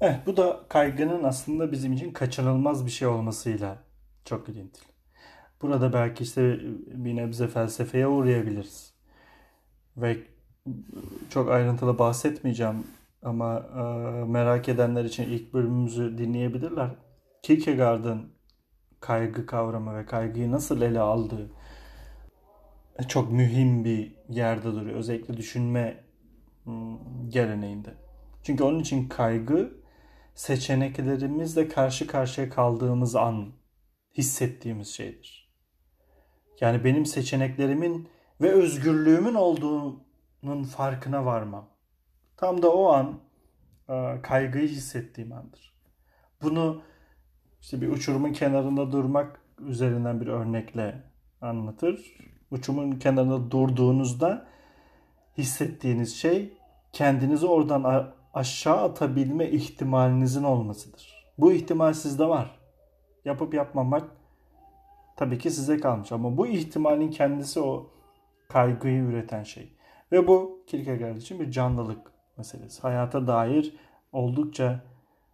Evet 0.00 0.16
bu 0.26 0.36
da 0.36 0.60
kaygının 0.68 1.24
aslında 1.24 1.72
bizim 1.72 1.92
için 1.92 2.12
kaçınılmaz 2.12 2.86
bir 2.86 2.90
şey 2.90 3.08
olmasıyla 3.08 3.78
çok 4.24 4.48
ilintili. 4.48 4.84
Burada 5.62 5.92
belki 5.92 6.24
işte 6.24 6.60
bir 6.86 7.16
nebze 7.16 7.48
felsefeye 7.48 8.06
uğrayabiliriz. 8.06 8.94
Ve 9.96 10.16
çok 11.30 11.50
ayrıntılı 11.50 11.98
bahsetmeyeceğim 11.98 12.86
ama 13.22 13.58
e, 13.58 13.82
merak 14.24 14.68
edenler 14.68 15.04
için 15.04 15.24
ilk 15.24 15.54
bölümümüzü 15.54 16.18
dinleyebilirler. 16.18 16.90
Kierkegaard'ın 17.42 18.32
kaygı 19.00 19.46
kavramı 19.46 19.98
ve 19.98 20.06
kaygıyı 20.06 20.50
nasıl 20.50 20.82
ele 20.82 21.00
aldığı 21.00 21.50
çok 23.08 23.32
mühim 23.32 23.84
bir 23.84 24.16
yerde 24.28 24.64
duruyor. 24.64 24.96
Özellikle 24.96 25.36
düşünme 25.36 26.04
geleneğinde. 27.28 27.94
Çünkü 28.42 28.64
onun 28.64 28.78
için 28.78 29.08
kaygı 29.08 29.72
seçeneklerimizle 30.34 31.68
karşı 31.68 32.06
karşıya 32.06 32.50
kaldığımız 32.50 33.16
an 33.16 33.52
hissettiğimiz 34.18 34.88
şeydir. 34.88 35.50
Yani 36.60 36.84
benim 36.84 37.06
seçeneklerimin 37.06 38.08
ve 38.40 38.50
özgürlüğümün 38.50 39.34
olduğunun 39.34 40.64
farkına 40.76 41.26
varmam. 41.26 41.68
Tam 42.36 42.62
da 42.62 42.72
o 42.72 42.92
an 42.92 43.20
kaygıyı 44.22 44.68
hissettiğim 44.68 45.32
andır. 45.32 45.74
Bunu 46.42 46.82
işte 47.60 47.80
bir 47.80 47.88
uçurumun 47.88 48.32
kenarında 48.32 48.92
durmak 48.92 49.40
üzerinden 49.58 50.20
bir 50.20 50.26
örnekle 50.26 51.02
anlatır. 51.40 52.16
Uçumun 52.50 52.92
kenarında 52.92 53.50
durduğunuzda 53.50 54.46
hissettiğiniz 55.38 56.16
şey 56.16 56.52
kendinizi 56.92 57.46
oradan 57.46 58.12
aşağı 58.34 58.76
atabilme 58.76 59.50
ihtimalinizin 59.50 60.44
olmasıdır. 60.44 61.32
Bu 61.38 61.52
ihtimal 61.52 61.92
sizde 61.92 62.28
var. 62.28 62.58
Yapıp 63.24 63.54
yapmamak 63.54 64.10
tabii 65.16 65.38
ki 65.38 65.50
size 65.50 65.80
kalmış 65.80 66.12
ama 66.12 66.36
bu 66.36 66.46
ihtimalin 66.46 67.10
kendisi 67.10 67.60
o 67.60 67.90
kaygıyı 68.48 69.02
üreten 69.02 69.42
şey. 69.42 69.72
Ve 70.12 70.26
bu 70.26 70.64
Kierkegaard 70.66 71.16
için 71.16 71.40
bir 71.40 71.50
canlılık 71.50 72.12
meselesi. 72.36 72.82
Hayata 72.82 73.26
dair 73.26 73.74
oldukça 74.12 74.80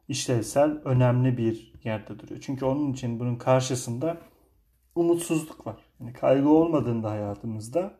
işlevsel, 0.09 0.71
önemli 0.85 1.39
bir 1.39 1.73
yerde 1.85 2.19
duruyor. 2.19 2.41
Çünkü 2.41 2.65
onun 2.65 2.93
için 2.93 3.21
bunun 3.21 3.37
karşısında 3.37 4.17
umutsuzluk 4.95 5.67
var. 5.67 5.77
Yani 6.01 6.13
kaygı 6.13 6.49
olmadığında 6.49 7.11
hayatımızda 7.11 7.99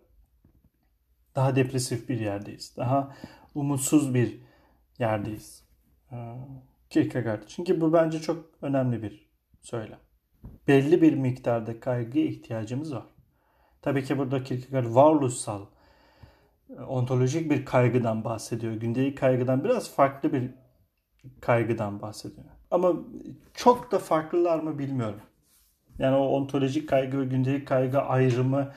daha 1.35 1.57
depresif 1.57 2.09
bir 2.09 2.21
yerdeyiz. 2.21 2.77
Daha 2.77 3.17
umutsuz 3.55 4.15
bir 4.15 4.41
yerdeyiz. 4.99 5.65
Ee, 6.13 6.37
Kierkegaard. 6.91 7.43
Çünkü 7.47 7.81
bu 7.81 7.93
bence 7.93 8.21
çok 8.21 8.45
önemli 8.63 9.03
bir 9.03 9.31
söylem. 9.61 9.99
Belli 10.69 11.03
bir 11.03 11.15
miktarda 11.15 11.81
kaygıya 11.81 12.25
ihtiyacımız 12.25 12.95
var. 12.95 13.07
Tabii 13.83 14.05
ki 14.05 14.19
burada 14.19 14.43
Kierkegaard 14.43 14.95
varoluşsal, 14.95 15.67
ontolojik 16.89 17.51
bir 17.51 17.65
kaygıdan 17.65 18.25
bahsediyor. 18.25 18.75
Gündelik 18.75 19.19
kaygıdan 19.19 19.65
biraz 19.65 19.95
farklı 19.95 20.33
bir 20.33 20.51
kaygıdan 21.41 22.03
bahsediyor. 22.03 22.47
Ama 22.71 22.93
çok 23.55 23.93
da 23.93 23.99
farklılar 23.99 24.59
mı 24.59 24.79
bilmiyorum. 24.79 25.21
Yani 25.99 26.17
o 26.17 26.27
ontolojik 26.27 26.89
kaygı 26.89 27.21
ve 27.21 27.25
gündelik 27.25 27.69
kaygı 27.69 28.01
ayrımı 28.01 28.73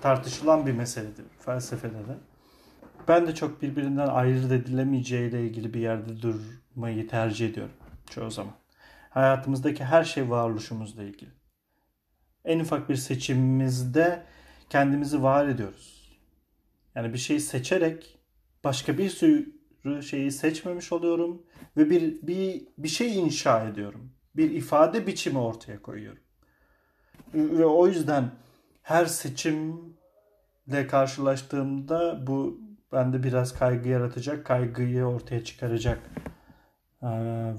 tartışılan 0.00 0.66
bir 0.66 0.72
meseledir 0.72 1.24
felsefede 1.38 1.98
de. 1.98 2.16
Ben 3.08 3.26
de 3.26 3.34
çok 3.34 3.62
birbirinden 3.62 4.08
ayırt 4.08 4.52
edilemeyeceğiyle 4.52 5.46
ilgili 5.46 5.74
bir 5.74 5.80
yerde 5.80 6.22
durmayı 6.22 7.08
tercih 7.08 7.50
ediyorum 7.50 7.74
çoğu 8.10 8.30
zaman. 8.30 8.54
Hayatımızdaki 9.10 9.84
her 9.84 10.04
şey 10.04 10.30
varoluşumuzla 10.30 11.02
ilgili. 11.02 11.30
En 12.44 12.60
ufak 12.60 12.88
bir 12.88 12.96
seçimimizde 12.96 14.22
kendimizi 14.70 15.22
var 15.22 15.48
ediyoruz. 15.48 16.18
Yani 16.94 17.12
bir 17.12 17.18
şeyi 17.18 17.40
seçerek 17.40 18.18
başka 18.64 18.98
bir 18.98 19.10
sürü 19.10 20.02
şeyi 20.02 20.32
seçmemiş 20.32 20.92
oluyorum 20.92 21.42
ve 21.76 21.90
bir 21.90 22.26
bir 22.26 22.68
bir 22.78 22.88
şey 22.88 23.18
inşa 23.18 23.68
ediyorum. 23.68 24.12
Bir 24.36 24.50
ifade 24.50 25.06
biçimi 25.06 25.38
ortaya 25.38 25.82
koyuyorum. 25.82 26.22
Ve 27.36 27.66
o 27.66 27.86
yüzden 27.86 28.30
her 28.82 29.06
seçimle 29.06 30.86
karşılaştığımda 30.88 32.26
bu 32.26 32.60
bende 32.92 33.22
biraz 33.22 33.58
kaygı 33.58 33.88
yaratacak, 33.88 34.46
kaygıyı 34.46 35.04
ortaya 35.04 35.44
çıkaracak 35.44 35.98
ee, 37.02 37.06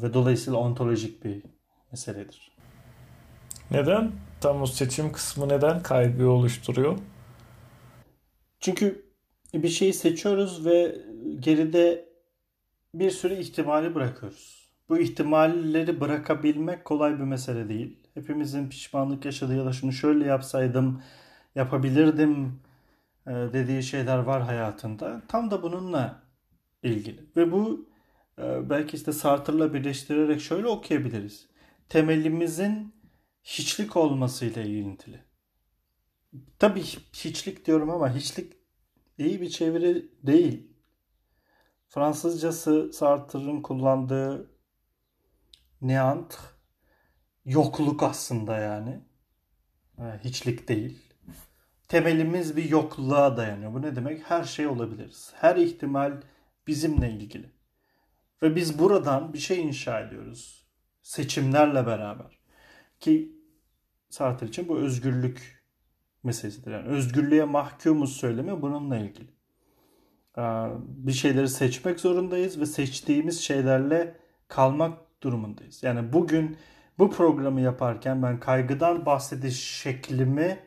ve 0.02 0.14
dolayısıyla 0.14 0.60
ontolojik 0.60 1.24
bir 1.26 1.44
meseledir. 1.92 2.52
Neden? 3.72 4.12
Tam 4.42 4.62
o 4.62 4.66
seçim 4.66 5.12
kısmı 5.12 5.50
neden 5.50 5.84
kaygıyı 5.84 6.30
oluşturuyor? 6.30 6.98
Çünkü 8.60 9.06
bir 9.54 9.70
şeyi 9.70 9.94
seçiyoruz 9.94 10.66
ve 10.66 10.98
geride 11.40 12.06
bir 12.94 13.12
sürü 13.12 13.34
ihtimali 13.34 13.96
bırakıyoruz. 13.96 14.70
Bu 14.90 14.98
ihtimalleri 14.98 16.00
bırakabilmek 16.00 16.86
kolay 16.86 17.20
bir 17.20 17.24
mesele 17.24 17.70
değil. 17.70 18.07
Hepimizin 18.18 18.70
pişmanlık 18.70 19.26
yaşadığı 19.26 19.56
ya 19.56 19.66
da 19.66 19.74
şunu 19.74 19.92
şöyle 19.92 20.26
yapsaydım, 20.26 21.02
yapabilirdim 21.56 22.60
e, 23.28 23.32
dediği 23.32 23.84
şeyler 23.84 24.18
var 24.18 24.42
hayatında. 24.42 25.22
Tam 25.28 25.52
da 25.52 25.64
bununla 25.64 26.24
ilgili. 26.84 27.26
Ve 27.36 27.52
bu 27.52 27.90
e, 28.40 28.70
belki 28.70 28.98
işte 28.98 29.12
Sartre'la 29.12 29.74
birleştirerek 29.74 30.42
şöyle 30.42 30.68
okuyabiliriz. 30.68 31.48
Temelimizin 31.90 32.96
hiçlik 33.44 33.98
olmasıyla 33.98 34.62
ilintili. 34.62 35.20
Tabii 36.60 36.84
hiçlik 37.14 37.66
diyorum 37.66 37.90
ama 37.90 38.16
hiçlik 38.16 38.54
iyi 39.18 39.42
bir 39.42 39.50
çeviri 39.50 40.12
değil. 40.24 40.68
Fransızcası 41.88 42.94
Sartre'ın 42.94 43.62
kullandığı 43.62 44.52
neant 45.82 46.57
yokluk 47.48 48.04
aslında 48.04 48.58
yani. 48.58 49.00
Hiçlik 50.24 50.68
değil. 50.68 51.00
Temelimiz 51.88 52.58
bir 52.58 52.70
yokluğa 52.70 53.38
dayanıyor. 53.38 53.74
Bu 53.74 53.82
ne 53.82 53.96
demek? 53.96 54.30
Her 54.30 54.44
şey 54.44 54.68
olabiliriz. 54.68 55.34
Her 55.36 55.56
ihtimal 55.56 56.22
bizimle 56.68 57.12
ilgili. 57.12 57.50
Ve 58.42 58.56
biz 58.56 58.80
buradan 58.80 59.34
bir 59.34 59.38
şey 59.38 59.62
inşa 59.62 60.00
ediyoruz. 60.00 60.68
Seçimlerle 61.02 61.86
beraber. 61.86 62.40
Ki 63.00 63.32
Sartre 64.10 64.48
için 64.48 64.68
bu 64.68 64.78
özgürlük 64.78 65.64
meselesidir. 66.24 66.72
Yani 66.72 66.88
özgürlüğe 66.88 67.44
mahkumuz 67.44 68.16
söylemi 68.16 68.62
bununla 68.62 68.98
ilgili. 68.98 69.30
Bir 70.82 71.12
şeyleri 71.12 71.50
seçmek 71.50 72.00
zorundayız 72.00 72.60
ve 72.60 72.66
seçtiğimiz 72.66 73.42
şeylerle 73.42 74.18
kalmak 74.48 75.24
durumundayız. 75.24 75.84
Yani 75.84 76.14
bugün 76.14 76.58
bu 77.00 77.12
programı 77.12 77.62
yaparken 77.62 78.24
ben 78.24 78.40
kaygıdan 78.40 79.06
bahsediş 79.06 79.60
şeklimi 79.60 80.60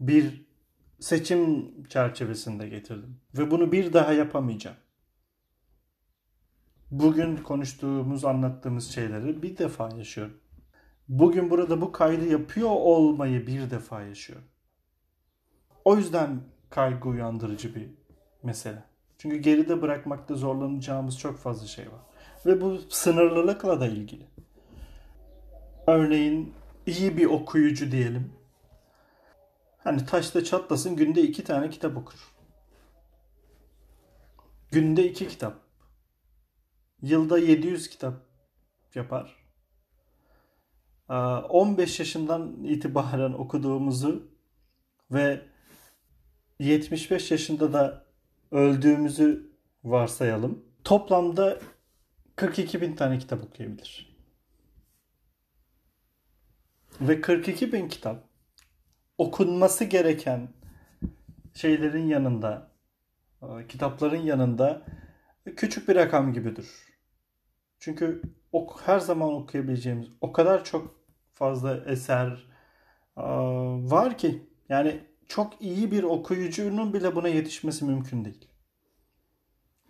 bir 0.00 0.46
seçim 1.00 1.72
çerçevesinde 1.88 2.68
getirdim. 2.68 3.20
Ve 3.38 3.50
bunu 3.50 3.72
bir 3.72 3.92
daha 3.92 4.12
yapamayacağım. 4.12 4.76
Bugün 6.90 7.36
konuştuğumuz, 7.36 8.24
anlattığımız 8.24 8.90
şeyleri 8.90 9.42
bir 9.42 9.58
defa 9.58 9.88
yaşıyorum. 9.96 10.40
Bugün 11.08 11.50
burada 11.50 11.80
bu 11.80 11.92
kaydı 11.92 12.28
yapıyor 12.28 12.70
olmayı 12.70 13.46
bir 13.46 13.70
defa 13.70 14.02
yaşıyorum. 14.02 14.48
O 15.84 15.96
yüzden 15.96 16.40
kaygı 16.70 17.08
uyandırıcı 17.08 17.74
bir 17.74 17.90
mesele. 18.42 18.84
Çünkü 19.18 19.36
geride 19.36 19.82
bırakmakta 19.82 20.34
zorlanacağımız 20.34 21.18
çok 21.18 21.38
fazla 21.38 21.66
şey 21.66 21.86
var. 21.86 22.00
Ve 22.46 22.60
bu 22.60 22.78
sınırlılıkla 22.88 23.80
da 23.80 23.86
ilgili. 23.86 24.26
Örneğin 25.86 26.54
iyi 26.86 27.16
bir 27.16 27.26
okuyucu 27.26 27.92
diyelim. 27.92 28.32
Hani 29.78 30.06
taşta 30.06 30.44
çatlasın 30.44 30.96
günde 30.96 31.22
iki 31.22 31.44
tane 31.44 31.70
kitap 31.70 31.96
okur. 31.96 32.34
Günde 34.72 35.08
iki 35.10 35.28
kitap. 35.28 35.56
Yılda 37.02 37.38
700 37.38 37.88
kitap 37.88 38.14
yapar. 38.94 39.44
15 41.08 41.98
yaşından 41.98 42.64
itibaren 42.64 43.32
okuduğumuzu 43.32 44.28
ve 45.10 45.46
75 46.58 47.30
yaşında 47.30 47.72
da 47.72 48.06
öldüğümüzü 48.50 49.52
varsayalım. 49.84 50.64
Toplamda 50.84 51.58
42 52.36 52.80
bin 52.80 52.96
tane 52.96 53.18
kitap 53.18 53.44
okuyabilir. 53.44 54.13
Ve 57.00 57.20
42 57.20 57.72
bin 57.72 57.88
kitap 57.88 58.24
okunması 59.18 59.84
gereken 59.84 60.48
şeylerin 61.54 62.06
yanında, 62.06 62.70
kitapların 63.68 64.22
yanında 64.22 64.82
küçük 65.56 65.88
bir 65.88 65.94
rakam 65.94 66.32
gibidir. 66.32 66.68
Çünkü 67.78 68.22
ok, 68.52 68.80
her 68.84 68.98
zaman 68.98 69.32
okuyabileceğimiz 69.32 70.08
o 70.20 70.32
kadar 70.32 70.64
çok 70.64 70.94
fazla 71.32 71.76
eser 71.76 72.46
var 73.90 74.18
ki 74.18 74.48
yani 74.68 75.00
çok 75.28 75.62
iyi 75.62 75.90
bir 75.90 76.02
okuyucunun 76.02 76.92
bile 76.92 77.16
buna 77.16 77.28
yetişmesi 77.28 77.84
mümkün 77.84 78.24
değil. 78.24 78.48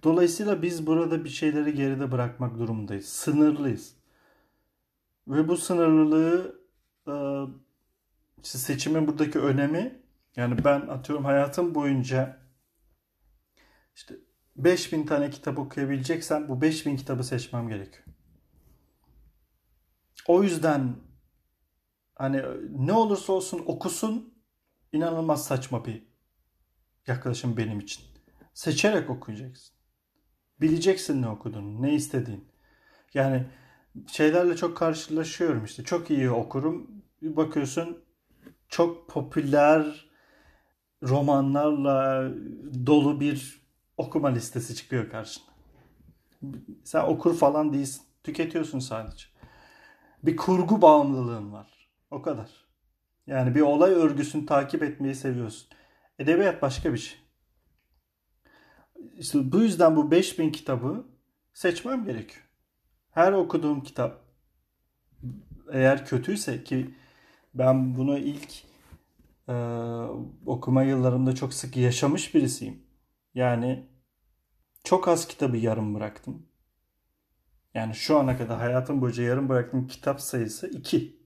Dolayısıyla 0.02 0.62
biz 0.62 0.86
burada 0.86 1.24
bir 1.24 1.28
şeyleri 1.28 1.74
geride 1.74 2.12
bırakmak 2.12 2.58
durumundayız. 2.58 3.06
Sınırlıyız. 3.06 3.96
Ve 5.28 5.48
bu 5.48 5.56
sınırlılığı 5.56 6.63
işte 8.42 8.58
seçimin 8.58 9.06
buradaki 9.06 9.38
önemi 9.38 10.02
yani 10.36 10.64
ben 10.64 10.80
atıyorum 10.80 11.24
hayatım 11.24 11.74
boyunca 11.74 12.40
işte 13.96 14.14
5000 14.56 15.06
tane 15.06 15.30
kitap 15.30 15.58
okuyabileceksem 15.58 16.48
bu 16.48 16.60
5000 16.60 16.96
kitabı 16.96 17.24
seçmem 17.24 17.68
gerekiyor. 17.68 18.04
O 20.28 20.42
yüzden 20.42 20.96
hani 22.14 22.42
ne 22.70 22.92
olursa 22.92 23.32
olsun 23.32 23.62
okusun 23.66 24.34
inanılmaz 24.92 25.44
saçma 25.44 25.84
bir 25.84 26.02
yaklaşım 27.06 27.56
benim 27.56 27.80
için. 27.80 28.04
Seçerek 28.54 29.10
okuyacaksın. 29.10 29.74
Bileceksin 30.60 31.22
ne 31.22 31.28
okuduğunu, 31.28 31.82
ne 31.82 31.94
istediğin. 31.94 32.48
Yani 33.14 33.46
şeylerle 34.06 34.56
çok 34.56 34.76
karşılaşıyorum 34.76 35.64
işte. 35.64 35.84
Çok 35.84 36.10
iyi 36.10 36.30
okurum. 36.30 36.90
Bir 37.22 37.36
bakıyorsun 37.36 38.04
çok 38.68 39.08
popüler 39.08 40.10
romanlarla 41.02 42.30
dolu 42.86 43.20
bir 43.20 43.60
okuma 43.96 44.28
listesi 44.28 44.74
çıkıyor 44.74 45.10
karşına. 45.10 45.44
Sen 46.84 47.04
okur 47.04 47.36
falan 47.36 47.72
değilsin. 47.72 48.02
Tüketiyorsun 48.24 48.78
sadece. 48.78 49.24
Bir 50.22 50.36
kurgu 50.36 50.82
bağımlılığın 50.82 51.52
var. 51.52 51.88
O 52.10 52.22
kadar. 52.22 52.50
Yani 53.26 53.54
bir 53.54 53.60
olay 53.60 53.92
örgüsünü 53.92 54.46
takip 54.46 54.82
etmeyi 54.82 55.14
seviyorsun. 55.14 55.68
Edebiyat 56.18 56.62
başka 56.62 56.92
bir 56.92 56.98
şey. 56.98 57.18
İşte 59.18 59.52
bu 59.52 59.58
yüzden 59.58 59.96
bu 59.96 60.10
5000 60.10 60.50
kitabı 60.50 61.06
seçmem 61.54 62.04
gerekiyor. 62.04 62.43
Her 63.14 63.32
okuduğum 63.32 63.82
kitap 63.82 64.20
eğer 65.72 66.06
kötüyse 66.06 66.64
ki 66.64 66.94
ben 67.54 67.96
bunu 67.96 68.18
ilk 68.18 68.64
e, 69.48 69.54
okuma 70.46 70.82
yıllarımda 70.82 71.34
çok 71.34 71.54
sık 71.54 71.76
yaşamış 71.76 72.34
birisiyim. 72.34 72.82
Yani 73.34 73.86
çok 74.84 75.08
az 75.08 75.26
kitabı 75.28 75.56
yarım 75.56 75.94
bıraktım. 75.94 76.46
Yani 77.74 77.94
şu 77.94 78.18
ana 78.18 78.38
kadar 78.38 78.58
hayatım 78.58 79.00
boyunca 79.00 79.22
yarım 79.22 79.48
bıraktığım 79.48 79.86
kitap 79.86 80.20
sayısı 80.20 80.66
2. 80.66 81.16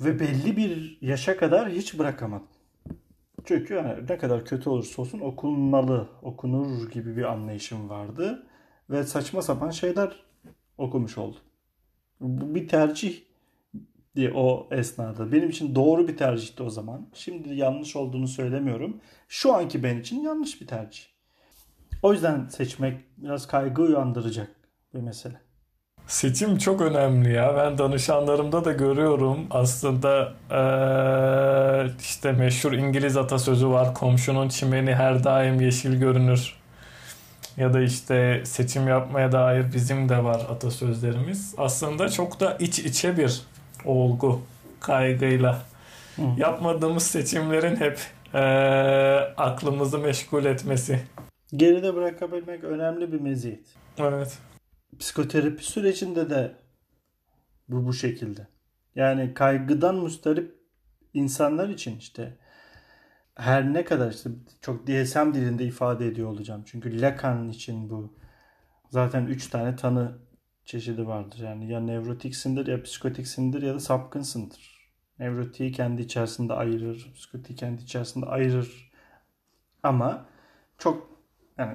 Ve 0.00 0.20
belli 0.20 0.56
bir 0.56 0.98
yaşa 1.00 1.36
kadar 1.36 1.68
hiç 1.70 1.98
bırakamadım. 1.98 2.48
Çünkü 3.44 3.74
yani 3.74 4.08
ne 4.08 4.18
kadar 4.18 4.44
kötü 4.44 4.70
olursa 4.70 5.02
olsun 5.02 5.20
okunmalı, 5.20 6.08
okunur 6.22 6.90
gibi 6.90 7.16
bir 7.16 7.24
anlayışım 7.24 7.88
vardı. 7.88 8.46
Ve 8.90 9.04
saçma 9.04 9.42
sapan 9.42 9.70
şeyler 9.70 10.16
okumuş 10.78 11.18
oldum. 11.18 11.40
Bu 12.20 12.54
bir 12.54 12.68
tercih 12.68 13.22
diye 14.16 14.32
o 14.34 14.68
esnada. 14.70 15.32
Benim 15.32 15.50
için 15.50 15.74
doğru 15.74 16.08
bir 16.08 16.16
tercihti 16.16 16.62
o 16.62 16.70
zaman. 16.70 17.06
Şimdi 17.14 17.54
yanlış 17.54 17.96
olduğunu 17.96 18.28
söylemiyorum. 18.28 19.00
Şu 19.28 19.54
anki 19.54 19.82
ben 19.82 20.00
için 20.00 20.20
yanlış 20.20 20.60
bir 20.60 20.66
tercih. 20.66 21.02
O 22.02 22.12
yüzden 22.12 22.48
seçmek 22.48 23.00
biraz 23.16 23.46
kaygı 23.46 23.82
uyandıracak 23.82 24.50
bir 24.94 25.00
mesele. 25.00 25.40
Seçim 26.06 26.58
çok 26.58 26.80
önemli 26.80 27.32
ya. 27.32 27.56
Ben 27.56 27.78
danışanlarımda 27.78 28.64
da 28.64 28.72
görüyorum. 28.72 29.46
Aslında 29.50 30.32
ee, 30.50 31.90
işte 32.00 32.32
meşhur 32.32 32.72
İngiliz 32.72 33.16
atasözü 33.16 33.68
var. 33.68 33.94
Komşunun 33.94 34.48
çimeni 34.48 34.94
her 34.94 35.24
daim 35.24 35.60
yeşil 35.60 36.00
görünür. 36.00 36.54
Ya 37.56 37.74
da 37.74 37.80
işte 37.80 38.42
seçim 38.44 38.88
yapmaya 38.88 39.32
dair 39.32 39.72
bizim 39.74 40.08
de 40.08 40.24
var 40.24 40.46
atasözlerimiz. 40.50 41.54
Aslında 41.58 42.08
çok 42.08 42.40
da 42.40 42.56
iç 42.60 42.78
içe 42.78 43.16
bir 43.16 43.42
olgu 43.84 44.40
kaygıyla. 44.80 45.62
Hı. 46.16 46.22
Yapmadığımız 46.36 47.02
seçimlerin 47.02 47.76
hep 47.76 47.98
ee, 48.34 48.38
aklımızı 49.36 49.98
meşgul 49.98 50.44
etmesi. 50.44 51.02
Geride 51.52 51.94
bırakabilmek 51.94 52.64
önemli 52.64 53.12
bir 53.12 53.20
meziyet. 53.20 53.66
Evet. 53.98 54.38
Psikoterapi 54.98 55.64
sürecinde 55.64 56.30
de 56.30 56.56
bu 57.68 57.86
bu 57.86 57.92
şekilde. 57.92 58.46
Yani 58.94 59.34
kaygıdan 59.34 59.94
mustarip 59.94 60.54
insanlar 61.14 61.68
için 61.68 61.98
işte 61.98 62.36
her 63.36 63.72
ne 63.72 63.84
kadar 63.84 64.10
işte 64.10 64.30
çok 64.60 64.86
DSM 64.86 65.34
dilinde 65.34 65.64
ifade 65.64 66.06
ediyor 66.06 66.28
olacağım. 66.28 66.62
Çünkü 66.66 67.00
Lacan 67.00 67.48
için 67.48 67.90
bu 67.90 68.14
zaten 68.90 69.26
3 69.26 69.46
tane 69.48 69.76
tanı 69.76 70.18
çeşidi 70.64 71.06
vardır. 71.06 71.38
Yani 71.38 71.70
ya 71.72 71.80
nevrotiksindir 71.80 72.66
ya 72.66 72.82
psikotiksindir 72.82 73.62
ya 73.62 73.74
da 73.74 73.80
sapkınsındır. 73.80 74.76
Nevrotiği 75.18 75.72
kendi 75.72 76.02
içerisinde 76.02 76.52
ayırır, 76.52 77.12
psikotiği 77.14 77.58
kendi 77.58 77.82
içerisinde 77.82 78.26
ayırır. 78.26 78.92
Ama 79.82 80.26
çok 80.78 81.10
yani 81.58 81.74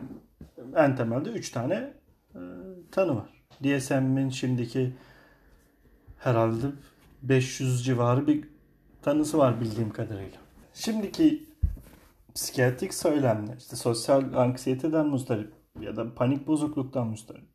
en 0.76 0.96
temelde 0.96 1.30
3 1.30 1.52
tane 1.52 1.94
e, 2.36 2.40
tanı 2.92 3.16
var. 3.16 3.30
DSM'in 3.64 4.30
şimdiki 4.30 4.94
herhalde 6.18 6.66
500 7.22 7.86
civarı 7.86 8.28
bir 8.28 8.50
tanısı 9.02 9.38
var 9.38 9.62
bildiğim 9.62 9.90
kadarıyla. 9.90 10.38
Şimdiki 10.74 11.51
psikiyatrik 12.36 12.94
söylemler 12.94 13.58
işte 13.58 13.76
sosyal 13.76 14.34
anksiyeteden 14.34 15.08
muzdarip 15.08 15.54
ya 15.82 15.96
da 15.96 16.16
panik 16.16 16.48
bozukluktan 16.48 17.08
muzdarip. 17.08 17.46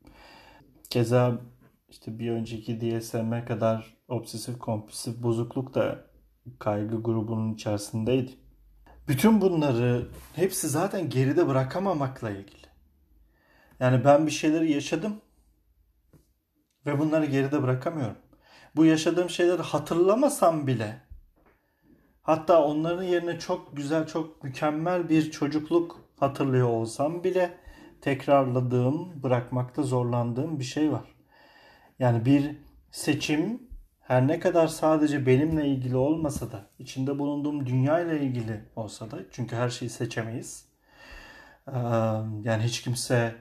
Keza 0.90 1.40
işte 1.88 2.18
bir 2.18 2.30
önceki 2.30 2.80
DSM'e 2.80 3.44
kadar 3.44 3.96
obsesif 4.08 4.58
kompulsif 4.58 5.22
bozukluk 5.22 5.74
da 5.74 6.04
kaygı 6.58 7.02
grubunun 7.02 7.54
içerisindeydi. 7.54 8.32
Bütün 9.08 9.40
bunları 9.40 10.08
hepsi 10.34 10.68
zaten 10.68 11.10
geride 11.10 11.48
bırakamamakla 11.48 12.30
ilgili. 12.30 12.66
Yani 13.80 14.04
ben 14.04 14.26
bir 14.26 14.30
şeyleri 14.30 14.72
yaşadım 14.72 15.20
ve 16.86 16.98
bunları 16.98 17.24
geride 17.24 17.62
bırakamıyorum. 17.62 18.16
Bu 18.76 18.84
yaşadığım 18.84 19.30
şeyleri 19.30 19.62
hatırlamasam 19.62 20.66
bile 20.66 21.05
hatta 22.26 22.64
onların 22.64 23.02
yerine 23.02 23.38
çok 23.38 23.76
güzel, 23.76 24.06
çok 24.06 24.44
mükemmel 24.44 25.08
bir 25.08 25.30
çocukluk 25.30 26.04
hatırlıyor 26.20 26.68
olsam 26.68 27.24
bile 27.24 27.58
tekrarladığım, 28.00 29.22
bırakmakta 29.22 29.82
zorlandığım 29.82 30.58
bir 30.58 30.64
şey 30.64 30.92
var. 30.92 31.14
Yani 31.98 32.24
bir 32.24 32.56
seçim 32.90 33.62
her 34.00 34.28
ne 34.28 34.40
kadar 34.40 34.66
sadece 34.66 35.26
benimle 35.26 35.66
ilgili 35.68 35.96
olmasa 35.96 36.52
da 36.52 36.70
içinde 36.78 37.18
bulunduğum 37.18 37.66
dünya 37.66 38.00
ile 38.00 38.20
ilgili 38.20 38.64
olsa 38.76 39.10
da 39.10 39.18
çünkü 39.30 39.56
her 39.56 39.68
şeyi 39.68 39.90
seçemeyiz. 39.90 40.68
Yani 42.42 42.62
hiç 42.62 42.82
kimse 42.82 43.34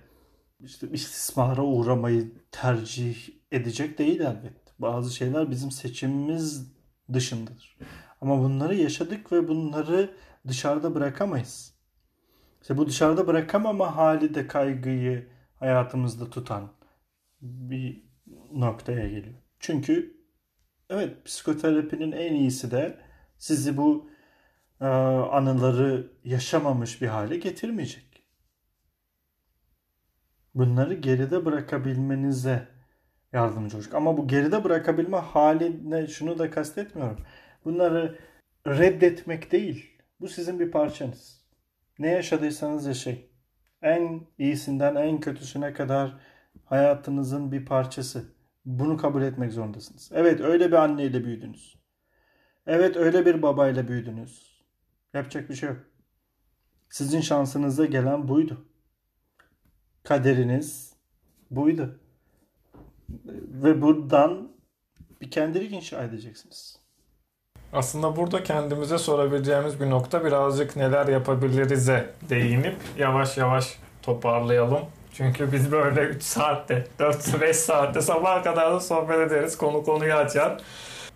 işte 0.60 0.88
istismara 0.92 1.62
uğramayı 1.62 2.32
tercih 2.52 3.18
edecek 3.52 3.98
değil 3.98 4.20
elbette. 4.20 4.72
Bazı 4.80 5.16
şeyler 5.16 5.52
bizim 5.52 5.72
seçimimiz 5.72 6.74
dışındadır. 7.14 7.78
Ama 8.22 8.40
bunları 8.40 8.76
yaşadık 8.76 9.32
ve 9.32 9.48
bunları 9.48 10.14
dışarıda 10.48 10.96
bırakamayız. 10.96 11.76
İşte 12.62 12.78
bu 12.78 12.88
dışarıda 12.88 13.28
bırakamama 13.28 13.96
hali 13.96 14.36
de 14.36 14.48
kaygıyı 14.48 15.28
hayatımızda 15.60 16.30
tutan 16.30 16.72
bir 17.42 18.04
noktaya 18.54 19.08
geliyor. 19.08 19.36
Çünkü 19.60 20.18
evet 20.90 21.26
psikoterapinin 21.26 22.12
en 22.12 22.34
iyisi 22.34 22.72
de 22.72 22.98
sizi 23.38 23.78
bu 23.78 24.10
e, 24.82 24.86
anıları 24.86 26.12
yaşamamış 26.24 27.02
bir 27.02 27.08
hale 27.08 27.38
getirmeyecek. 27.38 28.24
Bunları 30.56 30.94
geride 30.94 31.46
bırakabilmenize 31.46 32.68
yardımcı 33.34 33.78
olacak. 33.78 33.94
Ama 33.94 34.18
bu 34.18 34.28
geride 34.28 34.64
bırakabilme 34.64 35.18
haline 35.18 36.08
şunu 36.08 36.40
da 36.40 36.50
kastetmiyorum. 36.50 37.18
Bunları 37.66 38.20
reddetmek 38.68 39.52
değil. 39.52 39.98
Bu 40.20 40.28
sizin 40.28 40.60
bir 40.60 40.72
parçanız. 40.72 41.46
Ne 42.00 42.10
yaşadıysanız 42.10 42.86
yaşayın. 42.86 43.20
En 43.82 44.22
iyisinden 44.38 44.96
en 44.96 45.20
kötüsüne 45.20 45.74
kadar 45.74 46.18
hayatınızın 46.66 47.52
bir 47.52 47.66
parçası. 47.66 48.26
Bunu 48.66 48.98
kabul 48.98 49.22
etmek 49.22 49.52
zorundasınız. 49.52 50.12
Evet 50.14 50.42
öyle 50.42 50.68
bir 50.68 50.74
anneyle 50.74 51.26
büyüdünüz. 51.26 51.76
Evet 52.68 52.98
öyle 52.98 53.26
bir 53.26 53.42
babayla 53.42 53.88
büyüdünüz. 53.88 54.62
Yapacak 55.14 55.50
bir 55.50 55.56
şey 55.56 55.70
yok. 55.70 55.80
Sizin 56.90 57.22
şansınıza 57.22 57.86
gelen 57.86 58.28
buydu. 58.28 58.66
Kaderiniz 60.04 60.94
buydu. 61.52 62.00
Ve 63.64 63.82
buradan 63.82 64.52
bir 65.22 65.32
kendilik 65.32 65.72
inşa 65.72 66.04
edeceksiniz. 66.04 66.85
Aslında 67.76 68.16
burada 68.16 68.44
kendimize 68.44 68.98
sorabileceğimiz 68.98 69.82
bir 69.82 69.90
nokta 69.90 70.26
birazcık 70.26 70.76
neler 70.76 71.08
yapabiliriz'e 71.08 72.10
değinip 72.30 72.76
yavaş 72.98 73.38
yavaş 73.38 73.78
toparlayalım. 74.02 74.82
Çünkü 75.14 75.52
biz 75.52 75.72
böyle 75.72 76.02
3 76.02 76.24
saatte, 76.24 76.88
4-5 77.00 77.54
saatte 77.54 78.02
sabaha 78.02 78.44
kadar 78.44 78.74
da 78.74 78.80
sohbet 78.80 79.20
ederiz. 79.20 79.58
Konu 79.58 79.84
konuyu 79.84 80.14
açar. 80.14 80.58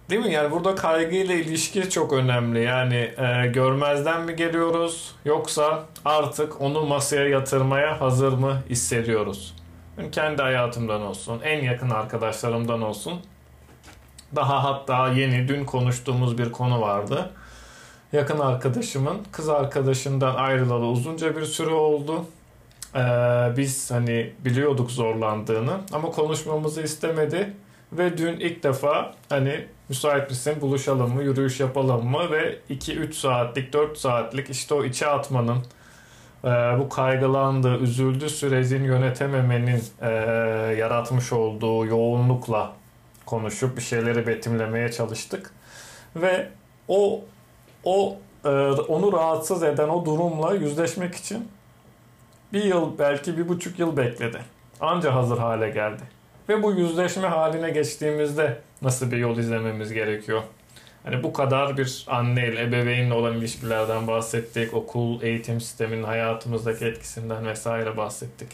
Değil 0.10 0.26
mi? 0.26 0.34
Yani 0.34 0.52
burada 0.52 0.76
kaygıyla 0.76 1.36
ilişki 1.36 1.90
çok 1.90 2.14
önemli. 2.14 2.64
Yani 2.64 2.96
e, 2.96 3.48
görmezden 3.48 4.22
mi 4.22 4.36
geliyoruz 4.36 5.16
yoksa 5.26 5.84
artık 6.06 6.62
onu 6.62 6.86
masaya 6.86 7.28
yatırmaya 7.28 8.02
hazır 8.02 8.34
mı 8.34 8.62
hissediyoruz? 8.70 9.56
Kendi 10.12 10.42
hayatımdan 10.42 11.02
olsun, 11.02 11.42
en 11.44 11.64
yakın 11.64 11.90
arkadaşlarımdan 11.90 12.82
olsun. 12.82 13.22
Daha 14.36 14.64
hatta 14.64 15.08
yeni 15.08 15.48
dün 15.48 15.66
konuştuğumuz 15.66 16.38
bir 16.38 16.52
konu 16.52 16.82
vardı. 16.82 17.32
Yakın 18.14 18.40
arkadaşımın 18.40 19.18
kız 19.32 19.50
arkadaşından 19.50 20.36
ayrılalı 20.36 20.86
uzunca 20.86 21.38
bir 21.38 21.46
süre 21.46 21.74
oldu. 21.74 22.26
Ee, 22.96 23.00
biz 23.58 23.92
hani 23.92 24.34
biliyorduk 24.46 24.92
zorlandığını 24.92 25.78
ama 25.94 26.12
konuşmamızı 26.12 26.82
istemedi 26.82 27.54
ve 27.92 28.18
dün 28.18 28.40
ilk 28.40 28.64
defa 28.64 29.16
hani 29.30 29.66
müsait 29.90 30.30
misin 30.30 30.62
buluşalım 30.62 31.14
mı 31.14 31.24
yürüyüş 31.24 31.60
yapalım 31.60 32.06
mı 32.06 32.32
ve 32.32 32.60
2-3 32.70 33.14
saatlik 33.14 33.74
4 33.74 33.98
saatlik 33.98 34.50
işte 34.50 34.74
o 34.74 34.84
içe 34.84 35.08
atmanın 35.08 35.64
e, 36.44 36.50
bu 36.80 36.90
kaygılandığı 36.90 37.78
üzüldü 37.78 38.30
sürecin 38.30 38.84
yönetememenin 38.84 39.84
e, 40.02 40.10
yaratmış 40.78 41.34
olduğu 41.34 41.86
yoğunlukla 41.86 42.79
konuşup 43.30 43.78
bir 43.78 43.82
şeyleri 43.82 44.28
betimlemeye 44.28 44.92
çalıştık 44.92 45.52
ve 46.16 46.50
o 46.88 47.22
o 47.84 48.18
e, 48.46 48.50
onu 48.88 49.14
rahatsız 49.14 49.64
eden 49.64 49.90
o 49.90 50.06
durumla 50.06 50.54
yüzleşmek 50.54 51.16
için 51.16 51.48
bir 52.54 52.64
yıl 52.64 53.00
belki 53.00 53.38
bir 53.38 53.50
buçuk 53.50 53.80
yıl 53.80 53.98
bekledi. 53.98 54.40
Anca 54.80 55.16
hazır 55.16 55.38
hale 55.38 55.70
geldi. 55.70 56.04
Ve 56.50 56.64
bu 56.64 56.72
yüzleşme 56.72 57.28
haline 57.28 57.70
geçtiğimizde 57.70 58.60
nasıl 58.82 59.12
bir 59.12 59.18
yol 59.18 59.38
izlememiz 59.38 59.94
gerekiyor? 59.94 60.42
Hani 61.04 61.24
bu 61.24 61.34
kadar 61.34 61.78
bir 61.78 62.06
anne 62.08 62.48
ile 62.48 62.62
ebeveynle 62.62 63.14
olan 63.14 63.34
ilişkilerden 63.34 64.08
bahsettik. 64.08 64.74
Okul 64.74 65.22
eğitim 65.22 65.62
sisteminin 65.62 66.04
hayatımızdaki 66.04 66.86
etkisinden 66.86 67.46
vesaire 67.46 67.98
bahsettik. 67.98 68.50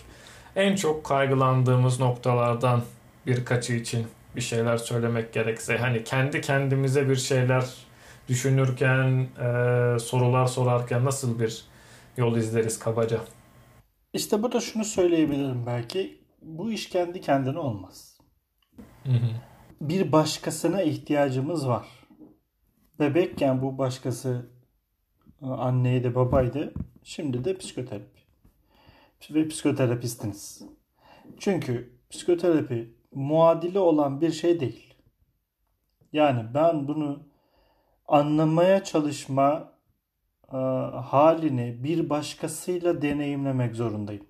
En 0.56 0.76
çok 0.76 1.04
kaygılandığımız 1.04 2.00
noktalardan 2.00 2.82
birkaçı 3.28 3.74
için 3.74 4.08
bir 4.36 4.42
şeyler 4.42 4.78
söylemek 4.78 5.34
gerekse 5.34 5.78
hani 5.78 6.04
kendi 6.04 6.42
kendimize 6.42 7.10
bir 7.10 7.16
şeyler 7.16 7.66
düşünürken, 8.28 9.28
e, 9.40 10.00
sorular 10.00 10.46
sorarken 10.46 11.06
nasıl 11.06 11.40
bir 11.40 11.66
yol 12.18 12.38
izleriz 12.38 12.80
kabaca? 12.80 13.20
İşte 14.14 14.44
burada 14.44 14.60
şunu 14.60 14.86
söyleyebilirim 14.86 15.66
belki. 15.66 16.22
Bu 16.42 16.72
iş 16.72 16.90
kendi 16.90 17.22
kendine 17.22 17.60
olmaz. 17.60 18.18
Hı 19.04 19.12
hı. 19.12 19.30
Bir 19.82 20.12
başkasına 20.12 20.82
ihtiyacımız 20.82 21.68
var. 21.68 21.88
Bebekken 23.00 23.62
bu 23.62 23.78
başkası 23.78 24.50
e, 25.42 25.46
anneydi, 25.46 26.16
babaydı. 26.16 26.74
Şimdi 27.04 27.46
de 27.46 27.58
psikoterapi. 27.58 28.22
Ve 29.30 29.48
psikoterapistiniz. 29.48 30.62
Çünkü 31.40 31.94
psikoterapi 32.10 32.95
muadili 33.16 33.80
olan 33.80 34.22
bir 34.22 34.32
şey 34.32 34.60
değil. 34.60 34.94
Yani 36.14 36.54
ben 36.54 36.88
bunu 36.88 37.24
anlamaya 38.08 38.84
çalışma 38.84 39.72
e, 40.54 40.58
halini 41.04 41.84
bir 41.84 42.10
başkasıyla 42.10 43.02
deneyimlemek 43.02 43.76
zorundayım. 43.76 44.26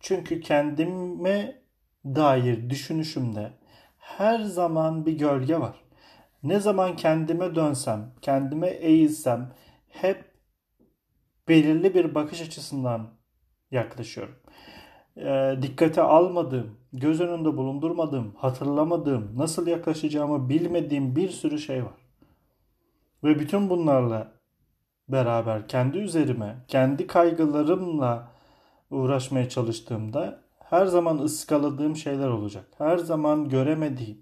Çünkü 0.00 0.40
kendime 0.40 1.62
dair 2.04 2.70
düşünüşümde 2.70 3.52
her 3.98 4.40
zaman 4.40 5.06
bir 5.06 5.18
gölge 5.18 5.60
var. 5.60 5.84
Ne 6.42 6.60
zaman 6.60 6.96
kendime 6.96 7.54
dönsem, 7.54 8.14
kendime 8.22 8.68
eğilsem 8.68 9.54
hep 9.88 10.24
belirli 11.48 11.94
bir 11.94 12.14
bakış 12.14 12.42
açısından 12.42 13.10
yaklaşıyorum. 13.70 14.41
E, 15.16 15.56
dikkate 15.62 16.02
almadığım, 16.02 16.76
göz 16.92 17.20
önünde 17.20 17.56
bulundurmadığım, 17.56 18.34
hatırlamadığım, 18.36 19.38
nasıl 19.38 19.66
yaklaşacağımı 19.66 20.48
bilmediğim 20.48 21.16
bir 21.16 21.28
sürü 21.28 21.58
şey 21.58 21.84
var. 21.84 22.02
Ve 23.24 23.38
bütün 23.38 23.70
bunlarla 23.70 24.32
beraber 25.08 25.68
kendi 25.68 25.98
üzerime, 25.98 26.64
kendi 26.68 27.06
kaygılarımla 27.06 28.32
uğraşmaya 28.90 29.48
çalıştığımda 29.48 30.42
her 30.58 30.86
zaman 30.86 31.18
ıskaladığım 31.18 31.96
şeyler 31.96 32.28
olacak. 32.28 32.64
Her 32.78 32.98
zaman 32.98 33.48
göremediğim, 33.48 34.18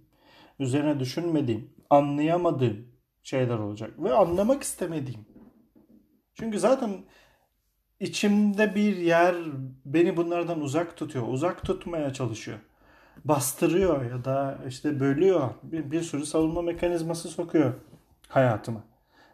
üzerine 0.58 1.00
düşünmediğim, 1.00 1.70
anlayamadığım 1.90 2.86
şeyler 3.22 3.58
olacak 3.58 3.90
ve 3.98 4.12
anlamak 4.14 4.62
istemediğim. 4.62 5.26
Çünkü 6.34 6.58
zaten 6.58 6.90
içimde 8.00 8.74
bir 8.74 8.96
yer 8.96 9.34
beni 9.84 10.16
bunlardan 10.16 10.60
uzak 10.60 10.96
tutuyor, 10.96 11.28
uzak 11.28 11.64
tutmaya 11.64 12.12
çalışıyor. 12.12 12.58
Bastırıyor 13.24 14.10
ya 14.10 14.24
da 14.24 14.58
işte 14.68 15.00
bölüyor. 15.00 15.50
Bir, 15.62 15.90
bir 15.90 16.02
sürü 16.02 16.26
savunma 16.26 16.62
mekanizması 16.62 17.28
sokuyor 17.28 17.74
hayatıma. 18.28 18.84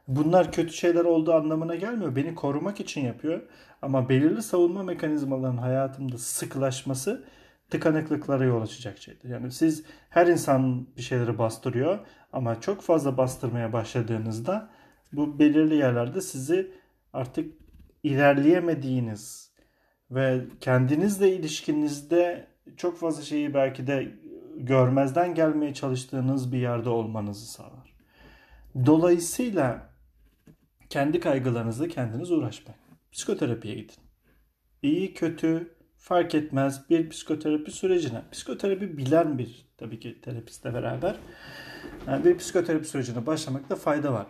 Bunlar 0.09 0.53
kötü 0.53 0.73
şeyler 0.73 1.05
olduğu 1.05 1.35
anlamına 1.35 1.75
gelmiyor. 1.75 2.17
Beni 2.17 2.35
korumak 2.35 2.81
için 2.81 3.01
yapıyor. 3.01 3.43
Ama 3.83 4.09
belirli 4.09 4.43
savunma 4.43 4.83
mekanizmalarının 4.83 5.59
hayatımda 5.59 6.19
sıklaşması 6.19 7.25
tıkanıklıklara 7.71 8.45
yol 8.45 8.63
açacak 8.63 8.99
şeydir. 8.99 9.29
Yani 9.29 9.51
siz 9.53 9.85
her 10.11 10.27
insan 10.27 10.87
bir 10.97 11.03
şeyleri 11.03 11.39
bastırıyor 11.39 11.99
ama 12.33 12.61
çok 12.61 12.83
fazla 12.83 13.17
bastırmaya 13.17 13.73
başladığınızda 13.73 14.71
bu 15.13 15.39
belirli 15.39 15.77
yerlerde 15.77 16.21
sizi 16.21 16.73
artık 17.13 17.53
ilerleyemediğiniz 18.07 19.53
ve 20.11 20.45
kendinizle 20.61 21.37
ilişkinizde 21.37 22.47
çok 22.77 22.99
fazla 22.99 23.23
şeyi 23.23 23.55
belki 23.55 23.87
de 23.87 24.13
görmezden 24.57 25.35
gelmeye 25.35 25.75
çalıştığınız 25.75 26.53
bir 26.53 26.59
yerde 26.59 26.89
olmanızı 26.89 27.47
sağlar. 27.47 27.97
Dolayısıyla 28.87 29.91
kendi 30.91 31.21
kaygılarınızla 31.21 31.89
kendiniz 31.89 32.31
uğraşmayın. 32.31 32.81
Psikoterapiye 33.13 33.75
gidin. 33.75 33.97
İyi 34.83 35.15
kötü 35.15 35.77
fark 35.97 36.35
etmez 36.35 36.91
bir 36.91 37.11
psikoterapi 37.11 37.71
sürecine. 37.71 38.23
Psikoterapi 38.33 38.99
bilen 38.99 39.39
bir 39.39 39.69
tabii 39.79 40.01
ki 40.01 40.21
terapistle 40.21 40.75
beraber 40.75 41.17
yani 42.07 42.25
bir 42.25 42.39
psikoterapi 42.39 42.89
sürecine 42.89 43.27
başlamakta 43.27 43.77
fayda 43.77 44.13
var. 44.13 44.27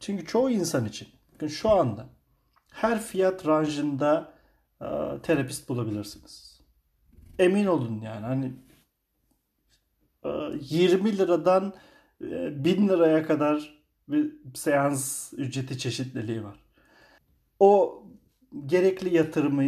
Çünkü 0.00 0.26
çoğu 0.26 0.50
insan 0.50 0.86
için 0.86 1.08
şu 1.48 1.70
anda 1.70 2.17
her 2.80 3.02
fiyat 3.02 3.46
ranjında 3.46 4.32
e, 4.80 4.86
terapist 5.22 5.68
bulabilirsiniz. 5.68 6.60
Emin 7.38 7.66
olun 7.66 8.00
yani 8.00 8.26
hani 8.26 8.52
e, 10.24 10.28
20 10.60 11.18
liradan 11.18 11.72
e, 12.20 12.64
1000 12.64 12.88
liraya 12.88 13.26
kadar 13.26 13.84
bir 14.08 14.32
seans 14.54 15.32
ücreti 15.32 15.78
çeşitliliği 15.78 16.44
var. 16.44 16.60
O 17.60 18.02
gerekli 18.66 19.14
yatırımı 19.14 19.64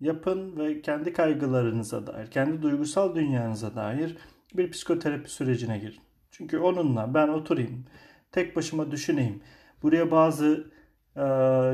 yapın 0.00 0.56
ve 0.56 0.82
kendi 0.82 1.12
kaygılarınıza 1.12 2.06
dair, 2.06 2.30
kendi 2.30 2.62
duygusal 2.62 3.14
dünyanıza 3.14 3.76
dair 3.76 4.16
bir 4.54 4.70
psikoterapi 4.70 5.30
sürecine 5.30 5.78
girin. 5.78 6.00
Çünkü 6.30 6.58
onunla 6.58 7.14
ben 7.14 7.28
oturayım, 7.28 7.84
tek 8.32 8.56
başıma 8.56 8.90
düşüneyim. 8.90 9.42
Buraya 9.82 10.10
bazı 10.10 10.77
e, 11.18 11.22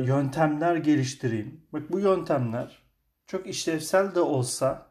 yöntemler 0.06 0.76
geliştireyim. 0.76 1.60
Bak 1.72 1.92
bu 1.92 1.98
yöntemler 1.98 2.82
çok 3.26 3.46
işlevsel 3.46 4.14
de 4.14 4.20
olsa 4.20 4.86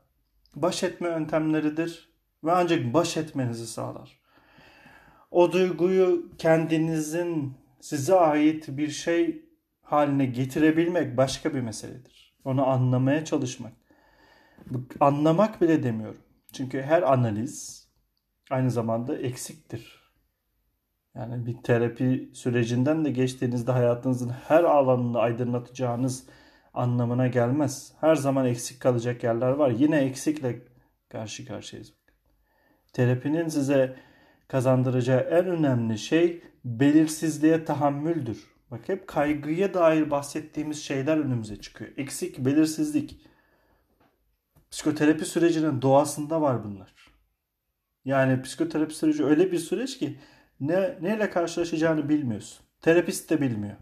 baş 0.56 0.84
etme 0.84 1.08
yöntemleridir 1.08 2.10
ve 2.44 2.52
ancak 2.52 2.94
baş 2.94 3.18
etmenizi 3.18 3.68
sağlar. 3.68 4.20
O 5.32 5.52
duyguyu 5.52 6.30
kendinizin 6.38 7.58
size 7.80 8.16
ait 8.16 8.68
bir 8.68 8.90
şey 8.90 9.46
haline 9.82 10.26
getirebilmek 10.26 11.18
başka 11.18 11.54
bir 11.54 11.62
meseledir. 11.62 12.38
Onu 12.46 12.68
anlamaya 12.68 13.26
çalışmak. 13.26 13.74
Anlamak 15.00 15.62
bile 15.62 15.84
demiyorum. 15.84 16.22
Çünkü 16.54 16.82
her 16.82 17.02
analiz 17.02 17.88
aynı 18.50 18.72
zamanda 18.72 19.18
eksiktir. 19.18 20.03
Yani 21.16 21.46
bir 21.46 21.58
terapi 21.64 22.30
sürecinden 22.34 23.06
de 23.06 23.12
geçtiğinizde 23.12 23.72
hayatınızın 23.72 24.30
her 24.30 24.64
alanını 24.64 25.20
aydınlatacağınız 25.20 26.28
anlamına 26.74 27.28
gelmez. 27.28 27.94
Her 28.02 28.16
zaman 28.16 28.46
eksik 28.46 28.80
kalacak 28.80 29.24
yerler 29.24 29.52
var. 29.52 29.70
Yine 29.70 29.98
eksikle 29.98 30.62
karşı 31.10 31.46
karşıyayız. 31.46 31.94
Terapinin 32.94 33.48
size 33.48 33.96
kazandıracağı 34.48 35.20
en 35.20 35.46
önemli 35.46 35.98
şey 35.98 36.42
belirsizliğe 36.66 37.66
tahammüldür. 37.66 38.54
Bak 38.72 38.90
hep 38.90 39.08
kaygıya 39.08 39.74
dair 39.74 40.12
bahsettiğimiz 40.12 40.84
şeyler 40.84 41.18
önümüze 41.18 41.62
çıkıyor. 41.62 41.92
Eksik, 41.98 42.40
belirsizlik. 42.40 43.22
Psikoterapi 44.72 45.26
sürecinin 45.26 45.82
doğasında 45.82 46.42
var 46.42 46.64
bunlar. 46.64 46.94
Yani 48.06 48.42
psikoterapi 48.42 48.94
süreci 48.94 49.26
öyle 49.26 49.52
bir 49.52 49.58
süreç 49.58 49.98
ki 49.98 50.20
ne 50.68 50.98
neyle 51.02 51.30
karşılaşacağını 51.30 52.10
bilmiyorsun. 52.10 52.66
Terapist 52.82 53.30
de 53.30 53.42
bilmiyor. 53.42 53.76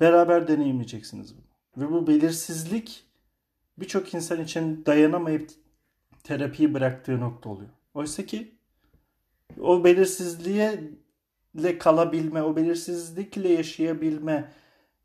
Beraber 0.00 0.48
deneyimleyeceksiniz 0.48 1.34
bunu. 1.36 1.44
Ve 1.76 1.92
bu 1.92 2.06
belirsizlik 2.06 3.04
birçok 3.78 4.14
insan 4.14 4.40
için 4.40 4.86
dayanamayıp 4.86 5.50
terapiyi 6.24 6.74
bıraktığı 6.74 7.20
nokta 7.20 7.50
oluyor. 7.50 7.70
Oysa 7.94 8.26
ki 8.26 8.54
o 9.60 9.84
belirsizliğe 9.84 10.80
ile 11.54 11.78
kalabilme, 11.78 12.42
o 12.42 12.56
belirsizlikle 12.56 13.48
yaşayabilme 13.48 14.52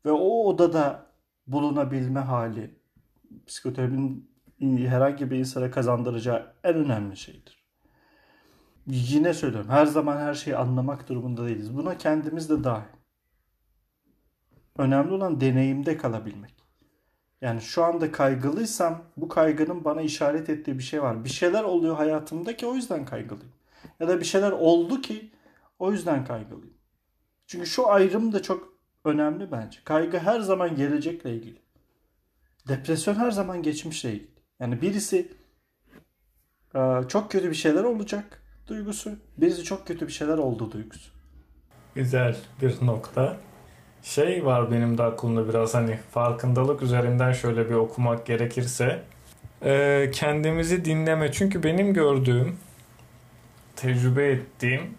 ve 0.04 0.10
o 0.10 0.44
odada 0.44 1.06
bulunabilme 1.46 2.20
hali 2.20 2.74
psikoterapinin 3.46 4.30
herhangi 4.60 5.30
bir 5.30 5.36
insana 5.36 5.70
kazandıracağı 5.70 6.54
en 6.64 6.74
önemli 6.74 7.16
şeydir. 7.16 7.59
Yine 8.86 9.34
söylüyorum 9.34 9.70
her 9.70 9.86
zaman 9.86 10.16
her 10.16 10.34
şeyi 10.34 10.56
anlamak 10.56 11.08
durumunda 11.08 11.46
değiliz. 11.46 11.76
Buna 11.76 11.98
kendimiz 11.98 12.50
de 12.50 12.64
dahil. 12.64 12.88
Önemli 14.78 15.12
olan 15.12 15.40
deneyimde 15.40 15.96
kalabilmek. 15.96 16.54
Yani 17.40 17.60
şu 17.60 17.84
anda 17.84 18.12
kaygılıysam 18.12 19.02
bu 19.16 19.28
kaygının 19.28 19.84
bana 19.84 20.02
işaret 20.02 20.50
ettiği 20.50 20.78
bir 20.78 20.82
şey 20.82 21.02
var. 21.02 21.24
Bir 21.24 21.28
şeyler 21.28 21.64
oluyor 21.64 21.96
hayatımda 21.96 22.56
ki 22.56 22.66
o 22.66 22.74
yüzden 22.74 23.04
kaygılıyım. 23.04 23.52
Ya 24.00 24.08
da 24.08 24.20
bir 24.20 24.24
şeyler 24.24 24.52
oldu 24.52 25.00
ki 25.00 25.30
o 25.78 25.92
yüzden 25.92 26.24
kaygılıyım. 26.24 26.74
Çünkü 27.46 27.66
şu 27.66 27.90
ayrım 27.90 28.32
da 28.32 28.42
çok 28.42 28.74
önemli 29.04 29.52
bence. 29.52 29.78
Kaygı 29.84 30.18
her 30.18 30.40
zaman 30.40 30.76
gelecekle 30.76 31.34
ilgili. 31.34 31.58
Depresyon 32.68 33.14
her 33.14 33.30
zaman 33.30 33.62
geçmişle 33.62 34.12
ilgili. 34.12 34.30
Yani 34.60 34.82
birisi 34.82 35.32
çok 37.08 37.30
kötü 37.30 37.50
bir 37.50 37.54
şeyler 37.54 37.84
olacak 37.84 38.39
duygusu. 38.70 39.10
Birisi 39.38 39.64
çok 39.64 39.86
kötü 39.86 40.06
bir 40.06 40.12
şeyler 40.12 40.38
oldu 40.38 40.72
duygusu. 40.72 41.10
Güzel 41.94 42.36
bir 42.62 42.86
nokta. 42.86 43.36
Şey 44.02 44.44
var 44.44 44.70
benim 44.70 44.98
de 44.98 45.02
aklımda 45.02 45.48
biraz 45.48 45.74
hani 45.74 45.98
farkındalık 46.10 46.82
üzerinden 46.82 47.32
şöyle 47.32 47.68
bir 47.70 47.74
okumak 47.74 48.26
gerekirse. 48.26 49.02
kendimizi 50.12 50.84
dinleme. 50.84 51.32
Çünkü 51.32 51.62
benim 51.62 51.94
gördüğüm, 51.94 52.56
tecrübe 53.76 54.30
ettiğim 54.30 54.94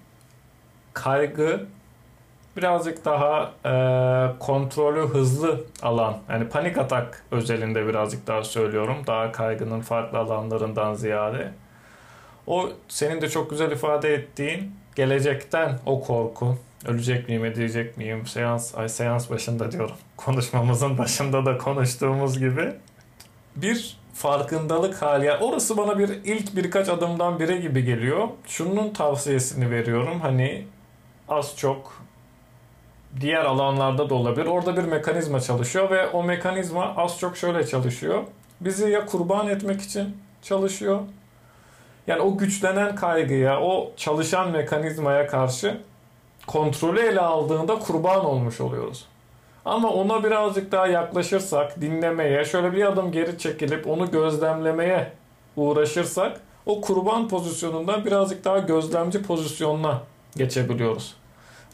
kaygı 0.94 1.66
birazcık 2.58 3.06
daha 3.06 3.52
e, 3.66 3.74
kontrolü 4.40 5.08
hızlı 5.08 5.64
alan 5.82 6.18
yani 6.30 6.50
panik 6.50 6.78
atak 6.78 7.24
özelinde 7.32 7.88
birazcık 7.88 8.28
daha 8.28 8.44
söylüyorum 8.44 8.98
daha 9.08 9.32
kaygının 9.32 9.82
farklı 9.82 10.18
alanlarından 10.18 10.94
ziyade 10.94 11.52
o 12.48 12.70
senin 12.88 13.22
de 13.22 13.30
çok 13.30 13.50
güzel 13.50 13.72
ifade 13.72 14.14
ettiğin 14.14 14.72
gelecekten 14.96 15.80
o 15.86 16.02
korku 16.02 16.58
ölecek 16.86 17.28
miyim 17.28 17.46
edecek 17.46 17.98
miyim 17.98 18.28
seans 18.28 18.76
ay 18.76 18.90
seans 18.90 19.30
başında 19.30 19.72
diyorum 19.72 19.96
konuşmamızın 20.18 20.98
başında 20.98 21.46
da 21.46 21.58
konuştuğumuz 21.58 22.40
gibi 22.40 22.74
bir 23.56 23.98
farkındalık 24.14 25.02
hali. 25.02 25.26
Yani 25.26 25.44
orası 25.44 25.78
bana 25.78 26.00
bir 26.00 26.10
ilk 26.10 26.56
birkaç 26.56 26.90
adımdan 26.90 27.40
biri 27.40 27.62
gibi 27.62 27.84
geliyor. 27.86 28.28
Şunun 28.48 28.94
tavsiyesini 28.94 29.72
veriyorum. 29.72 30.20
Hani 30.22 30.66
az 31.30 31.58
çok 31.58 32.02
diğer 33.22 33.46
alanlarda 33.46 34.10
da 34.10 34.16
olabilir. 34.16 34.46
Orada 34.46 34.78
bir 34.78 34.84
mekanizma 34.84 35.40
çalışıyor 35.40 35.90
ve 35.90 36.08
o 36.08 36.24
mekanizma 36.24 36.96
az 36.96 37.20
çok 37.20 37.38
şöyle 37.38 37.68
çalışıyor. 37.68 38.24
Bizi 38.62 38.90
ya 38.90 39.06
kurban 39.06 39.48
etmek 39.48 39.82
için 39.82 40.18
çalışıyor. 40.42 41.00
Yani 42.08 42.22
o 42.22 42.38
güçlenen 42.38 42.96
kaygıya, 42.96 43.62
o 43.62 43.92
çalışan 43.98 44.52
mekanizmaya 44.52 45.28
karşı 45.28 45.78
kontrolü 46.48 47.00
ele 47.00 47.22
aldığında 47.22 47.80
kurban 47.80 48.26
olmuş 48.26 48.62
oluyoruz. 48.62 49.06
Ama 49.66 49.90
ona 49.90 50.24
birazcık 50.24 50.72
daha 50.72 50.88
yaklaşırsak, 50.88 51.82
dinlemeye, 51.82 52.46
şöyle 52.46 52.74
bir 52.74 52.86
adım 52.86 53.12
geri 53.12 53.38
çekilip 53.38 53.88
onu 53.88 54.12
gözlemlemeye 54.12 55.12
uğraşırsak 55.56 56.42
o 56.66 56.82
kurban 56.82 57.28
pozisyonundan 57.28 58.06
birazcık 58.06 58.46
daha 58.46 58.60
gözlemci 58.60 59.22
pozisyonuna 59.24 60.02
geçebiliyoruz. 60.36 61.16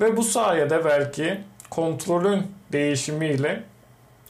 Ve 0.01 0.17
bu 0.17 0.23
sayede 0.23 0.85
belki 0.85 1.41
kontrolün 1.69 2.51
değişimiyle 2.71 3.63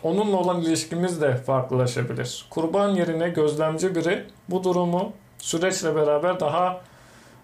onunla 0.03 0.37
olan 0.37 0.61
ilişkimiz 0.61 1.21
de 1.21 1.35
farklılaşabilir. 1.35 2.45
Kurban 2.49 2.89
yerine 2.89 3.29
gözlemci 3.29 3.95
biri 3.95 4.25
bu 4.49 4.63
durumu 4.63 5.13
süreçle 5.37 5.95
beraber 5.95 6.39
daha 6.39 6.81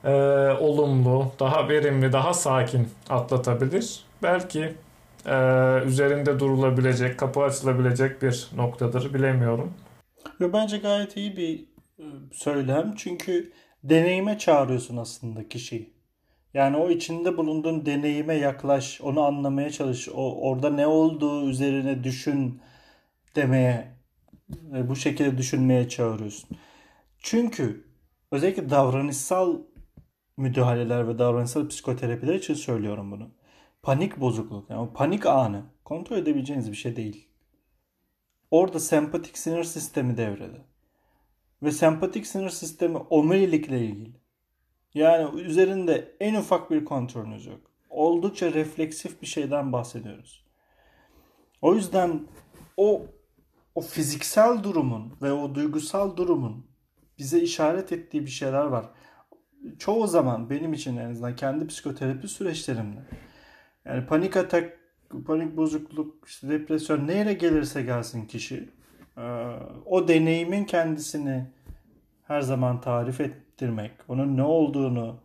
e, 0.03 0.11
olumlu, 0.59 1.31
daha 1.39 1.69
verimli, 1.69 2.11
daha 2.11 2.33
sakin 2.33 2.87
atlatabilir. 3.09 4.05
Belki 4.23 4.73
e, 5.25 5.35
üzerinde 5.85 6.39
durulabilecek, 6.39 7.19
kapı 7.19 7.41
açılabilecek 7.41 8.21
bir 8.21 8.49
noktadır 8.55 9.13
bilemiyorum. 9.13 9.73
Ve 10.41 10.53
bence 10.53 10.77
gayet 10.77 11.17
iyi 11.17 11.37
bir 11.37 11.59
e, 11.99 12.05
söylem. 12.33 12.93
Çünkü 12.97 13.51
deneyime 13.83 14.37
çağırıyorsun 14.37 14.97
aslında 14.97 15.49
kişiyi. 15.49 15.93
Yani 16.53 16.77
o 16.77 16.89
içinde 16.89 17.37
bulunduğun 17.37 17.85
deneyime 17.85 18.35
yaklaş, 18.35 19.01
onu 19.01 19.21
anlamaya 19.21 19.69
çalış, 19.69 20.09
o 20.09 20.35
orada 20.41 20.69
ne 20.69 20.87
olduğu 20.87 21.49
üzerine 21.49 22.03
düşün 22.03 22.61
demeye, 23.35 23.87
bu 24.61 24.95
şekilde 24.95 25.37
düşünmeye 25.37 25.89
çağırıyorsun. 25.89 26.49
Çünkü 27.23 27.87
özellikle 28.31 28.69
davranışsal 28.69 29.61
müdahaleler 30.37 31.07
ve 31.07 31.19
davranışsal 31.19 31.67
psikoterapiler 31.67 32.35
için 32.35 32.53
söylüyorum 32.53 33.11
bunu. 33.11 33.29
Panik 33.81 34.19
bozukluk, 34.19 34.69
yani 34.69 34.93
panik 34.93 35.25
anı 35.25 35.63
kontrol 35.85 36.17
edebileceğiniz 36.17 36.71
bir 36.71 36.77
şey 36.77 36.95
değil. 36.95 37.27
Orada 38.51 38.79
sempatik 38.79 39.37
sinir 39.37 39.63
sistemi 39.63 40.17
devrede. 40.17 40.61
Ve 41.63 41.71
sempatik 41.71 42.27
sinir 42.27 42.49
sistemi 42.49 42.97
omurilikle 42.97 43.85
ilgili. 43.85 44.15
Yani 44.93 45.41
üzerinde 45.41 46.15
en 46.19 46.35
ufak 46.35 46.71
bir 46.71 46.85
kontrolünüz 46.85 47.45
yok. 47.45 47.61
Oldukça 47.89 48.53
refleksif 48.53 49.21
bir 49.21 49.27
şeyden 49.27 49.71
bahsediyoruz. 49.71 50.45
O 51.61 51.75
yüzden 51.75 52.27
o 52.77 53.01
o 53.75 53.81
fiziksel 53.81 54.63
durumun 54.63 55.13
ve 55.21 55.31
o 55.31 55.55
duygusal 55.55 56.17
durumun 56.17 56.72
bize 57.19 57.39
işaret 57.39 57.91
ettiği 57.91 58.25
bir 58.25 58.31
şeyler 58.31 58.65
var. 58.65 58.85
Çoğu 59.79 60.07
zaman 60.07 60.49
benim 60.49 60.73
için 60.73 60.97
en 60.97 61.11
azından 61.11 61.35
kendi 61.35 61.67
psikoterapi 61.67 62.27
süreçlerimde 62.27 62.99
yani 63.85 64.05
panik 64.05 64.37
atak, 64.37 64.77
panik 65.25 65.57
bozukluk, 65.57 66.27
işte 66.27 66.49
depresyon 66.49 67.07
nereye 67.07 67.33
gelirse 67.33 67.81
gelsin 67.81 68.25
kişi 68.25 68.69
o 69.85 70.07
deneyimin 70.07 70.65
kendisini 70.65 71.45
her 72.27 72.41
zaman 72.41 72.81
tarif 72.81 73.21
et, 73.21 73.33
ettirmek, 73.53 73.91
onun 74.07 74.37
ne 74.37 74.43
olduğunu 74.43 75.15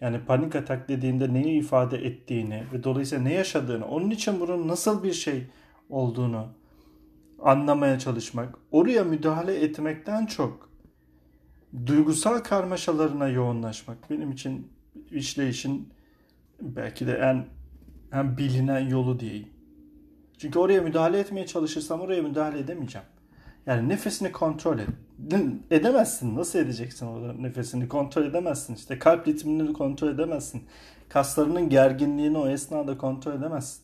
yani 0.00 0.20
panik 0.26 0.56
atak 0.56 0.88
dediğinde 0.88 1.34
neyi 1.34 1.60
ifade 1.60 1.96
ettiğini 1.96 2.64
ve 2.72 2.84
dolayısıyla 2.84 3.24
ne 3.24 3.34
yaşadığını, 3.34 3.86
onun 3.86 4.10
için 4.10 4.40
bunun 4.40 4.68
nasıl 4.68 5.02
bir 5.02 5.12
şey 5.12 5.46
olduğunu 5.90 6.46
anlamaya 7.42 7.98
çalışmak, 7.98 8.54
oraya 8.70 9.04
müdahale 9.04 9.64
etmekten 9.64 10.26
çok 10.26 10.67
duygusal 11.86 12.38
karmaşalarına 12.38 13.28
yoğunlaşmak 13.28 14.10
benim 14.10 14.32
için 14.32 14.68
işleyişin 15.10 15.88
belki 16.60 17.06
de 17.06 17.12
en 17.12 17.46
en 18.12 18.38
bilinen 18.38 18.88
yolu 18.88 19.20
diyeyim. 19.20 19.48
Çünkü 20.38 20.58
oraya 20.58 20.82
müdahale 20.82 21.18
etmeye 21.18 21.46
çalışırsam 21.46 22.00
oraya 22.00 22.22
müdahale 22.22 22.58
edemeyeceğim. 22.58 23.06
Yani 23.66 23.88
nefesini 23.88 24.32
kontrol 24.32 24.78
et. 24.78 24.88
Edemezsin. 25.70 26.36
Nasıl 26.36 26.58
edeceksin 26.58 27.06
orada 27.06 27.32
nefesini? 27.32 27.88
Kontrol 27.88 28.24
edemezsin. 28.24 28.74
İşte 28.74 28.98
kalp 28.98 29.28
ritmini 29.28 29.72
kontrol 29.72 30.08
edemezsin. 30.08 30.62
Kaslarının 31.08 31.68
gerginliğini 31.68 32.38
o 32.38 32.48
esnada 32.48 32.98
kontrol 32.98 33.32
edemezsin. 33.32 33.82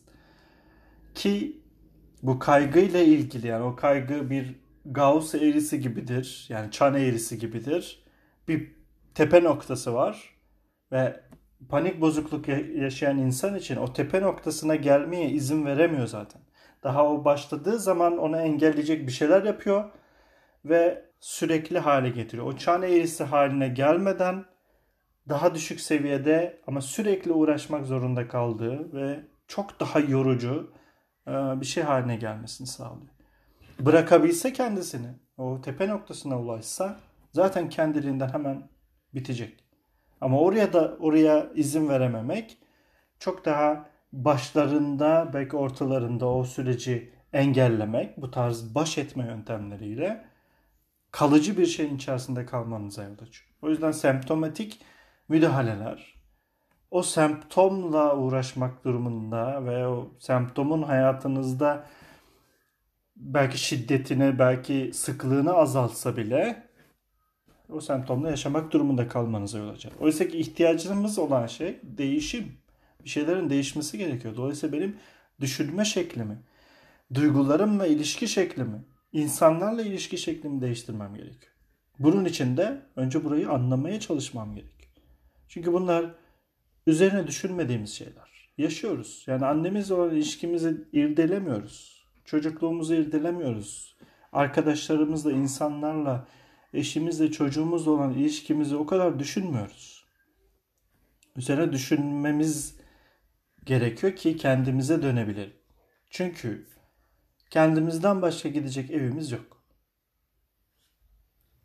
Ki 1.15 1.61
bu 2.23 2.39
kaygıyla 2.39 2.99
ilgili 2.99 3.47
yani 3.47 3.63
o 3.63 3.75
kaygı 3.75 4.29
bir 4.29 4.55
Gauss 4.85 5.35
eğrisi 5.35 5.79
gibidir. 5.79 6.45
Yani 6.49 6.71
çan 6.71 6.95
eğrisi 6.95 7.39
gibidir. 7.39 8.03
Bir 8.47 8.75
tepe 9.15 9.43
noktası 9.43 9.93
var 9.93 10.35
ve 10.91 11.23
panik 11.69 12.01
bozukluk 12.01 12.47
yaşayan 12.75 13.17
insan 13.17 13.55
için 13.55 13.75
o 13.75 13.93
tepe 13.93 14.21
noktasına 14.21 14.75
gelmeye 14.75 15.29
izin 15.29 15.65
veremiyor 15.65 16.07
zaten. 16.07 16.41
Daha 16.83 17.05
o 17.05 17.25
başladığı 17.25 17.79
zaman 17.79 18.17
onu 18.17 18.37
engelleyecek 18.37 19.07
bir 19.07 19.11
şeyler 19.11 19.43
yapıyor 19.43 19.89
ve 20.65 21.05
sürekli 21.19 21.79
hale 21.79 22.09
getiriyor. 22.09 22.47
O 22.47 22.57
çan 22.57 22.83
eğrisi 22.83 23.23
haline 23.23 23.67
gelmeden 23.67 24.45
daha 25.29 25.55
düşük 25.55 25.79
seviyede 25.81 26.61
ama 26.67 26.81
sürekli 26.81 27.31
uğraşmak 27.31 27.85
zorunda 27.85 28.27
kaldığı 28.27 28.93
ve 28.93 29.19
çok 29.47 29.79
daha 29.79 29.99
yorucu 29.99 30.73
bir 31.27 31.65
şey 31.65 31.83
haline 31.83 32.15
gelmesini 32.15 32.67
sağlıyor. 32.67 33.14
Bırakabilse 33.79 34.53
kendisini, 34.53 35.07
o 35.37 35.61
tepe 35.61 35.87
noktasına 35.87 36.39
ulaşsa 36.39 36.99
zaten 37.31 37.69
kendiliğinden 37.69 38.29
hemen 38.29 38.69
bitecek. 39.13 39.63
Ama 40.21 40.39
oraya 40.39 40.73
da 40.73 40.97
oraya 40.99 41.51
izin 41.55 41.89
verememek 41.89 42.57
çok 43.19 43.45
daha 43.45 43.89
başlarında 44.13 45.31
belki 45.33 45.57
ortalarında 45.57 46.29
o 46.29 46.43
süreci 46.43 47.13
engellemek 47.33 48.21
bu 48.21 48.31
tarz 48.31 48.75
baş 48.75 48.97
etme 48.97 49.25
yöntemleriyle 49.25 50.25
kalıcı 51.11 51.57
bir 51.57 51.65
şeyin 51.65 51.95
içerisinde 51.95 52.45
kalmanıza 52.45 53.03
yol 53.03 53.13
açıyor. 53.13 53.49
O 53.61 53.69
yüzden 53.69 53.91
semptomatik 53.91 54.81
müdahaleler 55.27 56.15
o 56.91 57.03
semptomla 57.03 58.17
uğraşmak 58.17 58.85
durumunda 58.85 59.65
ve 59.65 59.87
o 59.87 60.11
semptomun 60.19 60.83
hayatınızda 60.83 61.85
belki 63.15 63.57
şiddetini, 63.57 64.39
belki 64.39 64.91
sıklığını 64.93 65.53
azaltsa 65.53 66.17
bile 66.17 66.65
o 67.69 67.81
semptomla 67.81 68.29
yaşamak 68.29 68.73
durumunda 68.73 69.07
kalmanıza 69.07 69.57
yol 69.57 69.69
açar. 69.69 69.91
Oysa 69.99 70.27
ki 70.27 70.37
ihtiyacımız 70.37 71.19
olan 71.19 71.47
şey 71.47 71.79
değişim. 71.83 72.57
Bir 73.03 73.09
şeylerin 73.09 73.49
değişmesi 73.49 73.97
gerekiyor. 73.97 74.35
Dolayısıyla 74.35 74.77
benim 74.77 74.97
düşünme 75.41 75.85
şeklimi, 75.85 76.37
duygularımla 77.13 77.87
ilişki 77.87 78.27
şeklimi, 78.27 78.83
insanlarla 79.13 79.81
ilişki 79.81 80.17
şeklimi 80.17 80.61
değiştirmem 80.61 81.15
gerekiyor. 81.15 81.53
Bunun 81.99 82.25
için 82.25 82.57
de 82.57 82.81
önce 82.95 83.23
burayı 83.23 83.49
anlamaya 83.49 83.99
çalışmam 83.99 84.55
gerekiyor. 84.55 84.91
Çünkü 85.47 85.73
bunlar 85.73 86.15
üzerine 86.87 87.27
düşünmediğimiz 87.27 87.93
şeyler. 87.93 88.49
Yaşıyoruz. 88.57 89.23
Yani 89.27 89.45
annemizle 89.45 89.93
olan 89.93 90.15
ilişkimizi 90.15 90.87
irdelemiyoruz. 90.93 91.94
Çocukluğumuzu 92.25 92.93
irdelemiyoruz. 92.93 93.95
Arkadaşlarımızla, 94.31 95.31
insanlarla, 95.31 96.27
eşimizle, 96.73 97.31
çocuğumuzla 97.31 97.91
olan 97.91 98.13
ilişkimizi 98.13 98.75
o 98.75 98.85
kadar 98.85 99.19
düşünmüyoruz. 99.19 100.05
Üzerine 101.35 101.71
düşünmemiz 101.73 102.77
gerekiyor 103.65 104.15
ki 104.15 104.37
kendimize 104.37 105.01
dönebilelim. 105.01 105.53
Çünkü 106.09 106.67
kendimizden 107.49 108.21
başka 108.21 108.49
gidecek 108.49 108.91
evimiz 108.91 109.31
yok. 109.31 109.63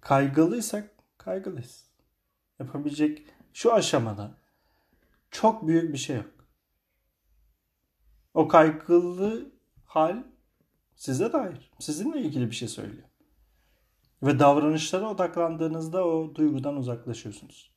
Kaygılıysak 0.01 0.91
kaygılıyız. 1.19 1.91
Yapabilecek 2.59 3.27
şu 3.53 3.75
aşamada 3.75 4.35
çok 5.31 5.67
büyük 5.69 5.93
bir 5.93 5.99
şey 5.99 6.17
yok. 6.17 6.31
O 8.35 8.49
kaygılı 8.49 9.53
hal 9.87 10.23
size 11.01 11.33
dair, 11.33 11.71
sizinle 11.79 12.21
ilgili 12.21 12.51
bir 12.51 12.55
şey 12.55 12.69
söylüyor. 12.69 13.09
Ve 14.23 14.39
davranışlara 14.39 15.11
odaklandığınızda 15.11 16.07
o 16.07 16.35
duygudan 16.35 16.77
uzaklaşıyorsunuz. 16.77 17.71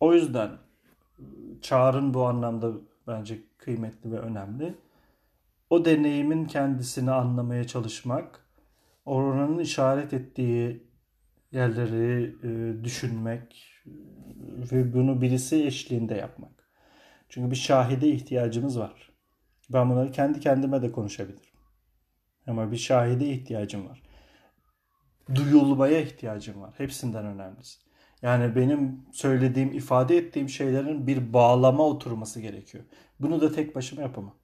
O 0.00 0.14
yüzden 0.14 0.50
çağrın 1.62 2.14
bu 2.14 2.26
anlamda 2.26 2.72
bence 3.06 3.42
kıymetli 3.58 4.12
ve 4.12 4.18
önemli. 4.18 4.74
O 5.70 5.84
deneyimin 5.84 6.44
kendisini 6.44 7.10
anlamaya 7.10 7.66
çalışmak, 7.66 8.46
oranın 9.04 9.58
işaret 9.58 10.12
ettiği 10.12 10.86
yerleri 11.52 12.36
e, 12.42 12.84
düşünmek 12.84 13.74
ve 14.72 14.94
bunu 14.94 15.20
birisi 15.20 15.64
eşliğinde 15.66 16.14
yapmak. 16.14 16.70
Çünkü 17.28 17.50
bir 17.50 17.56
şahide 17.56 18.08
ihtiyacımız 18.08 18.78
var. 18.78 19.17
Ben 19.70 19.90
bunları 19.90 20.12
kendi 20.12 20.40
kendime 20.40 20.82
de 20.82 20.92
konuşabilirim. 20.92 21.52
Ama 22.46 22.72
bir 22.72 22.76
şahide 22.76 23.26
ihtiyacım 23.26 23.88
var. 23.88 24.02
Duyulmaya 25.34 26.00
ihtiyacım 26.00 26.62
var. 26.62 26.74
Hepsinden 26.78 27.26
önemlisi. 27.26 27.78
Yani 28.22 28.56
benim 28.56 29.00
söylediğim, 29.12 29.72
ifade 29.72 30.16
ettiğim 30.16 30.48
şeylerin 30.48 31.06
bir 31.06 31.32
bağlama 31.32 31.86
oturması 31.86 32.40
gerekiyor. 32.40 32.84
Bunu 33.20 33.40
da 33.40 33.52
tek 33.52 33.74
başıma 33.74 34.02
yapamam. 34.02 34.34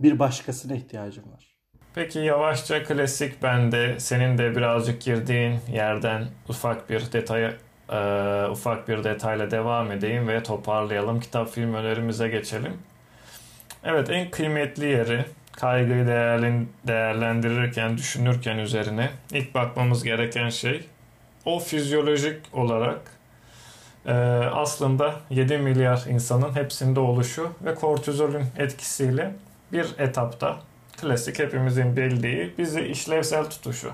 Bir 0.00 0.18
başkasına 0.18 0.74
ihtiyacım 0.74 1.32
var. 1.32 1.60
Peki 1.94 2.18
yavaşça 2.18 2.82
klasik 2.84 3.42
bende 3.42 4.00
senin 4.00 4.38
de 4.38 4.56
birazcık 4.56 5.00
girdiğin 5.02 5.58
yerden 5.72 6.28
ufak 6.48 6.90
bir 6.90 7.12
detaya 7.12 7.52
e, 7.92 8.50
ufak 8.50 8.88
bir 8.88 9.04
detayla 9.04 9.50
devam 9.50 9.92
edeyim 9.92 10.28
ve 10.28 10.42
toparlayalım. 10.42 11.20
Kitap 11.20 11.48
film 11.48 11.74
önerimize 11.74 12.28
geçelim. 12.28 12.72
Evet 13.84 14.10
en 14.10 14.30
kıymetli 14.30 14.86
yeri 14.86 15.24
kaygıyı 15.52 16.06
değerlendirirken, 16.86 17.98
düşünürken 17.98 18.58
üzerine 18.58 19.10
ilk 19.32 19.54
bakmamız 19.54 20.04
gereken 20.04 20.48
şey 20.48 20.86
o 21.44 21.58
fizyolojik 21.58 22.36
olarak 22.52 23.00
e, 24.06 24.12
aslında 24.52 25.14
7 25.30 25.58
milyar 25.58 26.04
insanın 26.08 26.54
hepsinde 26.54 27.00
oluşu 27.00 27.50
ve 27.64 27.74
kortizolün 27.74 28.44
etkisiyle 28.58 29.34
bir 29.72 29.94
etapta 29.98 30.56
klasik 31.00 31.38
hepimizin 31.38 31.96
bildiği 31.96 32.54
bizi 32.58 32.80
işlevsel 32.80 33.50
tutuşu. 33.50 33.92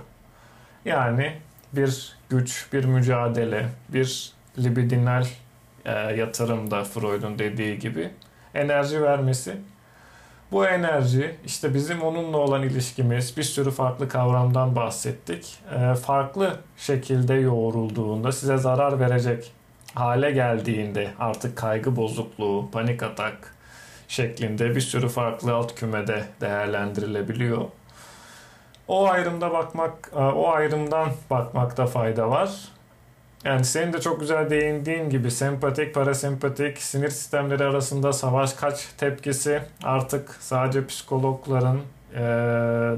Yani 0.85 1.33
bir 1.73 2.17
güç, 2.29 2.67
bir 2.73 2.85
mücadele, 2.85 3.67
bir 3.89 4.33
libidinal 4.59 5.27
e, 5.85 5.93
yatırımda 5.93 6.85
Freud'un 6.85 7.39
dediği 7.39 7.79
gibi 7.79 8.11
enerji 8.55 9.03
vermesi. 9.03 9.57
Bu 10.53 10.67
enerji 10.67 11.37
işte 11.47 11.75
bizim 11.75 12.03
onunla 12.03 12.37
olan 12.37 12.63
ilişkimiz 12.63 13.37
bir 13.37 13.43
sürü 13.43 13.71
farklı 13.71 14.09
kavramdan 14.09 14.77
bahsettik. 14.77 15.59
E, 15.75 15.95
farklı 15.95 16.57
şekilde 16.77 17.35
yoğrulduğunda 17.35 18.33
size 18.33 18.57
zarar 18.57 19.01
verecek 19.01 19.53
hale 19.95 20.31
geldiğinde 20.31 21.11
artık 21.19 21.57
kaygı 21.57 21.97
bozukluğu, 21.97 22.71
panik 22.73 23.03
atak, 23.03 23.55
şeklinde 24.09 24.77
bir 24.77 24.81
sürü 24.81 25.09
farklı 25.09 25.55
alt 25.55 25.75
kümede 25.75 26.25
değerlendirilebiliyor. 26.41 27.65
O 28.89 29.09
ayrımda 29.09 29.53
bakmak, 29.53 30.11
e, 30.13 30.19
o 30.19 30.49
ayrımdan 30.49 31.09
bakmakta 31.31 31.87
fayda 31.87 32.31
var. 32.31 32.51
Yani 33.47 33.65
senin 33.65 33.93
de 33.93 34.01
çok 34.01 34.21
güzel 34.21 34.51
değindiğin 34.51 35.11
gibi 35.11 35.31
sempatik, 35.31 35.95
parasempatik 35.95 36.79
sinir 36.79 37.09
sistemleri 37.09 37.65
arasında 37.65 38.13
savaş 38.13 38.53
kaç 38.53 38.87
tepkisi 38.99 39.63
artık 39.83 40.37
sadece 40.41 40.87
psikologların 40.87 41.81
e, 42.15 42.21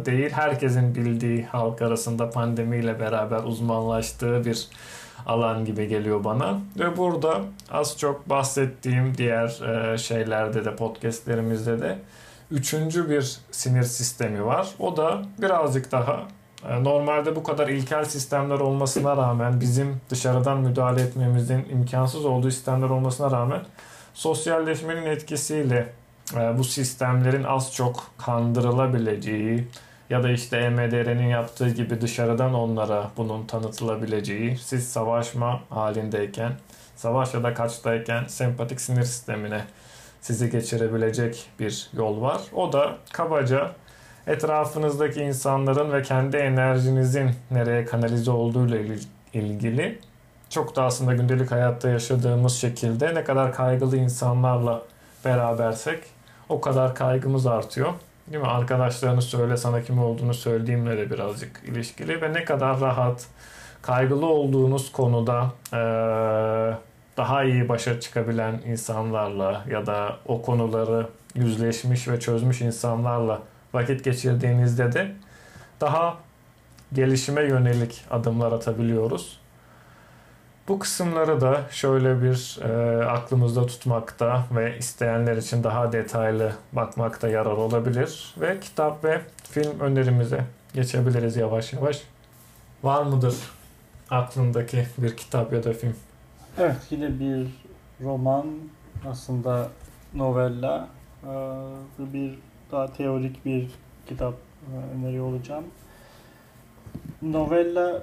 değil 0.05 0.31
herkesin 0.31 0.95
bildiği 0.95 1.45
halk 1.45 1.83
arasında 1.83 2.31
pandemiyle 2.31 3.01
beraber 3.01 3.43
uzmanlaştığı 3.45 4.45
bir 4.45 4.69
alan 5.27 5.65
gibi 5.65 5.89
geliyor 5.89 6.25
bana. 6.25 6.61
Ve 6.79 6.97
burada 6.97 7.41
az 7.71 7.99
çok 7.99 8.29
bahsettiğim 8.29 9.19
diğer 9.19 9.49
e, 9.93 9.99
şeylerde 9.99 10.65
de 10.65 10.77
podcastlerimizde 10.77 11.81
de 11.81 11.99
üçüncü 12.51 13.11
bir 13.11 13.39
sinir 13.51 13.83
sistemi 13.83 14.45
var. 14.45 14.69
O 14.79 14.97
da 14.97 15.23
birazcık 15.39 15.93
daha 15.93 16.29
normalde 16.65 17.37
bu 17.37 17.43
kadar 17.43 17.69
ilkel 17.69 18.05
sistemler 18.05 18.59
olmasına 18.61 19.17
rağmen 19.17 19.61
bizim 19.61 20.01
dışarıdan 20.11 20.61
müdahale 20.61 21.03
etmemizin 21.03 21.67
imkansız 21.71 22.25
olduğu 22.25 22.51
sistemler 22.51 22.91
olmasına 22.91 23.31
rağmen 23.31 23.61
sosyalleşmenin 24.15 25.07
etkisiyle 25.07 25.93
e, 26.37 26.59
bu 26.59 26.65
sistemlerin 26.65 27.45
az 27.45 27.75
çok 27.75 28.11
kandırılabileceği, 28.19 29.69
ya 30.11 30.23
da 30.23 30.31
işte 30.31 30.57
EMDR'nin 30.57 31.27
yaptığı 31.27 31.69
gibi 31.69 32.01
dışarıdan 32.01 32.55
onlara 32.55 33.11
bunun 33.17 33.47
tanıtılabileceği, 33.47 34.59
siz 34.59 34.89
savaşma 34.89 35.61
halindeyken, 35.71 36.53
savaş 36.97 37.35
ya 37.35 37.43
da 37.43 37.55
kaçtayken 37.55 38.25
sempatik 38.25 38.81
sinir 38.81 39.03
sistemine 39.03 39.65
sizi 40.21 40.51
geçirebilecek 40.51 41.47
bir 41.61 41.91
yol 41.93 42.21
var. 42.21 42.41
O 42.53 42.73
da 42.73 42.97
kabaca 43.13 43.71
etrafınızdaki 44.29 45.21
insanların 45.21 45.93
ve 45.93 46.03
kendi 46.03 46.37
enerjinizin 46.37 47.31
nereye 47.51 47.85
kanalize 47.85 48.31
olduğuyla 48.31 48.79
ilgili 49.33 49.99
çok 50.51 50.77
da 50.77 50.83
aslında 50.83 51.15
gündelik 51.15 51.51
hayatta 51.51 51.89
yaşadığımız 51.89 52.57
şekilde 52.57 53.15
ne 53.15 53.25
kadar 53.25 53.53
kaygılı 53.53 53.97
insanlarla 53.97 54.83
berabersek 55.25 55.99
o 56.49 56.61
kadar 56.61 56.95
kaygımız 56.95 57.47
artıyor. 57.47 57.93
Değil 58.27 58.43
mi? 58.43 58.49
Arkadaşlarını 58.49 59.23
söyle 59.23 59.57
sana 59.57 59.83
kim 59.83 59.99
olduğunu 59.99 60.35
söylediğimle 60.35 60.99
de 60.99 61.11
birazcık 61.11 61.63
ilişkili 61.67 62.23
ve 62.23 62.33
ne 62.33 62.45
kadar 62.45 62.81
rahat 62.81 63.27
kaygılı 63.83 64.27
olduğunuz 64.27 64.93
konuda 64.93 65.53
ee, 65.73 65.77
daha 67.17 67.45
iyi 67.45 67.69
başa 67.69 68.01
çıkabilen 68.01 68.61
insanlarla 68.67 69.65
ya 69.71 69.87
da 69.87 70.17
o 70.27 70.43
konuları 70.43 71.07
yüzleşmiş 71.35 72.09
ve 72.09 72.21
çözmüş 72.21 72.61
insanlarla 72.61 73.43
vakit 73.75 74.05
geçirdiğinizde 74.05 74.93
de 74.93 75.13
daha 75.81 76.17
gelişime 76.93 77.43
yönelik 77.43 78.05
adımlar 78.11 78.53
atabiliyoruz. 78.53 79.41
Bu 80.69 80.79
kısımları 80.79 81.41
da 81.41 81.63
şöyle 81.71 82.23
bir 82.23 82.59
e, 82.63 83.05
aklımızda 83.05 83.67
tutmakta 83.67 84.45
ve 84.57 84.79
isteyenler 84.79 85.37
için 85.37 85.65
daha 85.65 85.93
detaylı 85.93 86.53
bakmakta 86.73 87.29
yarar 87.29 87.53
olabilir. 87.53 88.35
Ve 88.41 88.61
kitap 88.61 89.05
ve 89.05 89.21
film 89.51 89.81
önerimize 89.81 90.45
geçebiliriz 90.75 91.37
yavaş 91.37 91.73
yavaş. 91.73 92.03
Var 92.83 93.03
mıdır 93.03 93.35
aklındaki 94.11 94.87
bir 94.99 95.17
kitap 95.17 95.53
ya 95.53 95.65
da 95.65 95.73
film? 95.73 95.97
Evet 96.59 96.77
yine 96.91 97.21
bir 97.21 97.47
roman 98.01 98.47
aslında 99.11 99.69
novella 100.15 100.89
e, 101.25 101.29
bir 101.99 102.39
daha 102.73 102.93
teorik 102.93 103.45
bir 103.45 103.67
kitap 104.09 104.35
e, 104.35 104.97
öneriyor 104.97 105.25
olacağım. 105.25 105.65
Novella 107.23 108.03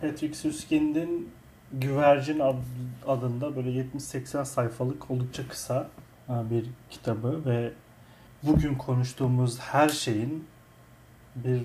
Patrick 0.00 0.34
Süskind'in 0.34 1.28
Güvercin 1.72 2.42
adında 3.06 3.56
böyle 3.56 3.70
70-80 3.70 4.44
sayfalık 4.44 5.10
oldukça 5.10 5.48
kısa 5.48 5.88
e, 6.28 6.32
bir 6.50 6.64
kitabı 6.90 7.44
ve 7.46 7.72
bugün 8.42 8.74
konuştuğumuz 8.74 9.58
her 9.58 9.88
şeyin 9.88 10.44
bir 11.36 11.60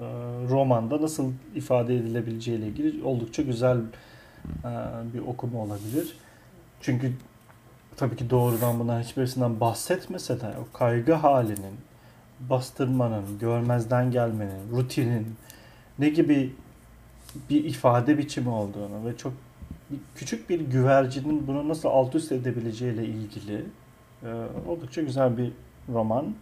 e, 0.00 0.06
romanda 0.48 1.02
nasıl 1.02 1.32
ifade 1.54 1.96
edilebileceği 1.96 2.58
ile 2.58 2.66
ilgili 2.66 3.04
oldukça 3.04 3.42
güzel 3.42 3.78
bir 5.14 5.18
okuma 5.18 5.58
olabilir. 5.58 6.16
Çünkü 6.80 7.12
tabii 7.96 8.16
ki 8.16 8.30
doğrudan 8.30 8.80
bunların 8.80 9.02
hiçbirisinden 9.02 9.60
bahsetmese 9.60 10.40
de 10.40 10.54
o 10.60 10.78
kaygı 10.78 11.12
halinin, 11.12 11.76
bastırmanın, 12.40 13.38
görmezden 13.38 14.10
gelmenin, 14.10 14.70
rutinin 14.72 15.26
ne 15.98 16.08
gibi 16.08 16.54
bir 17.50 17.64
ifade 17.64 18.18
biçimi 18.18 18.48
olduğunu 18.48 19.06
ve 19.06 19.16
çok 19.16 19.32
küçük 20.14 20.50
bir 20.50 20.60
güvercinin 20.60 21.46
bunu 21.46 21.68
nasıl 21.68 21.88
alt 21.88 22.14
üst 22.14 22.32
edebileceğiyle 22.32 23.04
ilgili 23.04 23.64
e, 24.22 24.28
oldukça 24.68 25.02
güzel 25.02 25.36
bir 25.38 25.52
roman. 25.88 26.34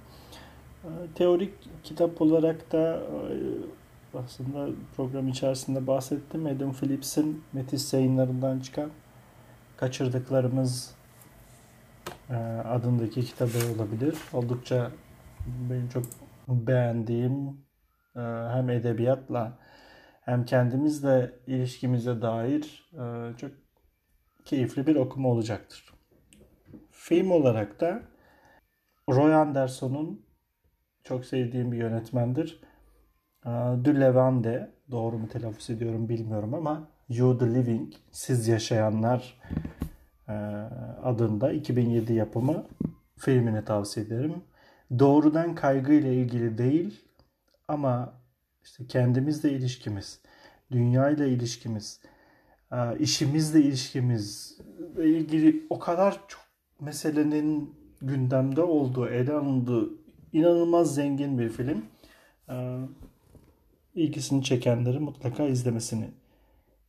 E, 0.85 0.89
teorik 1.14 1.55
kitap 1.85 2.22
olarak 2.22 2.72
da 2.72 2.94
e, 2.94 4.18
aslında 4.18 4.68
program 4.97 5.28
içerisinde 5.28 5.86
bahsettim. 5.86 6.47
Adam 6.47 6.72
Phillips'in 6.72 7.43
Metis 7.52 7.93
yayınlarından 7.93 8.60
çıkan 8.60 8.90
Kaçırdıklarımız 9.76 10.94
adındaki 12.64 13.24
kitabı 13.24 13.59
olabilir. 13.76 14.16
Oldukça 14.32 14.90
benim 15.70 15.89
çok 15.89 16.05
beğendiğim 16.48 17.48
e, 18.16 18.20
hem 18.51 18.70
edebiyatla 18.70 19.59
hem 20.20 20.44
kendimizle 20.44 21.32
ilişkimize 21.47 22.22
dair 22.22 22.90
e, 22.93 23.36
çok 23.36 23.51
keyifli 24.44 24.86
bir 24.86 24.97
okuma 24.97 25.28
olacaktır. 25.28 25.94
Film 26.90 27.31
olarak 27.31 27.81
da 27.81 28.02
Roy 29.10 29.35
Anderson'un 29.35 30.26
çok 31.05 31.24
sevdiğim 31.24 31.72
bir 31.72 31.78
yönetmendir. 31.78 32.60
E, 33.47 33.51
De 33.51 34.01
Levande, 34.01 34.74
doğru 34.90 35.18
mu 35.18 35.28
telaffuz 35.28 35.70
ediyorum 35.70 36.09
bilmiyorum 36.09 36.55
ama 36.55 36.89
You 37.09 37.39
the 37.39 37.55
Living, 37.55 37.93
Siz 38.10 38.48
Yaşayanlar 38.48 39.40
adında 41.02 41.52
2007 41.52 42.12
yapımı 42.12 42.66
filmini 43.16 43.64
tavsiye 43.64 44.06
ederim. 44.06 44.42
Doğrudan 44.98 45.55
kaygı 45.55 45.92
ile 45.92 46.14
ilgili 46.14 46.59
değil 46.59 47.01
ama 47.68 48.12
işte 48.64 48.86
kendimizle 48.86 49.52
ilişkimiz, 49.52 50.20
dünyayla 50.70 51.26
ilişkimiz, 51.26 52.01
e, 52.72 52.98
işimizle 52.98 53.60
ilişkimiz 53.60 54.59
ilgili 54.98 55.66
o 55.70 55.78
kadar 55.78 56.20
çok 56.28 56.44
meselenin 56.80 57.74
gündemde 58.02 58.62
olduğu, 58.62 59.09
ele 59.09 59.32
alındığı 59.32 59.90
inanılmaz 60.32 60.94
zengin 60.94 61.38
bir 61.38 61.48
film. 61.48 61.84
E, 62.48 62.78
ilgisini 63.94 64.44
çekenleri 64.44 64.98
mutlaka 64.98 65.44
izlemesini 65.44 66.10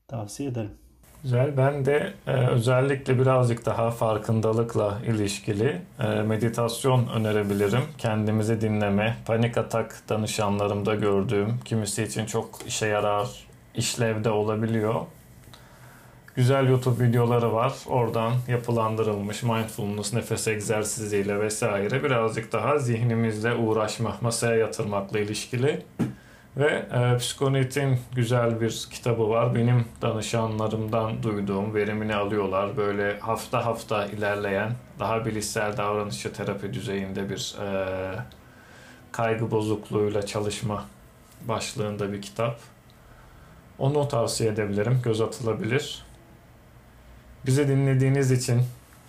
tavsiye 0.08 0.50
ederim. 0.50 0.85
Güzel. 1.26 1.58
Ben 1.58 1.86
de 1.86 2.14
e, 2.28 2.32
özellikle 2.32 3.20
birazcık 3.20 3.66
daha 3.66 3.92
farkındalıkla 3.92 5.00
ilişkili 5.08 5.82
e, 6.00 6.08
meditasyon 6.08 7.08
önerebilirim. 7.08 7.82
Kendimizi 7.98 8.62
dinleme, 8.62 9.18
panik 9.26 9.58
atak 9.58 9.96
danışanlarımda 10.10 10.96
gördüğüm, 10.96 11.60
kimisi 11.66 12.04
için 12.04 12.26
çok 12.26 12.60
işe 12.68 12.88
yarar, 12.88 13.30
işlevde 13.76 14.30
olabiliyor. 14.30 14.96
Güzel 16.36 16.70
YouTube 16.70 17.04
videoları 17.04 17.54
var. 17.54 17.74
Oradan 17.88 18.34
yapılandırılmış 18.48 19.44
mindfulness, 19.44 20.14
nefes 20.14 20.48
egzersiziyle 20.48 21.40
vesaire 21.40 22.04
birazcık 22.04 22.52
daha 22.52 22.80
zihnimizle 22.80 23.54
uğraşma, 23.54 24.18
masaya 24.22 24.56
yatırmakla 24.56 25.20
ilişkili 25.20 25.82
ve 26.58 26.86
e, 26.94 27.18
Psikonet'in 27.18 28.00
güzel 28.16 28.62
bir 28.62 28.88
kitabı 28.92 29.30
var. 29.30 29.56
Benim 29.56 29.86
danışanlarımdan 30.02 31.24
duyduğum 31.24 31.76
verimini 31.76 32.16
alıyorlar. 32.16 32.78
Böyle 32.78 33.20
hafta 33.20 33.66
hafta 33.66 34.06
ilerleyen 34.06 34.72
daha 35.00 35.26
bilişsel 35.26 35.78
davranışçı 35.78 36.34
terapi 36.34 36.74
düzeyinde 36.74 37.30
bir 37.30 37.56
e, 37.62 37.86
kaygı 39.12 39.52
bozukluğuyla 39.52 40.26
çalışma 40.26 40.86
başlığında 41.48 42.14
bir 42.14 42.22
kitap. 42.22 42.60
Onu 43.80 44.08
tavsiye 44.08 44.50
edebilirim. 44.50 45.00
Göz 45.04 45.22
atılabilir. 45.22 46.06
Bizi 47.46 47.68
dinlediğiniz 47.68 48.32
için, 48.32 48.62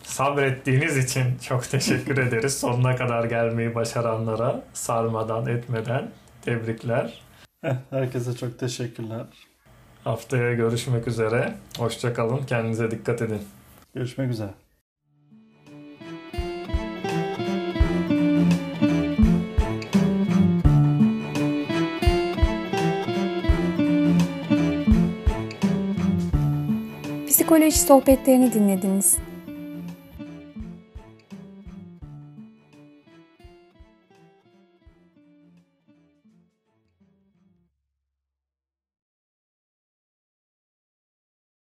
sabrettiğiniz 0.03 0.97
için 0.97 1.39
çok 1.39 1.71
teşekkür 1.71 2.19
ederiz. 2.19 2.59
Sonuna 2.61 2.97
kadar 2.97 3.25
gelmeyi 3.25 3.75
başaranlara 3.75 4.63
sarmadan 4.73 5.47
etmeden 5.47 6.11
tebrikler. 6.43 7.26
Herkese 7.91 8.37
çok 8.37 8.59
teşekkürler. 8.59 9.27
Haftaya 10.05 10.55
görüşmek 10.55 11.09
üzere. 11.09 11.55
Hoşçakalın. 11.79 12.47
Kendinize 12.47 12.91
dikkat 12.91 13.23
edin. 13.23 13.43
Görüşmek 13.95 14.31
üzere. 14.31 14.51
Psikoloji 27.29 27.79
sohbetlerini 27.79 28.53
dinlediniz. 28.53 29.19